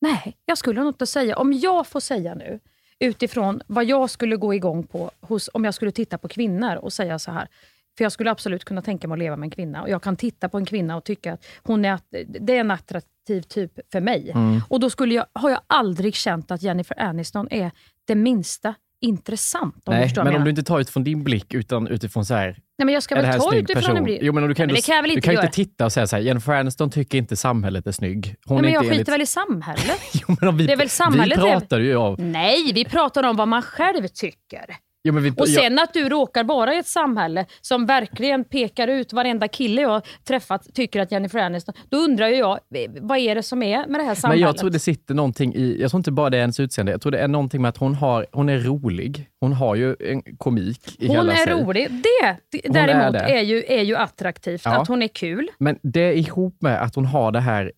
Nej, 0.00 0.36
jag 0.44 0.58
skulle 0.58 0.80
nog 0.80 0.90
inte 0.90 1.06
säga. 1.06 1.36
Om 1.36 1.52
jag 1.52 1.86
får 1.86 2.00
säga 2.00 2.34
nu, 2.34 2.60
utifrån 2.98 3.62
vad 3.66 3.84
jag 3.84 4.10
skulle 4.10 4.36
gå 4.36 4.54
igång 4.54 4.86
på 4.86 5.10
hos, 5.20 5.50
om 5.52 5.64
jag 5.64 5.74
skulle 5.74 5.92
titta 5.92 6.18
på 6.18 6.28
kvinnor 6.28 6.76
och 6.76 6.92
säga 6.92 7.18
så 7.18 7.30
här. 7.30 7.48
För 7.98 8.04
jag 8.04 8.12
skulle 8.12 8.30
absolut 8.30 8.64
kunna 8.64 8.82
tänka 8.82 9.08
mig 9.08 9.14
att 9.14 9.18
leva 9.18 9.36
med 9.36 9.46
en 9.46 9.50
kvinna. 9.50 9.82
Och 9.82 9.88
Jag 9.88 10.02
kan 10.02 10.16
titta 10.16 10.48
på 10.48 10.58
en 10.58 10.64
kvinna 10.64 10.96
och 10.96 11.04
tycka 11.04 11.32
att 11.32 11.44
hon 11.62 11.84
är, 11.84 11.98
det 12.40 12.56
är 12.56 12.60
en 12.60 12.70
attraktiv 12.70 13.42
typ 13.48 13.72
för 13.92 14.00
mig. 14.00 14.30
Mm. 14.30 14.60
Och 14.68 14.80
då 14.80 14.90
skulle 14.90 15.14
jag, 15.14 15.26
har 15.32 15.50
jag 15.50 15.60
aldrig 15.66 16.14
känt 16.14 16.50
att 16.50 16.62
Jennifer 16.62 17.00
Aniston 17.00 17.48
är 17.50 17.70
det 18.06 18.14
minsta 18.14 18.74
intressant. 19.00 19.74
Om 19.88 19.94
du 19.94 20.00
Nej, 20.00 20.12
men 20.16 20.26
om 20.26 20.32
menar. 20.32 20.44
du 20.44 20.50
inte 20.50 20.62
tar 20.62 20.80
utifrån 20.80 21.04
din 21.04 21.24
blick 21.24 21.54
utan 21.54 21.88
utifrån 21.88 22.24
så 22.24 22.34
här, 22.34 22.46
Nej, 22.78 22.84
men 22.84 22.94
jag 22.94 23.02
ska 23.02 23.14
väl 23.14 23.40
ta 23.40 23.54
utifrån 23.54 23.82
person? 23.82 23.96
en 23.96 24.04
bli- 24.04 24.18
Jo, 24.22 24.32
men 24.32 24.48
du 24.48 24.54
kan, 24.54 24.66
Nej, 24.66 24.74
men 24.74 24.82
kan 24.82 25.04
du 25.04 25.10
inte 25.10 25.20
kan 25.20 25.34
ju 25.34 25.40
inte 25.40 25.52
titta 25.52 25.84
och 25.84 25.92
säga 25.92 26.06
så 26.06 26.16
här, 26.16 26.22
Jennifer 26.22 26.52
Aniston 26.52 26.90
tycker 26.90 27.18
inte 27.18 27.36
samhället 27.36 27.86
är 27.86 27.92
snygg. 27.92 28.36
Hon 28.44 28.62
Nej, 28.62 28.62
men 28.62 28.72
jag 28.72 28.96
skiter 28.98 29.12
väl 29.12 29.22
i 29.22 29.26
samhället. 29.26 30.00
Jo, 30.12 30.36
men 30.40 30.48
om 30.48 30.56
vi, 30.56 30.66
Det 30.66 30.72
är 30.72 30.76
väl 30.76 30.88
samhället 30.90 31.38
Vi 31.38 31.42
pratar 31.42 31.80
ju 31.80 31.96
av... 31.96 32.20
Nej, 32.20 32.72
vi 32.74 32.84
pratar 32.84 33.22
om 33.24 33.36
vad 33.36 33.48
man 33.48 33.62
själv 33.62 34.08
tycker. 34.08 34.76
Jo, 35.08 35.14
men 35.14 35.22
vi, 35.22 35.30
Och 35.36 35.48
sen 35.48 35.78
att 35.78 35.92
du 35.94 36.08
råkar 36.08 36.44
vara 36.44 36.74
i 36.74 36.78
ett 36.78 36.86
samhälle 36.86 37.46
som 37.60 37.86
verkligen 37.86 38.44
pekar 38.44 38.88
ut 38.88 39.12
varenda 39.12 39.48
kille 39.48 39.82
jag 39.82 40.02
träffat 40.28 40.74
tycker 40.74 41.00
att 41.00 41.12
Jennifer 41.12 41.38
Aniston. 41.38 41.74
Då 41.88 41.96
undrar 41.96 42.28
ju 42.28 42.34
jag, 42.36 42.58
vad 43.00 43.18
är 43.18 43.34
det 43.34 43.42
som 43.42 43.62
är 43.62 43.86
med 43.86 44.00
det 44.00 44.04
här 44.04 44.06
Men 44.06 44.16
samhället? 44.16 44.42
jag 44.42 44.56
tror 44.56 44.70
det 44.70 44.78
sitter 44.78 45.14
någonting 45.14 45.54
i, 45.54 45.76
jag 45.80 45.90
tror 45.90 45.98
inte 46.00 46.10
bara 46.12 46.30
det 46.30 46.36
är 46.36 46.40
hennes 46.40 46.60
utseende, 46.60 46.92
jag 46.92 47.00
tror 47.00 47.12
det 47.12 47.18
är 47.18 47.28
någonting 47.28 47.62
med 47.62 47.68
att 47.68 47.76
hon, 47.76 47.94
har, 47.94 48.26
hon 48.32 48.48
är 48.48 48.58
rolig. 48.58 49.28
Hon 49.40 49.52
har 49.52 49.74
ju 49.74 49.96
en 50.00 50.22
komik 50.38 50.96
i 50.98 51.06
hon 51.06 51.16
hela 51.16 51.32
är 51.32 51.36
sig. 51.36 51.52
rolig. 51.52 51.88
Det 51.90 52.36
d- 52.52 52.60
Hon 52.66 52.76
är 52.76 52.86
däremot 52.86 53.12
det. 53.12 53.18
är, 53.38 53.42
ju, 53.42 53.64
är 53.68 53.82
ju 53.82 53.96
attraktivt, 53.96 54.62
Ja. 54.64 54.80
att 54.82 54.88
hon 54.88 55.02
är 55.02 55.08
kul. 55.08 55.48
Men 55.58 55.78
det 55.82 56.00
är 56.00 56.12
ihop 56.12 56.56
med 56.62 56.82
att 56.82 56.94
hon 56.94 57.04
har 57.04 57.32
det 57.32 57.40
här 57.40 57.72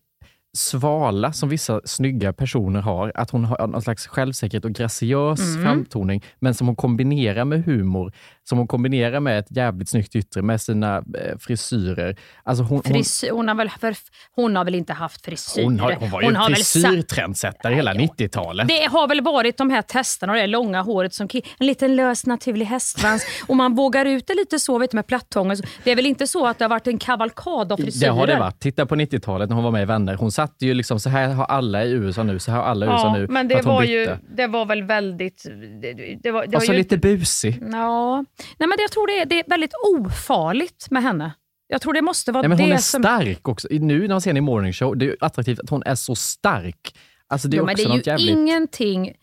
svala 0.53 1.33
som 1.33 1.49
vissa 1.49 1.81
snygga 1.85 2.33
personer 2.33 2.81
har. 2.81 3.11
Att 3.15 3.29
hon 3.29 3.45
har 3.45 3.67
någon 3.67 3.81
slags 3.81 4.07
självsäkerhet 4.07 4.65
och 4.65 4.71
graciös 4.71 5.39
Mm. 5.39 5.63
framtoning, 5.63 6.23
men 6.39 6.53
som 6.53 6.67
hon 6.67 6.75
kombinerar 6.75 7.45
med 7.45 7.63
humor. 7.65 8.13
Som 8.43 8.57
hon 8.57 8.67
kombinerar 8.67 9.19
med 9.19 9.39
ett 9.39 9.47
jävligt 9.49 9.89
snyggt 9.89 10.15
yttre, 10.15 10.41
med 10.41 10.61
sina 10.61 10.97
eh, 10.97 11.37
frisyrer. 11.39 12.15
Alltså 12.43 12.63
hon, 12.63 12.81
hon, 12.85 12.93
Fris, 12.93 13.25
hon, 13.31 13.47
har 13.47 13.55
väl 13.55 13.69
för, 13.69 13.95
hon 14.35 14.55
har 14.55 14.65
väl 14.65 14.75
inte 14.75 14.93
haft 14.93 15.25
frisyr? 15.25 15.63
hon, 15.63 15.79
har, 15.79 15.95
hon 15.95 16.09
var 16.09 16.21
ju 16.21 16.27
Hon 16.27 16.35
en 16.35 16.55
frisyrtrendsättare 16.55 17.75
hela 17.75 17.93
90-talet. 17.93 18.67
Det 18.67 18.85
har 18.85 19.07
väl 19.07 19.21
varit 19.21 19.57
de 19.57 19.69
här 19.69 19.81
testerna 19.81 20.33
och 20.33 20.39
det 20.39 20.47
långa 20.47 20.81
håret 20.81 21.13
som 21.13 21.27
en 21.33 21.67
liten 21.67 21.95
lös 21.95 22.25
naturlig 22.25 22.65
hästsvans 22.65 23.25
och 23.47 23.55
man 23.55 23.75
vågar 23.75 24.05
ut 24.05 24.27
det 24.27 24.33
lite 24.33 24.59
så 24.59 24.77
vet 24.77 24.93
med 24.93 25.07
plattången. 25.07 25.57
Det 25.83 25.91
är 25.91 25.95
väl 25.95 26.05
inte 26.05 26.27
så 26.27 26.47
att 26.47 26.57
det 26.57 26.63
har 26.63 26.69
varit 26.69 26.87
en 26.87 26.97
kavalkad 26.97 27.71
av 27.71 27.77
frisyrer? 27.77 28.09
Det 28.09 28.19
har 28.19 28.27
det 28.27 28.39
varit. 28.39 28.59
Titta 28.59 28.85
på 28.85 28.95
90-talet 28.95 29.49
när 29.49 29.55
hon 29.55 29.63
var 29.63 29.71
med 29.71 29.81
i 29.81 29.85
Vänner. 29.85 30.15
Hon 30.15 30.31
satt 30.31 30.55
ju 30.59 30.73
liksom, 30.73 30.99
så 30.99 31.09
här 31.09 31.27
har 31.27 31.45
alla 31.45 31.85
i 31.85 31.91
USA 31.91 32.23
nu, 32.23 32.39
så 32.39 32.51
här 32.51 32.57
har 32.57 32.65
alla 32.65 32.85
i 32.85 32.89
USA 32.89 33.07
Ja, 33.07 33.13
nu. 33.13 33.27
men 33.27 33.47
det 33.47 33.55
hon 33.55 33.65
var, 33.65 33.83
ju, 33.83 33.99
bytte. 33.99 34.19
det 34.35 34.47
var 34.47 34.65
väl 34.65 34.83
väldigt... 34.83 35.43
Det, 35.81 36.17
det 36.23 36.31
var, 36.31 36.47
det 36.47 36.57
Och 36.57 36.63
så 36.63 36.71
ju, 36.71 36.77
lite 36.77 36.97
busig. 36.97 37.59
Ja, 37.71 38.25
nej 38.57 38.69
men 38.69 38.77
jag 38.79 38.91
tror 38.91 39.07
det 39.07 39.19
är, 39.19 39.25
det 39.25 39.39
är 39.39 39.43
väldigt 39.47 39.73
ofarligt 39.95 40.87
med 40.91 41.03
henne. 41.03 41.31
Jag 41.67 41.81
tror 41.81 41.93
det 41.93 42.01
måste 42.01 42.31
vara 42.31 42.41
Nej, 42.41 42.49
men 42.49 42.59
hon 42.59 42.69
det 42.69 42.75
är 42.75 42.79
som... 42.79 43.03
stark 43.03 43.47
också. 43.47 43.67
Nu 43.71 44.01
när 44.01 44.07
man 44.07 44.21
ser 44.21 44.29
henne 44.29 44.37
i 44.37 44.41
Morning 44.41 44.73
Show, 44.73 44.97
det 44.97 45.05
är 45.05 45.15
attraktivt 45.19 45.59
att 45.59 45.69
hon 45.69 45.83
är 45.83 45.95
så 45.95 46.15
stark. 46.15 46.95
Alltså 47.27 47.47
det 47.47 47.57
är 47.57 47.57
Jo, 47.57 47.63
också 47.63 47.67
men 47.67 47.75
det 47.75 47.93
är 47.93 47.97
ju 47.97 48.03
jävligt... 48.05 48.29
ingenting... 48.29 49.13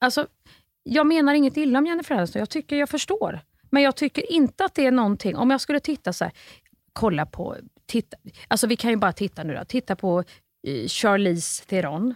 Alltså, 0.00 0.26
jag 0.82 1.06
menar 1.06 1.34
inget 1.34 1.56
illa 1.56 1.78
om 1.78 1.86
Jennifer 1.86 2.14
Aniston. 2.14 2.40
Jag 2.40 2.50
tycker 2.50 2.76
jag 2.76 2.88
förstår. 2.88 3.40
Men 3.70 3.82
jag 3.82 3.96
tycker 3.96 4.32
inte 4.32 4.64
att 4.64 4.74
det 4.74 4.86
är 4.86 4.90
någonting... 4.90 5.36
Om 5.36 5.50
jag 5.50 5.60
skulle 5.60 5.80
titta 5.80 6.12
så 6.12 6.24
här, 6.24 6.32
kolla 6.92 7.26
på... 7.26 7.56
Titta, 7.86 8.16
alltså 8.48 8.66
vi 8.66 8.76
kan 8.76 8.90
ju 8.90 8.96
bara 8.96 9.12
titta 9.12 9.42
nu 9.42 9.54
då. 9.54 9.64
Titta 9.64 9.96
på 9.96 10.24
eh, 10.66 10.86
Charlize 10.88 11.64
Theron. 11.64 12.14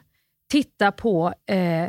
Titta 0.50 0.92
på 0.92 1.34
eh, 1.46 1.88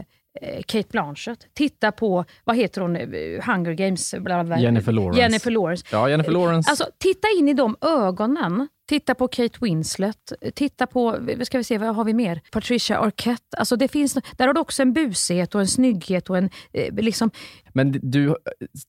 Kate 0.68 0.88
Blanchett. 0.92 1.48
Titta 1.54 1.92
på, 1.92 2.26
vad 2.44 2.58
heter 2.58 2.82
hon, 2.82 2.96
eh, 2.96 3.04
Hunger 3.46 3.74
Games? 3.74 4.16
Bla 4.20 4.44
bla. 4.44 4.60
Jennifer 4.60 4.92
Lawrence. 4.92 5.22
Jennifer 5.22 5.52
Lawrence. 5.52 5.86
Ja, 5.92 6.10
Jennifer 6.10 6.32
Lawrence. 6.32 6.70
Alltså, 6.70 6.86
titta 6.98 7.28
in 7.40 7.50
i 7.50 7.54
de 7.54 7.76
ögonen. 7.82 8.68
Titta 8.88 9.16
på 9.16 9.28
Kate 9.28 9.58
Winslet. 9.62 10.34
Titta 10.56 10.88
på, 10.88 11.18
vad 11.38 11.48
ska 11.48 11.58
vi 11.58 11.64
se, 11.64 11.78
vad 11.78 11.96
har 11.96 12.04
vi 12.04 12.14
mer? 12.14 12.42
Patricia 12.52 13.00
Arquette. 13.00 13.58
Alltså 13.58 13.76
det 13.76 13.88
finns, 13.88 14.14
där 14.14 14.48
har 14.48 14.54
du 14.54 14.60
också 14.60 14.82
en 14.82 14.94
busighet 14.94 15.56
och 15.56 15.62
en 15.62 15.68
snygghet 15.68 16.30
och 16.30 16.38
en... 16.38 16.50
Eh, 16.74 16.94
liksom, 16.94 17.32
Men 17.74 18.00
du 18.02 18.30
eh, 18.30 18.34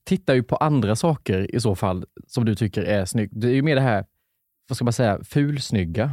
tittar 0.05 0.33
ju 0.33 0.43
på 0.43 0.55
andra 0.55 0.95
saker 0.95 1.55
i 1.55 1.59
så 1.59 1.75
fall 1.75 2.05
som 2.27 2.45
du 2.45 2.55
tycker 2.55 2.83
är 2.83 3.05
snyggt. 3.05 3.33
Det 3.35 3.47
är 3.47 3.53
ju 3.53 3.61
mer 3.61 3.75
det 3.75 3.81
här, 3.81 4.05
vad 4.67 4.75
ska 4.75 4.83
man 4.83 4.93
säga, 4.93 5.19
fulsnygga. 5.23 6.11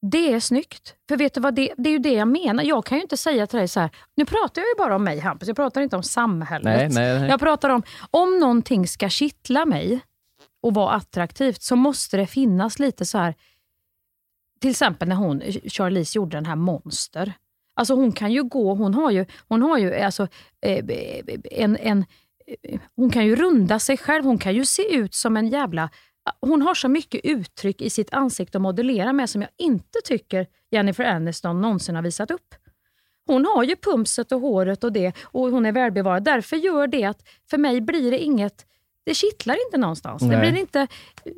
Det 0.00 0.32
är 0.32 0.40
snyggt. 0.40 0.94
För 1.08 1.16
vet 1.16 1.34
du 1.34 1.40
vad, 1.40 1.54
det, 1.54 1.74
det 1.76 1.88
är 1.88 1.92
ju 1.92 1.98
det 1.98 2.12
jag 2.12 2.28
menar. 2.28 2.64
Jag 2.64 2.84
kan 2.84 2.98
ju 2.98 3.02
inte 3.02 3.16
säga 3.16 3.46
till 3.46 3.58
dig 3.58 3.68
så 3.68 3.80
här, 3.80 3.90
nu 4.14 4.24
pratar 4.24 4.62
jag 4.62 4.68
ju 4.68 4.74
bara 4.78 4.96
om 4.96 5.04
mig 5.04 5.18
Hampus, 5.18 5.48
jag 5.48 5.56
pratar 5.56 5.80
inte 5.80 5.96
om 5.96 6.02
samhället. 6.02 6.64
Nej, 6.64 6.88
nej, 6.88 7.20
nej. 7.20 7.30
Jag 7.30 7.40
pratar 7.40 7.70
om, 7.70 7.82
om 8.10 8.38
någonting 8.38 8.88
ska 8.88 9.08
kittla 9.08 9.64
mig 9.64 10.00
och 10.60 10.74
vara 10.74 10.90
attraktivt 10.90 11.62
så 11.62 11.76
måste 11.76 12.16
det 12.16 12.26
finnas 12.26 12.78
lite 12.78 13.04
så 13.04 13.18
här, 13.18 13.34
till 14.60 14.70
exempel 14.70 15.08
när 15.08 15.16
hon, 15.16 15.42
Charlize 15.64 16.18
gjorde 16.18 16.36
den 16.36 16.46
här 16.46 16.56
Monster. 16.56 17.32
Alltså 17.74 17.94
hon 17.94 18.12
kan 18.12 18.32
ju 18.32 18.42
gå, 18.42 18.74
hon 18.74 18.94
har 18.94 19.10
ju, 19.10 19.26
hon 19.48 19.62
har 19.62 19.78
ju 19.78 19.94
alltså, 19.94 20.28
eh, 20.60 20.84
en, 21.50 21.76
en, 21.76 22.04
eh, 22.62 22.80
hon 22.96 23.10
kan 23.10 23.26
ju 23.26 23.36
runda 23.36 23.78
sig 23.78 23.96
själv, 23.96 24.24
hon 24.24 24.38
kan 24.38 24.54
ju 24.54 24.64
se 24.64 24.94
ut 24.94 25.14
som 25.14 25.36
en 25.36 25.48
jävla 25.48 25.90
hon 26.40 26.62
har 26.62 26.74
så 26.74 26.88
mycket 26.88 27.20
uttryck 27.24 27.82
i 27.82 27.90
sitt 27.90 28.12
ansikte 28.12 28.58
att 28.58 28.62
modellera 28.62 29.12
med 29.12 29.30
som 29.30 29.42
jag 29.42 29.50
inte 29.58 29.98
tycker 30.04 30.46
Jennifer 30.70 31.04
Aniston 31.04 31.60
någonsin 31.60 31.94
har 31.94 32.02
visat 32.02 32.30
upp. 32.30 32.54
Hon 33.26 33.46
har 33.46 33.64
ju 33.64 33.76
pumpset 33.76 34.32
och 34.32 34.40
håret 34.40 34.84
och 34.84 34.92
det 34.92 35.12
och 35.22 35.50
hon 35.50 35.66
är 35.66 35.72
välbevarad. 35.72 36.24
Därför 36.24 36.56
gör 36.56 36.86
det 36.86 37.04
att 37.04 37.28
för 37.50 37.58
mig 37.58 37.80
blir 37.80 38.10
det 38.10 38.18
inget, 38.18 38.66
det 39.04 39.14
kittlar 39.14 39.66
inte 39.66 39.78
någonstans. 39.78 40.22
Det 40.22 40.36
blir, 40.36 40.56
inte, 40.56 40.86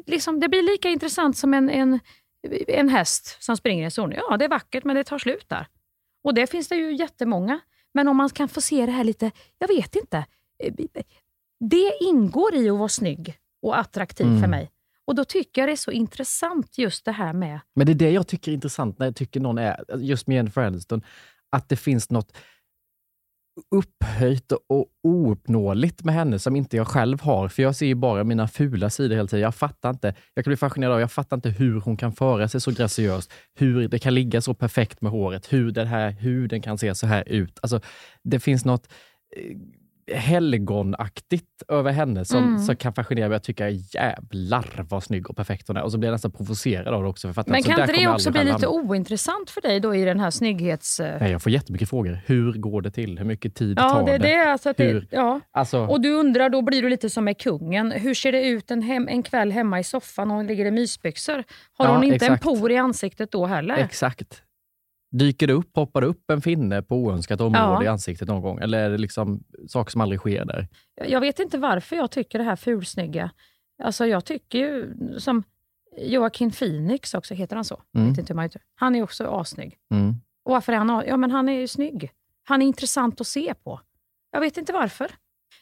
liksom, 0.07 0.41
det 0.41 0.49
blir 0.49 0.63
lika 0.63 0.89
intressant 0.89 1.37
som 1.37 1.55
en, 1.55 1.71
en, 1.71 2.01
en 2.69 2.89
häst 2.89 3.37
som 3.43 3.57
springer 3.57 3.83
i 3.83 3.85
en 3.85 3.91
zon. 3.91 4.13
Ja, 4.13 4.37
det 4.37 4.45
är 4.45 4.49
vackert 4.49 4.85
men 4.85 4.97
det 4.97 5.05
tar 5.05 5.19
slut 5.19 5.49
där. 5.49 5.67
Och 6.25 6.35
det 6.35 6.47
finns 6.47 6.69
det 6.69 6.77
ju 6.77 6.97
jättemånga. 6.97 7.61
Men 7.95 8.09
om 8.09 8.17
man 8.17 8.29
kan 8.29 8.49
få 8.49 8.61
se 8.61 8.87
det 8.87 8.93
här 8.93 9.05
lite, 9.05 9.31
jag 9.59 9.69
vet 9.69 9.97
inte. 9.97 10.27
Det 11.61 11.93
ingår 12.01 12.55
i 12.55 12.71
att 12.71 12.79
vara 12.79 12.89
snygg 12.89 13.39
och 13.63 13.79
attraktiv 13.79 14.27
Mm. 14.27 14.41
för 14.41 14.49
mig. 14.49 14.71
Och 15.07 15.15
då 15.15 15.25
tycker 15.25 15.61
jag 15.63 15.69
det 15.69 15.73
är 15.73 15.77
så 15.77 15.91
intressant 15.91 16.79
just 16.79 17.05
det 17.05 17.13
här 17.13 17.33
med 17.33 17.61
Men 17.75 17.87
det 17.87 17.93
är 17.93 17.95
det 17.95 18.11
jag 18.11 18.27
tycker 18.27 18.51
är 18.51 18.55
intressant 18.55 18.99
när 18.99 19.07
jag 19.07 19.17
tycker 19.17 19.41
någon 19.41 19.59
är, 19.59 19.85
just 19.99 20.27
med 20.27 20.35
Jennifer 20.37 20.61
Aniston, 20.63 21.03
att 21.51 21.69
det 21.69 21.77
finns 21.77 22.11
något 22.11 22.33
upphöjt 23.71 24.53
och 24.69 24.87
ouppnåeligt 25.03 26.05
med 26.05 26.15
henne 26.15 26.39
som 26.39 26.57
inte 26.57 26.77
jag 26.77 26.89
själv 26.89 27.21
har. 27.21 27.49
För 27.49 27.63
jag 27.63 27.77
ser 27.77 27.87
ju 27.87 27.95
bara 27.95 28.25
mina 28.25 28.49
fula 28.49 28.91
sidor 28.91 29.17
hela 29.17 29.29
tiden. 29.29 29.43
Jag 29.43 29.55
fattar 29.55 29.91
inte. 29.91 30.15
Jag 30.35 30.45
kan 30.45 30.51
bli 30.51 30.57
fascinerad 30.57 30.93
av, 30.95 31.01
jag 31.01 31.13
fattar 31.13 31.37
inte 31.37 31.51
hur 31.51 31.81
hon 31.81 31.97
kan 31.97 32.13
föra 32.13 32.49
sig 32.49 32.61
så 32.61 32.71
graciöst. 32.71 33.33
Hur 33.55 33.89
det 33.89 33.99
kan 33.99 34.15
ligga 34.15 34.41
så 34.41 34.55
perfekt 34.55 35.01
med 35.01 35.13
håret. 35.13 35.53
Hur 35.53 35.71
den 35.73 35.87
här 35.87 36.11
huden 36.11 36.63
kan 36.63 36.79
se 36.79 36.95
så 36.95 37.07
här 37.07 37.29
ut. 37.29 37.59
Alltså, 37.63 37.81
det 38.23 38.41
finns 38.41 38.65
något 38.65 38.89
eh, 39.37 39.57
helgonaktigt 40.13 41.63
över 41.69 41.93
henne 41.93 42.25
som, 42.25 42.39
Mm. 42.45 42.59
som 42.59 42.77
kan 42.77 42.93
fascinera 42.93 43.29
mig. 43.29 43.35
Jag 43.35 43.43
tycker 43.43 43.67
jävlar 43.95 44.87
vad 44.89 45.03
snygg 45.05 45.31
och 45.31 45.37
perfekt 45.37 45.69
hon 45.69 45.77
är. 45.77 45.83
Och 45.83 45.93
så 45.93 45.99
blir 45.99 46.09
jag 46.09 46.15
nästan 46.15 46.31
provocerad 46.31 46.95
av 46.95 47.03
det 47.03 47.09
också. 47.09 47.21
För 47.21 47.29
jag 47.29 47.35
fattar, 47.35 47.51
Men 47.51 47.63
så 47.63 47.71
kan 47.71 47.81
inte 47.81 47.93
det 47.93 48.09
också 48.09 48.31
bli 48.31 48.45
lite 48.45 48.67
ointressant 48.67 49.51
för 49.51 49.61
dig 49.61 49.81
då 49.81 49.95
i 49.95 50.05
den 50.05 50.21
här 50.21 50.31
snygghets... 50.31 51.01
eh, 51.01 51.21
Nej, 51.21 51.31
jag 51.33 51.43
får 51.43 51.53
jättemycket 51.53 51.89
frågor. 51.91 52.19
Hur 52.27 52.53
går 52.53 52.83
det 52.83 52.91
till? 52.91 53.19
Hur 53.19 53.25
mycket 53.27 53.55
tid 53.55 53.79
Ja, 53.79 53.91
tar 53.91 54.07
det 54.07 54.13
är 54.13 54.19
det. 54.19 54.53
Alltså 54.53 54.69
att 54.71 54.77
det 54.77 54.85
Hur? 54.85 55.07
ja. 55.11 55.41
Alltså, 55.53 55.87
Och 55.87 56.01
du 56.01 56.13
undrar, 56.13 56.49
då 56.49 56.63
blir 56.63 56.83
du 56.83 56.89
lite 56.89 57.11
som 57.11 57.25
med 57.25 57.39
kungen. 57.39 57.91
Hur 57.93 58.15
ser 58.15 58.33
det 58.33 58.47
ut 58.47 58.71
en, 58.71 58.83
hem, 58.83 59.09
en 59.09 59.23
kväll 59.23 59.53
hemma 59.53 59.81
i 59.81 59.85
soffan 59.85 60.29
när 60.29 60.35
hon 60.35 60.47
ligger 60.47 60.65
i 60.67 60.71
mysbyxor? 60.71 61.45
Har 61.79 61.87
Ja, 61.87 61.95
hon 61.95 62.05
inte 62.05 62.15
exakt. 62.17 62.47
en 62.47 62.59
por 62.59 62.71
i 62.73 62.77
ansiktet 62.77 63.31
då 63.33 63.47
heller? 63.47 63.77
exakt. 63.77 64.43
Dyker 65.11 65.47
det 65.47 65.53
upp, 65.53 65.73
poppar 65.73 66.01
det 66.01 66.07
upp 66.07 66.31
en 66.31 66.41
finne 66.41 66.83
på 66.83 66.97
oönskat 66.97 67.41
område 67.41 67.65
Ja. 67.65 67.85
i 67.85 67.87
ansiktet 67.87 68.29
någon 68.29 68.43
gång? 68.43 68.59
Eller 68.59 68.79
är 68.79 68.91
det 68.91 68.99
liksom 68.99 69.45
saker 69.69 69.91
som 69.91 70.01
aldrig 70.01 70.21
sker 70.21 70.45
där? 70.45 70.69
Jag 71.09 71.21
vet 71.21 71.39
inte 71.39 71.59
varför 71.59 71.97
jag 71.97 72.11
tycker 72.11 72.39
det 72.39 72.45
här 72.45 72.57
fulsnygga. 72.57 73.31
Alltså 73.83 74.07
jag 74.07 74.25
tycker 74.25 74.59
ju 74.59 74.95
som 75.19 75.43
Joaquin 75.99 76.51
Phoenix 76.51 77.15
också, 77.15 77.35
heter 77.35 77.57
han 77.57 77.65
så? 77.65 77.83
Mm. 77.97 78.09
Vet 78.11 78.19
inte 78.19 78.33
hur 78.33 78.37
man 78.37 78.43
heter. 78.43 78.63
Han 78.75 78.95
är 78.95 79.03
också 79.03 79.27
assnygg. 79.27 79.77
Mm. 79.91 80.15
Och 80.45 80.53
varför 80.53 80.73
är 80.73 80.77
han 80.77 81.05
Ja, 81.07 81.17
men 81.17 81.31
han 81.31 81.49
är 81.49 81.61
ju 81.61 81.69
snygg. 81.69 82.11
Han 82.45 82.63
är 82.63 82.67
intressant 82.67 83.21
att 83.21 83.27
se 83.27 83.55
på. 83.65 83.81
Jag 84.33 84.41
vet 84.41 84.57
inte 84.57 84.73
varför. 84.73 85.11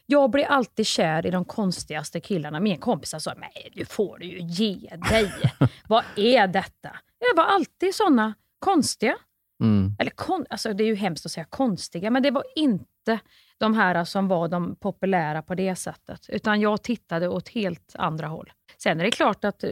Jag 0.06 0.30
blir 0.30 0.44
alltid 0.44 0.86
kär 0.86 1.26
i 1.26 1.30
de 1.30 1.44
konstigaste 1.44 2.20
killarna. 2.20 2.60
Mina 2.60 2.76
kompisar 2.76 3.18
sa, 3.18 3.34
nej 3.34 3.70
du 3.74 3.84
får 3.84 4.18
du 4.18 4.26
ju 4.26 4.38
ge 4.40 4.96
dig. 5.10 5.32
Vad 5.88 6.04
är 6.16 6.46
detta? 6.46 6.90
Jag 7.18 7.36
var 7.36 7.44
alltid 7.44 7.94
såna 7.94 8.34
konstiga. 8.58 9.16
Mm. 9.60 9.96
Eller 9.98 10.10
kon, 10.10 10.46
alltså 10.50 10.72
det 10.72 10.84
är 10.84 10.86
ju 10.88 10.94
hemskt 10.94 11.26
att 11.26 11.32
säga 11.32 11.44
konstiga, 11.44 12.10
men 12.10 12.22
det 12.22 12.30
var 12.30 12.44
inte 12.54 13.18
de 13.58 13.74
här 13.74 14.04
som 14.04 14.28
var 14.28 14.48
de 14.48 14.76
populära 14.76 15.42
på 15.42 15.54
det 15.54 15.76
sättet. 15.76 16.26
Utan 16.28 16.60
jag 16.60 16.82
tittade 16.82 17.28
åt 17.28 17.48
helt 17.48 17.94
andra 17.98 18.26
håll. 18.26 18.52
Sen 18.78 19.00
är 19.00 19.04
det 19.04 19.10
klart 19.10 19.44
att, 19.44 19.64
eh, 19.64 19.70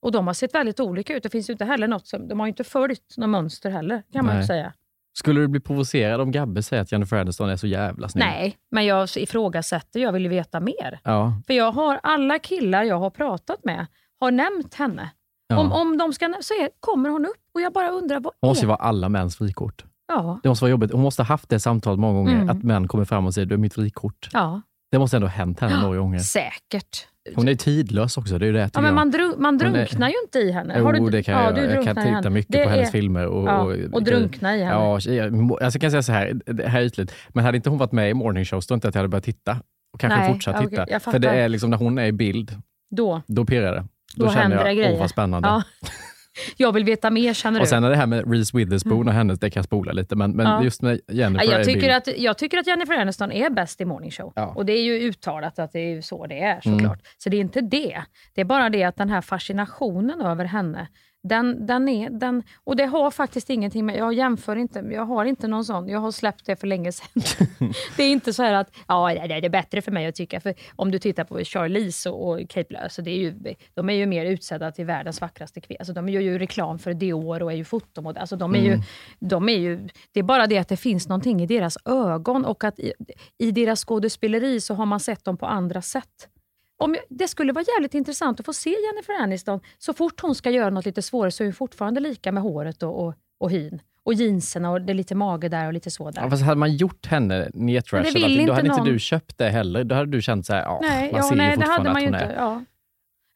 och 0.00 0.12
de 0.12 0.26
har 0.26 0.34
sett 0.34 0.54
väldigt 0.54 0.80
olika 0.80 1.16
ut. 1.16 1.22
Det 1.22 1.30
finns 1.30 1.50
inte 1.50 1.64
heller 1.64 1.88
något 1.88 2.06
som, 2.06 2.28
de 2.28 2.40
har 2.40 2.46
inte 2.46 2.64
följt 2.64 3.14
något 3.16 3.28
mönster 3.28 3.70
heller, 3.70 4.02
kan 4.12 4.26
man 4.26 4.36
Nej. 4.36 4.46
säga. 4.46 4.72
Skulle 5.12 5.40
du 5.40 5.48
bli 5.48 5.60
provocerad 5.60 6.20
om 6.20 6.32
Gabbe 6.32 6.62
säger 6.62 6.82
att 6.82 6.92
Jennifer 6.92 7.16
Aniston 7.16 7.50
är 7.50 7.56
så 7.56 7.66
jävla 7.66 8.08
snygg? 8.08 8.24
Nej, 8.24 8.56
men 8.70 8.86
jag 8.86 9.08
ifrågasätter. 9.16 10.00
Jag 10.00 10.12
vill 10.12 10.22
ju 10.22 10.28
veta 10.28 10.60
mer. 10.60 11.00
Ja. 11.04 11.42
För 11.46 11.54
jag 11.54 11.72
har 11.72 12.00
alla 12.02 12.38
killar 12.38 12.84
jag 12.84 12.98
har 12.98 13.10
pratat 13.10 13.64
med 13.64 13.86
har 14.20 14.30
nämnt 14.30 14.74
henne. 14.74 15.10
Ja. 15.50 15.58
Om, 15.58 15.72
om 15.72 15.98
de 15.98 16.12
ska 16.12 16.34
så 16.40 16.54
är, 16.54 16.68
kommer 16.80 17.08
hon 17.10 17.24
upp 17.26 17.32
och 17.54 17.60
jag 17.60 17.72
bara 17.72 17.88
undrar 17.90 18.20
vad 18.20 18.32
Hon 18.40 18.48
måste 18.50 18.64
ju 18.64 18.66
är... 18.66 18.68
vara 18.68 18.78
alla 18.78 19.08
mäns 19.08 19.36
frikort. 19.36 19.84
Ja, 20.08 20.40
Det 20.42 20.48
måste 20.48 20.64
vara 20.64 20.70
jobbigt. 20.70 20.92
Hon 20.92 21.00
måste 21.02 21.22
ha 21.22 21.26
haft 21.26 21.48
det 21.48 21.60
samtalet 21.60 22.00
många 22.00 22.14
gånger, 22.18 22.34
Mm. 22.34 22.48
att 22.50 22.62
män 22.62 22.88
kommer 22.88 23.04
fram 23.04 23.26
och 23.26 23.34
säger 23.34 23.46
du 23.46 23.54
är 23.54 23.58
mitt 23.58 23.74
frikort. 23.74 24.28
ja, 24.32 24.60
Det 24.92 24.98
måste 24.98 25.16
ändå 25.16 25.26
ha 25.28 25.32
hänt 25.32 25.60
henne 25.60 25.82
några 25.82 25.98
gånger. 25.98 26.18
säkert. 26.18 27.06
Hon 27.34 27.48
är 27.48 27.54
tidlös 27.54 28.16
också, 28.18 28.38
det 28.38 28.46
är 28.46 28.52
det 28.52 28.70
Ja, 28.74 28.80
men 28.80 28.94
man, 28.94 29.12
dru- 29.12 29.34
man 29.38 29.58
det- 29.58 29.64
drunknar 29.70 30.08
ju 30.08 30.14
inte 30.24 30.38
i 30.38 30.52
henne. 30.52 30.74
Jo, 30.78 30.84
Har 30.84 30.92
du, 30.92 31.10
det 31.10 31.22
kan 31.22 31.34
ja, 31.34 31.44
jag 31.50 31.58
göra. 31.58 31.74
Jag 31.74 31.84
kan 31.84 31.96
titta 31.96 32.30
mycket 32.30 32.52
Det 32.52 32.64
på 32.64 32.70
hennes 32.70 32.88
är- 32.88 32.92
filmer. 32.92 33.26
Och, 33.26 33.48
ja, 33.48 33.58
och, 33.60 33.72
och 33.92 34.02
drunkna 34.02 34.56
i 34.56 34.58
henne. 34.64 34.70
Ja, 34.74 35.00
jag, 35.12 35.52
alltså 35.52 35.76
jag 35.76 35.80
kan 35.80 35.90
säga 35.90 36.02
så 36.02 36.12
här, 36.12 36.40
det 36.46 36.68
här 36.68 36.80
är 36.80 36.84
ytligt, 36.84 37.12
men 37.28 37.44
hade 37.44 37.56
inte 37.56 37.70
hon 37.70 37.78
varit 37.78 37.92
med 37.92 38.10
i 38.10 38.14
Morning 38.14 38.44
Show, 38.44 38.60
så 38.60 38.66
tror 38.66 38.74
jag 38.74 38.76
inte 38.76 38.88
att 38.88 38.94
jag 38.94 38.98
hade 39.00 39.08
börjat 39.08 39.24
titta. 39.24 39.56
Och 39.94 40.00
kanske 40.00 40.18
Nej, 40.18 40.32
fortsatt 40.32 40.56
okej, 40.64 40.68
titta. 40.86 41.00
För 41.00 41.18
det 41.18 41.28
är 41.30 41.48
liksom 41.48 41.70
när 41.70 41.76
hon 41.76 41.98
är 41.98 42.06
i 42.06 42.12
bild, 42.12 42.62
Då, 42.96 43.22
då 43.26 43.44
pirrar 43.44 43.72
det. 43.74 43.84
Då, 44.16 44.24
då 44.24 44.32
känner 44.32 44.56
jag, 44.56 44.76
grejer. 44.76 44.92
åh 44.92 44.98
vad 44.98 45.10
spännande. 45.10 45.48
Ja. 45.48 45.62
Jag 46.56 46.72
vill 46.72 46.84
veta 46.84 47.10
mer 47.10 47.34
känner 47.34 47.60
Och 47.60 47.66
du. 47.66 47.70
sen 47.70 47.84
är 47.84 47.90
det 47.90 47.96
här 47.96 48.06
med 48.06 48.32
Reese 48.32 48.54
Witherspoon 48.54 49.08
och 49.08 49.14
hennes, 49.14 49.38
det 49.38 49.50
kan 49.50 49.60
jag 49.60 49.64
spola 49.64 49.92
lite, 49.92 50.16
men, 50.16 50.30
men 50.30 50.46
Ja. 50.46 50.64
just 50.64 50.82
med 50.82 51.00
Jennifer 51.08 51.44
Ja, 51.46 51.52
jag, 51.52 51.64
tycker 51.66 51.80
bild. 51.80 51.92
att, 51.92 52.18
jag 52.18 52.38
tycker 52.38 52.58
att 52.58 52.66
Jennifer 52.66 52.94
Aniston 53.00 53.32
är 53.32 53.50
bäst 53.50 53.80
i 53.80 53.84
Morning 53.84 54.10
Show. 54.10 54.32
Ja. 54.36 54.42
Mm. 54.42 54.56
Och 54.56 54.66
det 54.66 54.72
är 54.72 54.82
ju 54.82 54.92
uttalat 55.08 55.58
att 55.58 55.72
det 55.72 55.78
är 55.80 56.02
så 56.02 56.26
det 56.26 56.40
är 56.40 56.60
såklart. 56.60 56.98
Så 57.18 57.28
det 57.28 57.36
är 57.36 57.40
inte 57.40 57.60
det. 57.60 58.02
Det 58.34 58.40
är 58.40 58.44
bara 58.44 58.68
det 58.70 58.84
att 58.84 58.96
den 58.96 59.10
här 59.10 59.20
fascinationen 59.20 60.20
över 60.20 60.44
henne, 60.44 60.86
den, 61.22 61.66
den 61.66 61.88
är, 61.88 62.10
den, 62.10 62.42
och 62.64 62.76
det 62.76 62.84
har 62.84 63.10
faktiskt 63.10 63.50
ingenting 63.50 63.86
med, 63.86 63.96
jag 63.96 64.14
jämför 64.14 64.56
inte, 64.56 64.78
jag 64.78 65.04
har 65.04 65.24
inte 65.24 65.48
någon 65.48 65.64
sån, 65.64 65.88
jag 65.88 66.00
har 66.00 66.10
släppt 66.10 66.46
det 66.46 66.56
för 66.56 66.66
länge 66.66 66.92
sedan. 66.92 67.22
det 67.96 68.02
är 68.02 68.10
inte 68.10 68.32
så 68.32 68.42
här 68.42 68.52
att, 68.52 68.70
ja 68.88 69.14
det 69.28 69.46
är 69.46 69.48
bättre 69.48 69.82
för 69.82 69.92
mig 69.92 70.06
att 70.06 70.14
tycka, 70.14 70.40
för 70.40 70.54
om 70.76 70.90
du 70.90 70.98
tittar 70.98 71.24
på 71.24 71.44
Charlize 71.44 72.10
och, 72.10 72.30
och 72.30 72.50
Kate 72.50 72.66
Blood, 72.68 72.92
så 72.92 73.02
det 73.02 73.10
är 73.10 73.16
ju, 73.16 73.54
de 73.74 73.90
är 73.90 73.94
ju 73.94 74.06
mer 74.06 74.24
utsedda 74.26 74.72
till 74.72 74.84
världens 74.84 75.20
vackraste 75.20 75.60
kvinnor. 75.60 75.80
Alltså 75.80 75.92
de 75.92 76.08
gör 76.08 76.20
ju 76.20 76.38
reklam 76.38 76.78
för 76.78 76.94
Dior 76.94 77.42
och 77.42 77.52
är 77.52 77.56
ju 77.56 77.64
fotomodell. 77.64 78.20
Alltså 78.20 78.36
de 78.36 78.54
är 78.54 78.60
ju, 78.60 78.78
de 79.18 79.48
är 79.48 79.58
ju, 79.58 79.88
det 80.12 80.20
är 80.20 80.24
bara 80.24 80.46
det 80.46 80.58
att 80.58 80.68
det 80.68 80.76
finns 80.76 81.08
någonting 81.08 81.42
i 81.42 81.46
deras 81.46 81.78
ögon 81.84 82.44
och 82.44 82.64
att 82.64 82.78
i, 82.78 82.92
i 83.38 83.50
deras 83.50 83.84
skådespeleri 83.84 84.60
så 84.60 84.74
har 84.74 84.86
man 84.86 85.00
sett 85.00 85.24
dem 85.24 85.36
på 85.36 85.46
andra 85.46 85.82
sätt. 85.82 86.28
Om 86.80 86.94
jag, 86.94 87.02
det 87.08 87.28
skulle 87.28 87.52
vara 87.52 87.64
jävligt 87.76 87.94
intressant 87.94 88.40
att 88.40 88.46
få 88.46 88.52
se 88.52 88.70
Jennifer 88.70 89.22
Aniston. 89.22 89.60
Så 89.78 89.92
fort 89.94 90.20
hon 90.20 90.34
ska 90.34 90.50
göra 90.50 90.70
något 90.70 90.84
lite 90.86 91.02
svårare 91.02 91.30
så 91.30 91.42
är 91.42 91.46
hon 91.46 91.52
fortfarande 91.54 92.00
lika 92.00 92.32
med 92.32 92.42
håret 92.42 92.82
och, 92.82 93.06
och, 93.06 93.14
och 93.40 93.50
hyn. 93.50 93.82
Och 94.02 94.14
jeanserna 94.14 94.70
och 94.70 94.80
det 94.80 94.92
är 94.92 94.94
lite 94.94 95.14
mage 95.14 95.48
där 95.48 95.66
och 95.66 95.72
lite 95.72 95.90
så 95.90 96.10
där. 96.10 96.22
Ja, 96.22 96.30
fast 96.30 96.42
hade 96.42 96.56
man 96.58 96.76
gjort 96.76 97.06
henne 97.06 97.50
nedtrashad, 97.54 98.14
det 98.14 98.20
då 98.20 98.26
inte 98.28 98.52
hade 98.52 98.68
någon. 98.68 98.78
inte 98.78 98.90
du 98.90 98.98
köpt 98.98 99.38
det 99.38 99.48
heller. 99.48 99.84
Då 99.84 99.94
hade 99.94 100.10
du 100.10 100.22
känt 100.22 100.46
så 100.46 100.52
här, 100.52 100.62
ja, 100.62 100.78
nej, 100.82 101.12
man 101.12 101.20
ja, 101.20 101.28
ser 101.28 101.36
nej 101.36 101.50
ju 101.50 101.56
det 101.56 101.56
fortfarande 101.56 101.90
hade 101.90 102.06
man 102.06 102.14
att 102.14 102.20
hon 102.22 102.28
inte. 102.30 102.34
är. 102.34 102.44
Ja. 102.44 102.64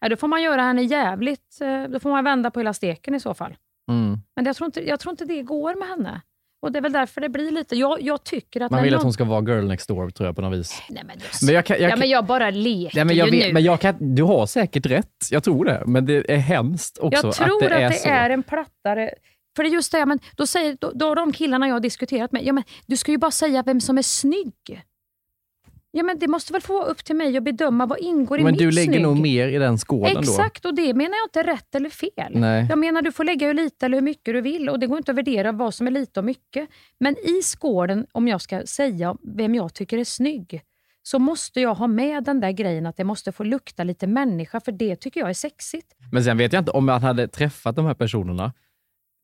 Nej, 0.01 0.11
då 0.11 0.17
får 0.17 0.29
man 0.29 0.43
göra 0.43 0.63
henne 0.63 0.83
jävligt... 0.83 1.59
eh, 1.61 1.85
Då 1.85 2.01
får 2.01 2.11
man 2.11 2.25
vända 2.25 2.51
på 2.51 2.61
hela 2.61 2.75
steken 2.75 3.15
i 3.15 3.21
så 3.21 3.35
fall. 3.35 3.57
Mm. 3.91 4.19
Men 4.37 4.45
jag 4.47 4.57
tror, 4.57 4.67
inte, 4.67 4.89
jag 4.89 5.01
tror 5.01 5.11
inte 5.11 5.25
det 5.25 5.43
går 5.43 5.75
med 5.75 5.89
henne. 5.89 6.21
Och 6.65 6.73
Det 6.73 6.79
är 6.79 6.81
väl 6.81 6.93
därför 6.93 7.21
det 7.21 7.29
blir 7.29 7.51
lite... 7.51 7.77
Jag, 7.77 8.03
jag 8.03 8.25
tycker 8.25 8.61
att... 8.61 8.71
Man 8.71 8.83
vill 8.83 8.95
att 8.95 8.99
någon- 8.99 9.05
hon 9.07 9.13
ska 9.13 9.25
vara 9.25 9.43
girl 9.45 9.65
next 9.67 9.89
door, 9.89 10.11
tror 10.11 10.27
jag 10.27 10.37
på 10.37 10.43
något 10.43 10.59
vis. 10.59 10.83
Nej, 10.91 11.03
men, 11.07 11.17
just, 11.19 11.43
Men 11.43 11.55
jag 11.55 11.65
kan, 11.67 11.81
jag 11.81 11.91
ja, 11.91 11.97
men 11.97 12.09
jag 12.09 12.27
bara 12.27 12.51
leker 12.51 12.99
Ja, 12.99 13.05
men 13.05 13.17
jag 13.17 13.27
ju 13.29 13.39
vet, 13.39 13.47
nu. 13.47 13.53
men 13.53 13.63
jag 13.65 13.81
kan, 13.81 14.15
du 14.15 14.23
har 14.23 14.47
säkert 14.47 14.87
rätt, 14.87 15.29
jag 15.31 15.45
tror 15.45 15.65
det. 15.65 15.83
Men 15.87 16.07
det 16.07 16.33
är 16.33 16.37
hemskt 16.37 16.99
också 16.99 17.27
Jag 17.27 17.35
tror 17.35 17.65
att 17.65 17.71
det 17.71 18.09
är 18.09 18.27
så. 18.29 18.33
en 18.33 18.43
plattare... 18.43 19.11
För 19.57 19.63
det 19.63 19.69
är 19.69 19.73
just 19.73 19.93
det, 19.93 20.07
men 20.07 20.19
då 20.37 20.47
säger 20.47 20.77
då, 20.81 20.93
då 20.95 21.15
de 21.15 21.33
killarna 21.33 21.67
jag 21.69 21.75
har 21.75 21.81
diskuterat 21.81 22.33
med, 22.33 22.45
ja, 22.45 22.53
men 22.53 22.65
du 22.87 22.97
ska 22.97 23.13
ju 23.13 23.19
bara 23.19 23.31
säga 23.31 23.63
vem 23.67 23.81
som 23.81 23.99
är 23.99 24.03
snygg. 24.03 24.83
Ja, 25.97 26.03
men 26.03 26.19
det 26.19 26.29
måste 26.29 26.53
väl 26.53 26.63
få 26.63 26.73
vara 26.73 26.85
upp 26.85 27.05
till 27.05 27.17
mig 27.17 27.37
att 27.37 27.43
bedöma 27.43 27.87
vad 27.87 27.99
ingår 27.99 28.39
i 28.41 28.43
Men 28.43 28.53
mitt 28.53 28.59
du 28.59 28.71
lägger 28.71 28.93
snygg. 28.93 29.03
nog 29.03 29.19
mer 29.19 29.49
i 29.49 29.59
den 29.59 29.79
skålen 29.79 30.15
då. 30.15 30.21
Exakt, 30.21 30.65
och 30.65 30.75
det 30.75 30.95
menar 30.95 31.15
jag 31.17 31.27
inte 31.27 31.53
rätt 31.53 31.75
eller 31.75 31.91
fel. 31.91 32.33
Nej. 32.35 32.67
Jag 32.69 32.79
menar 32.79 33.03
du 33.03 33.13
får 33.13 33.25
lägga 33.25 33.47
hur 33.47 33.55
lite 33.55 33.87
eller 33.87 33.97
hur 33.97 34.03
mycket 34.03 34.35
du 34.35 34.41
vill 34.41 34.69
och 34.69 34.79
det 34.79 34.87
går 34.87 34.99
inte 34.99 35.11
att 35.11 35.17
värdera 35.17 35.53
vad 35.53 35.75
som 35.75 35.87
är 35.87 35.91
lite 35.91 36.21
och 36.21 36.25
mycket. 36.27 36.69
Men 36.99 37.17
i 37.19 37.43
skålen, 37.43 38.07
om 38.13 38.29
jag 38.29 38.41
ska 38.41 38.63
säga 38.67 39.17
vem 39.23 39.55
jag 39.55 39.75
tycker 39.75 39.99
är 39.99 40.05
snygg, 40.05 40.63
så 41.03 41.19
måste 41.19 41.61
jag 41.61 41.75
ha 41.75 41.87
med 41.87 42.25
den 42.25 42.41
där 42.41 42.51
grejen 42.51 42.87
att 42.87 42.97
det 42.97 43.05
måste 43.05 43.33
få 43.33 43.45
lukta 43.45 43.85
lite 43.85 44.07
människa, 44.07 44.61
för 44.61 44.73
det 44.73 44.97
tycker 44.97 45.21
jag 45.21 45.31
är 45.31 45.35
sexigt. 45.35 45.95
Men 46.13 46.25
sen 46.25 46.39
vet 46.39 46.53
jag 46.53 46.61
inte, 46.61 46.71
om 46.71 46.85
man 46.87 47.03
hade 47.03 47.29
träffat 47.29 47.77
de 47.77 47.87
här 47.87 47.95
personerna, 47.95 48.53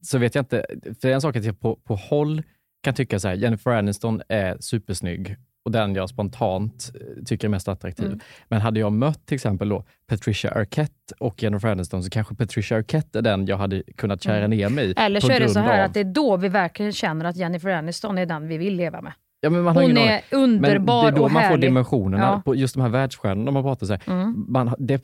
så 0.03 0.18
vet 0.18 0.35
jag 0.35 0.43
inte, 0.43 0.66
för 0.83 1.01
det 1.01 1.09
är 1.11 1.14
en 1.14 1.21
sak 1.21 1.37
att 1.37 1.45
jag 1.45 1.61
på, 1.61 1.77
på 1.77 1.95
håll 1.95 2.43
kan 2.83 2.95
tycka 2.95 3.18
så 3.21 3.29
här, 3.29 3.35
Jennifer 3.35 3.71
Aniston 3.71 4.23
är 4.29 4.57
supersnygg 4.61 5.37
och 5.65 5.71
den 5.73 5.95
jag 5.95 6.09
spontant 6.09 6.91
eh, 6.95 7.25
tycker 7.25 7.49
är 7.49 7.51
mest 7.51 7.69
attraktiv. 7.69 8.07
Mm. 8.07 8.21
Men 8.49 8.61
hade 8.61 8.81
jag 8.81 8.93
mött 8.93 9.27
till 9.27 9.35
exempel 9.35 9.69
då 9.69 9.85
Patricia 10.07 10.51
Arquette 10.51 11.15
och 11.21 11.43
Jennifer 11.43 11.69
Aniston, 11.69 12.03
så 12.03 12.11
kanske 12.11 12.35
Patricia 12.35 12.77
Arquette 12.79 13.19
är 13.19 13.23
den 13.23 13.47
jag 13.47 13.57
hade 13.57 13.83
kunnat 13.97 14.23
kära 14.23 14.47
ner 14.47 14.69
mig 14.69 14.85
i. 14.85 14.93
Mm. 14.93 15.05
Eller 15.07 15.21
så 15.21 15.31
är 15.33 15.41
det 15.41 15.49
så 15.49 15.61
här 15.61 15.79
av- 15.79 15.85
att 15.85 15.95
det 15.95 16.01
är 16.01 16.05
då 16.05 16.37
vi 16.37 16.49
verkligen 16.49 16.93
känner 16.93 17.25
att 17.25 17.37
Jennifer 17.37 17.69
Aniston 17.71 18.19
är 18.19 18.27
den 18.27 18.49
vi 18.49 18.59
vill 18.59 18.75
leva 18.77 19.01
med. 19.01 19.13
ja, 19.41 19.51
men 19.51 19.63
man 19.63 19.77
Hon 19.77 19.97
är 19.97 20.09
aning. 20.13 20.21
underbar 20.31 21.05
Men 21.05 21.15
det 21.15 21.17
är 21.17 21.17
då 21.17 21.23
man 21.23 21.31
får 21.31 21.39
härlig. 21.41 21.61
dimensionerna 21.69 22.25
Ja. 22.25 22.43
på 22.45 22.55
just 22.55 22.75
de 22.75 22.81
här 22.81 22.89
världsstjärnorna 22.89 23.51
man 23.51 23.63
pratar 23.63 23.87
så 23.87 23.93
här. 23.93 24.03
Mm. 24.07 24.45
Man, 24.49 24.75
det 24.79 24.95
är 24.95 25.01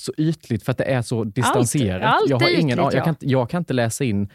så 0.00 0.12
ytligt 0.18 0.62
för 0.62 0.72
att 0.72 0.78
det 0.78 0.84
är 0.84 1.02
så 1.02 1.24
distanserat. 1.24 2.02
allt 2.14 2.30
jag, 2.30 2.38
har 2.40 2.48
ingen, 2.48 2.78
ytligt, 2.78 2.92
jag, 2.94 2.94
ja. 2.94 3.04
kan 3.04 3.16
jag 3.20 3.50
kan 3.50 3.58
inte 3.58 3.72
läsa 3.72 4.04
in 4.04 4.28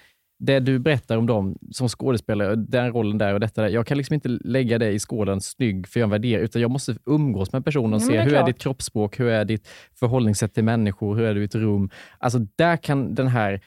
det 0.43 0.59
du 0.59 0.79
berättar 0.79 1.17
om 1.17 1.25
dem 1.25 1.57
som 1.71 1.89
skådespelare, 1.89 2.55
den 2.55 2.91
rollen 2.93 3.17
där 3.17 3.33
och 3.33 3.39
detta 3.39 3.61
där. 3.61 3.69
Jag 3.69 3.87
kan 3.87 3.97
liksom 3.97 4.13
inte 4.13 4.29
lägga 4.29 4.77
det 4.77 4.91
i 4.91 4.99
skålen 4.99 5.41
snygg 5.41 5.87
för 5.87 5.99
jag 5.99 6.07
värderar, 6.07 6.41
utan 6.41 6.61
jag 6.61 6.71
måste 6.71 6.95
umgås 7.05 7.53
med 7.53 7.65
personen 7.65 7.93
och 7.93 8.01
Ja, 8.01 8.05
se 8.05 8.15
är 8.17 8.23
hur 8.23 8.31
är 8.33 8.35
klart. 8.35 8.45
ditt 8.47 8.59
kroppsspråk, 8.59 9.19
hur 9.19 9.27
är 9.27 9.45
ditt 9.45 9.67
förhållningssätt 9.99 10.53
till 10.53 10.63
människor, 10.63 11.15
hur 11.15 11.25
är 11.25 11.35
du 11.35 11.41
i 11.41 11.45
ett 11.45 11.55
rum. 11.55 11.89
Alltså 12.17 12.39
där 12.55 12.77
kan 12.77 13.15
den 13.15 13.27
här 13.27 13.61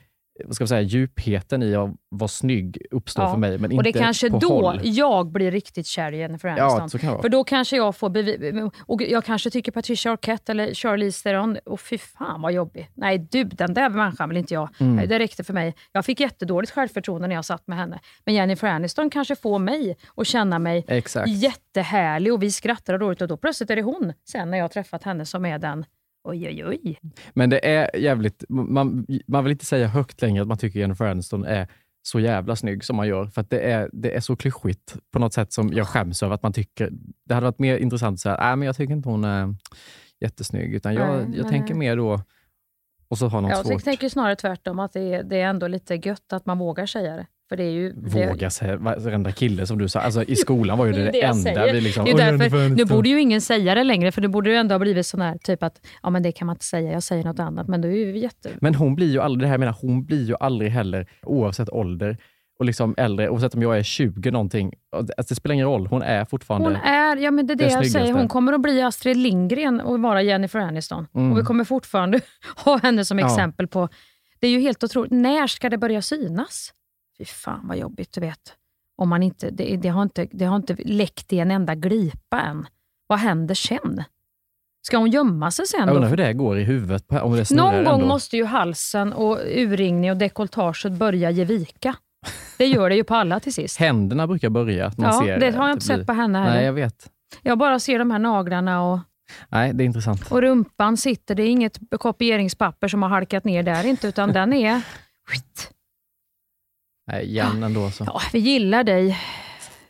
vad 0.45 0.55
ska 0.55 0.63
jag 0.63 0.69
säga, 0.69 0.81
djupheten 0.81 1.63
i 1.63 1.75
att 1.75 1.91
vara 2.09 2.29
snygg 2.29 2.79
uppstå 2.91 3.23
Ja, 3.23 3.31
för 3.33 3.39
mig, 3.39 3.59
men 3.59 3.77
Och 3.77 3.83
det 3.83 3.89
inte 3.89 3.99
är 3.99 4.03
kanske 4.03 4.31
på 4.31 4.39
då 4.39 4.49
håll. 4.49 4.81
jag 4.83 5.27
blir 5.33 5.51
riktigt 5.51 5.87
kär 5.87 6.13
i 6.13 6.19
Jennifer 6.19 6.49
Ja, 6.49 6.65
Aniston. 6.65 6.91
så 6.91 6.99
kan. 6.99 7.23
För 7.23 7.29
då 7.29 7.45
kanske 7.45 7.77
jag 7.77 7.97
får 7.97 8.11
bevi- 8.11 8.71
och 8.87 9.03
jag 9.03 9.25
kanske 9.25 9.51
tycker 9.51 9.73
Patricia 9.73 10.13
Arquette 10.13 10.53
eller 10.53 10.75
Charlize 10.75 11.23
Theron, 11.23 11.59
och 11.65 11.81
fy 11.81 11.99
fan 11.99 12.43
vad 12.43 12.53
jobbig. 12.53 12.91
Nej 12.95 13.19
du, 13.31 13.45
den 13.45 13.75
där 13.75 13.89
människan 13.89 14.29
vill 14.29 14.39
inte 14.39 14.55
jag. 14.55 14.69
Mm. 14.79 15.09
Det 15.09 15.19
räckte 15.19 15.45
för 15.45 15.53
mig. 15.55 15.75
Jag 15.93 16.05
fick 16.05 16.21
jättedåligt 16.21 16.73
självförtroende 16.73 17.29
när 17.29 17.35
jag 17.35 17.45
satt 17.45 17.67
med 17.67 17.79
henne. 17.79 18.01
Men 18.25 18.35
Jennifer 18.35 18.69
Aniston 18.69 19.11
kanske 19.11 19.37
får 19.37 19.59
mig 19.59 19.97
att 20.17 20.27
känna 20.27 20.59
mig 20.59 20.85
Exakt. 20.89 21.29
jättehärlig 21.29 22.33
och 22.33 22.43
vi 22.43 22.51
skrattar 22.53 22.95
och 22.95 23.01
roligt 23.01 23.23
och 23.23 23.29
då 23.29 23.37
plötsligt 23.37 23.71
är 23.71 23.77
det 23.77 23.83
hon 23.83 24.13
sen 24.29 24.51
när 24.51 24.59
jag 24.59 24.65
har 24.65 24.69
träffat 24.69 25.03
henne 25.03 25.27
som 25.27 25.45
är 25.47 25.59
den 25.59 25.85
Oj, 26.25 26.47
oj, 26.49 26.65
oj. 26.67 26.99
Men 27.35 27.51
det 27.51 27.67
är 27.69 27.97
jävligt, 27.97 28.45
man, 28.49 29.07
man 29.27 29.45
vill 29.45 29.51
inte 29.53 29.65
säga 29.65 29.87
högt 29.87 30.23
längre 30.23 30.43
att 30.43 30.49
man 30.49 30.59
tycker 30.59 30.81
Jennifer 30.81 31.05
Aniston 31.05 31.45
är 31.45 31.69
så 32.03 32.21
jävla 32.21 32.57
snygg 32.57 32.85
som 32.85 32.97
man 32.97 33.09
gör, 33.09 33.27
för 33.27 33.41
att 33.41 33.51
det 33.51 33.61
är, 33.61 33.91
det 33.93 34.17
är 34.17 34.21
så 34.21 34.37
klyschigt 34.37 34.97
på 35.13 35.19
något 35.19 35.33
sätt 35.33 35.53
som 35.53 35.73
jag 35.73 35.87
skäms 35.89 36.23
över 36.23 36.35
att 36.35 36.43
man 36.43 36.53
tycker. 36.53 36.91
Det 37.25 37.35
hade 37.35 37.45
varit 37.45 37.59
mer 37.59 37.77
intressant 37.77 38.15
att 38.15 38.21
säga, 38.21 38.37
nej 38.41 38.57
men 38.57 38.67
jag 38.67 38.77
tycker 38.77 38.93
inte 38.95 39.09
hon 39.09 39.25
är 39.25 39.55
jättesnygg, 40.21 40.75
utan 40.75 40.95
jag, 40.95 41.09
Nej, 41.09 41.37
jag 41.37 41.43
men- 41.43 41.51
tänker 41.53 41.75
mer 41.75 41.97
då, 41.97 42.21
och 43.09 43.19
så 43.19 43.29
har 43.29 43.41
någon 43.41 43.51
Jag 43.51 43.67
svårt, 43.67 43.85
tänker 43.85 44.09
snarare 44.09 44.37
tvärtom, 44.37 44.79
att 44.79 44.93
det 44.93 45.01
är, 45.15 45.23
det 45.23 45.41
är 45.41 45.47
ändå 45.47 45.67
lite 45.69 45.95
gött 45.95 46.33
att 46.33 46.47
man 46.47 46.59
vågar 46.59 46.87
säga 46.87 47.17
det. 47.17 47.27
För 47.49 47.57
det 47.57 47.65
är 47.65 47.71
ju... 47.71 47.93
det- 47.93 48.27
våga 48.29 48.51
säga 48.51 48.77
varenda 48.77 49.33
kille 49.33 49.67
som 49.67 49.79
du 49.79 49.89
sa. 49.89 50.01
Alltså 50.01 50.23
i 50.23 50.37
skolan 50.37 50.79
var 50.79 50.87
ju 50.87 50.93
det, 50.97 50.99
Det 51.05 51.11
det, 51.11 51.23
enda 51.23 51.73
vi 51.73 51.81
liksom... 51.81 52.05
det 52.05 52.11
är 52.11 52.15
"Oj, 52.15 52.39
därför, 52.39 52.57
nu 52.59 52.65
Aniston." 52.65 52.97
borde 52.97 53.09
ju 53.09 53.21
ingen 53.21 53.41
säga 53.41 53.75
det 53.75 53.85
längre, 53.85 54.13
för 54.13 54.23
nu 54.23 54.29
borde 54.29 54.51
det 54.51 54.57
ändå 54.57 54.75
ha 54.75 54.79
blivit 54.79 55.07
sån 55.07 55.21
här, 55.21 55.39
typ 55.39 55.63
att 55.63 55.87
ja, 56.03 56.11
men 56.11 56.23
det 56.23 56.33
kan 56.33 56.47
man 56.47 56.55
inte 56.57 56.65
säga, 56.65 56.93
jag 56.93 57.03
säger 57.03 57.25
något 57.25 57.39
annat. 57.39 57.69
Men 57.69 57.81
då 57.81 57.89
är 57.89 57.93
ju 57.93 58.19
jätte... 58.19 58.51
Men 58.61 58.75
hon 58.75 58.95
blir 58.95 59.11
ju 59.13 59.21
aldrig, 59.21 59.47
det 59.47 59.51
här 59.51 59.59
menar, 59.59 59.77
hon 59.81 60.05
blir 60.05 60.25
ju 60.25 60.35
aldrig 60.41 60.71
heller, 60.71 61.07
oavsett 61.23 61.69
ålder, 61.71 62.17
och 62.59 62.65
liksom 62.65 62.95
äldre, 62.97 63.29
oavsett 63.29 63.55
om 63.55 63.63
jag 63.63 63.79
är 63.79 63.83
20 63.83 64.31
någonting, 64.31 64.73
alltså 64.97 65.15
det 65.29 65.35
spelar 65.35 65.55
ingen 65.55 65.67
roll, 65.67 65.87
hon 65.87 66.03
är 66.03 66.25
fortfarande... 66.25 66.67
Hon 66.69 66.77
är, 66.77 67.17
ja 67.17 67.31
men 67.31 67.47
det 67.47 67.53
är 67.53 67.57
det 67.57 67.65
det 67.65 67.71
jag 67.71 67.73
snyggaste. 67.73 67.99
säger, 68.01 68.13
hon 68.13 68.29
kommer 68.29 68.53
att 68.53 68.61
bli 68.61 68.83
Astrid 68.83 69.17
Lindgren 69.17 69.81
och 69.81 70.01
vara 70.03 70.23
Jennifer 70.23 70.59
Aniston. 70.59 71.07
Mm. 71.15 71.33
Och 71.33 71.39
vi 71.39 71.43
kommer 71.43 71.65
fortfarande 71.65 72.21
ha 72.65 72.79
henne 72.79 73.05
som 73.05 73.19
Ja. 73.19 73.27
exempel 73.27 73.67
på... 73.69 73.89
Det 74.41 74.47
är 74.47 74.51
ju 74.51 74.61
helt 74.61 74.85
otroligt. 74.85 75.13
När 75.13 75.47
ska 75.47 75.71
det 75.71 75.79
börja 75.79 76.03
synas? 76.03 76.73
Fy 77.19 77.25
fan 77.25 77.61
vad 77.69 77.77
jobbigt, 77.79 78.13
du 78.13 78.21
vet. 78.21 78.55
Om 78.97 79.09
man 79.09 79.23
inte, 79.23 79.51
det, 79.51 79.77
det, 79.77 79.89
har 79.89 80.03
inte, 80.03 80.27
det 80.33 80.45
har 80.45 80.57
inte 80.57 80.77
läckt 80.85 81.33
i 81.33 81.39
en 81.39 81.51
enda 81.51 81.75
glipa 81.75 82.41
än. 82.41 82.67
Vad 83.07 83.19
händer 83.19 83.55
sen? 83.55 84.05
Ska 84.87 84.97
hon 84.97 85.11
gömma 85.11 85.51
sig 85.51 85.67
sen? 85.67 85.81
jag 85.89 85.95
undrar 85.95 86.09
hur 86.11 86.17
det 86.17 86.33
går 86.33 86.59
i 86.59 86.63
huvudet, 86.65 87.09
på, 87.09 87.19
om 87.19 87.33
det 87.37 87.51
Någon 87.51 87.85
gång 87.85 87.95
ändå. 87.95 88.07
måste 88.07 88.37
ju 88.37 88.45
halsen 88.45 89.13
och 89.13 89.39
urringning 89.47 90.11
och 90.11 90.17
dekolletaget 90.17 90.93
börja 90.93 91.31
ge 91.31 91.45
vika. 91.45 91.97
Det 92.59 92.67
gör 92.67 92.89
det 92.89 92.97
ju 92.97 93.05
på 93.05 93.15
alla 93.15 93.41
till 93.41 93.55
sist. 93.55 93.79
Händerna 93.79 94.27
brukar 94.27 94.51
börja, 94.51 94.87
att 94.87 94.99
man 94.99 95.15
Ja, 95.15 95.21
ser 95.25 95.39
det 95.41 95.51
har 95.51 95.67
jag 95.69 95.75
inte 95.75 95.85
sett 95.87 95.97
blir- 95.97 96.07
på 96.07 96.13
henne 96.13 96.39
heller. 96.39 96.55
Nej, 96.55 96.65
jag 96.65 96.73
vet. 96.73 97.11
Jag 97.43 97.59
bara 97.59 97.79
ser 97.79 97.99
de 97.99 98.11
här 98.11 98.19
naglarna 98.19 98.83
och, 98.83 98.99
Nej, 99.49 99.73
det 99.75 99.85
är 99.85 99.87
intressant. 99.87 100.33
och 100.33 100.43
rumpan 100.43 100.97
sitter. 100.97 101.35
Det 101.35 101.43
är 101.43 101.49
inget 101.49 101.79
kopieringspapper 101.99 102.89
som 102.89 103.03
har 103.03 103.11
halkat 103.11 103.45
ner 103.45 103.63
där 103.63 103.87
inte, 103.87 104.09
utan 104.09 104.33
den 104.33 104.53
är... 104.53 104.81
Skit. 105.29 105.71
Nej, 107.07 107.25
igen 107.27 107.63
ändå. 107.63 107.91
Så. 107.91 108.05
Ja, 108.07 108.21
vi 108.33 108.39
gillar 108.39 108.85
dig, 108.85 109.19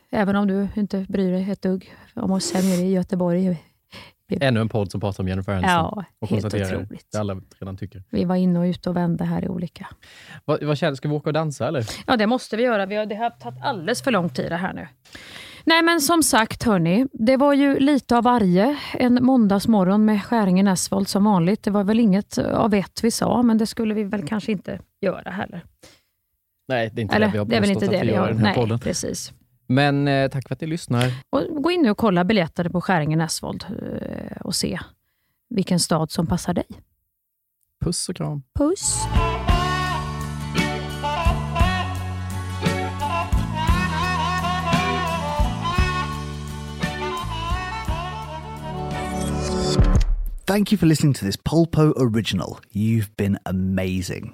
även 0.09 0.35
om 0.35 0.47
du 0.47 0.67
inte 0.75 1.05
bryr 1.09 1.31
dig 1.31 1.51
ett 1.51 1.61
dugg 1.61 1.95
om 2.13 2.31
oss 2.31 2.53
här 2.53 2.63
nere 2.63 2.87
i 2.87 2.91
Göteborg. 2.93 3.57
Ännu 4.29 4.61
en 4.61 4.69
podd 4.69 4.91
som 4.91 5.01
pratar 5.01 5.23
om 5.23 5.27
Jennifer 5.27 5.51
Aniston. 5.51 5.71
Ja, 5.71 6.03
och 6.19 6.29
helt 6.29 6.45
otroligt. 6.45 7.07
det 7.11 7.17
alla 7.17 7.41
redan 7.59 7.77
tycker. 7.77 8.03
Vi 8.09 8.25
var 8.25 8.35
inne 8.35 8.59
och 8.59 8.63
ute 8.63 8.89
och 8.89 8.95
vände 8.95 9.23
här 9.23 9.45
i 9.45 9.49
olika... 9.49 9.87
Vad, 10.45 10.63
vad 10.63 10.77
känner, 10.77 10.95
ska 10.95 11.07
vi 11.09 11.15
åka 11.15 11.29
och 11.29 11.33
dansa 11.33 11.67
eller? 11.67 11.85
Ja, 12.07 12.17
det 12.17 12.27
måste 12.27 12.57
vi 12.57 12.63
göra. 12.63 12.85
Vi 12.85 12.95
har, 12.95 13.05
det 13.05 13.15
har 13.15 13.29
tagit 13.29 13.59
alldeles 13.63 14.01
för 14.01 14.11
lång 14.11 14.29
tid 14.29 14.51
det 14.51 14.55
här 14.55 14.73
nu. 14.73 14.87
Nej, 15.63 15.81
men 15.83 16.01
som 16.01 16.23
sagt, 16.23 16.63
hörni, 16.63 17.07
det 17.13 17.37
var 17.37 17.53
ju 17.53 17.79
lite 17.79 18.17
av 18.17 18.23
varje 18.23 18.77
en 18.93 19.19
måndagsmorgon 19.21 20.05
med 20.05 20.23
Skäringen 20.23 20.67
Asphalt 20.67 21.09
som 21.09 21.23
vanligt. 21.23 21.63
Det 21.63 21.71
var 21.71 21.83
väl 21.83 21.99
inget 21.99 22.37
av 22.37 22.73
ett 22.73 23.03
vi 23.03 23.11
sa, 23.11 23.41
men 23.41 23.57
det 23.57 23.65
skulle 23.65 23.93
vi 23.93 24.03
väl 24.03 24.27
kanske 24.27 24.51
inte 24.51 24.79
göra 25.01 25.31
heller. 25.31 25.63
Nej, 26.67 26.89
det 26.93 26.99
är 26.99 27.03
inte 27.03 27.15
Eller, 27.15 27.27
det 27.27 27.31
vi 27.31 27.37
har 27.37 27.45
det 27.45 27.55
är 27.55 27.61
väl 27.61 27.71
inte 27.71 27.87
det 27.87 27.99
att 27.99 28.07
vi 28.07 28.15
har. 28.15 28.25
i 28.29 28.31
den 28.31 28.37
här 28.37 28.45
Nej, 28.45 28.55
podden. 28.55 28.79
precis. 28.79 29.33
Men 29.67 30.07
eh, 30.07 30.29
tack 30.29 30.47
för 30.47 30.55
att 30.55 30.61
ni 30.61 30.67
lyssnar. 30.67 31.11
Och 31.29 31.63
gå 31.63 31.71
in 31.71 31.81
nu 31.81 31.89
och 31.91 31.97
kolla 31.97 32.23
biljetter 32.23 32.69
på 32.69 32.81
Skäringen 32.81 33.21
Asphalt 33.21 33.63
eh, 33.63 34.37
och 34.41 34.55
se 34.55 34.79
vilken 35.49 35.79
stad 35.79 36.11
som 36.11 36.27
passar 36.27 36.53
dig. 36.53 36.65
Puss 37.85 38.09
och 38.09 38.15
kram. 38.15 38.43
Puss! 38.59 39.05
Thank 50.45 50.71
you 50.71 50.77
for 50.77 50.85
listening 50.85 51.13
to 51.13 51.25
this 51.25 51.37
Polpo 51.37 51.91
original. 51.97 52.59
You've 52.71 53.15
been 53.17 53.37
amazing. 53.45 54.33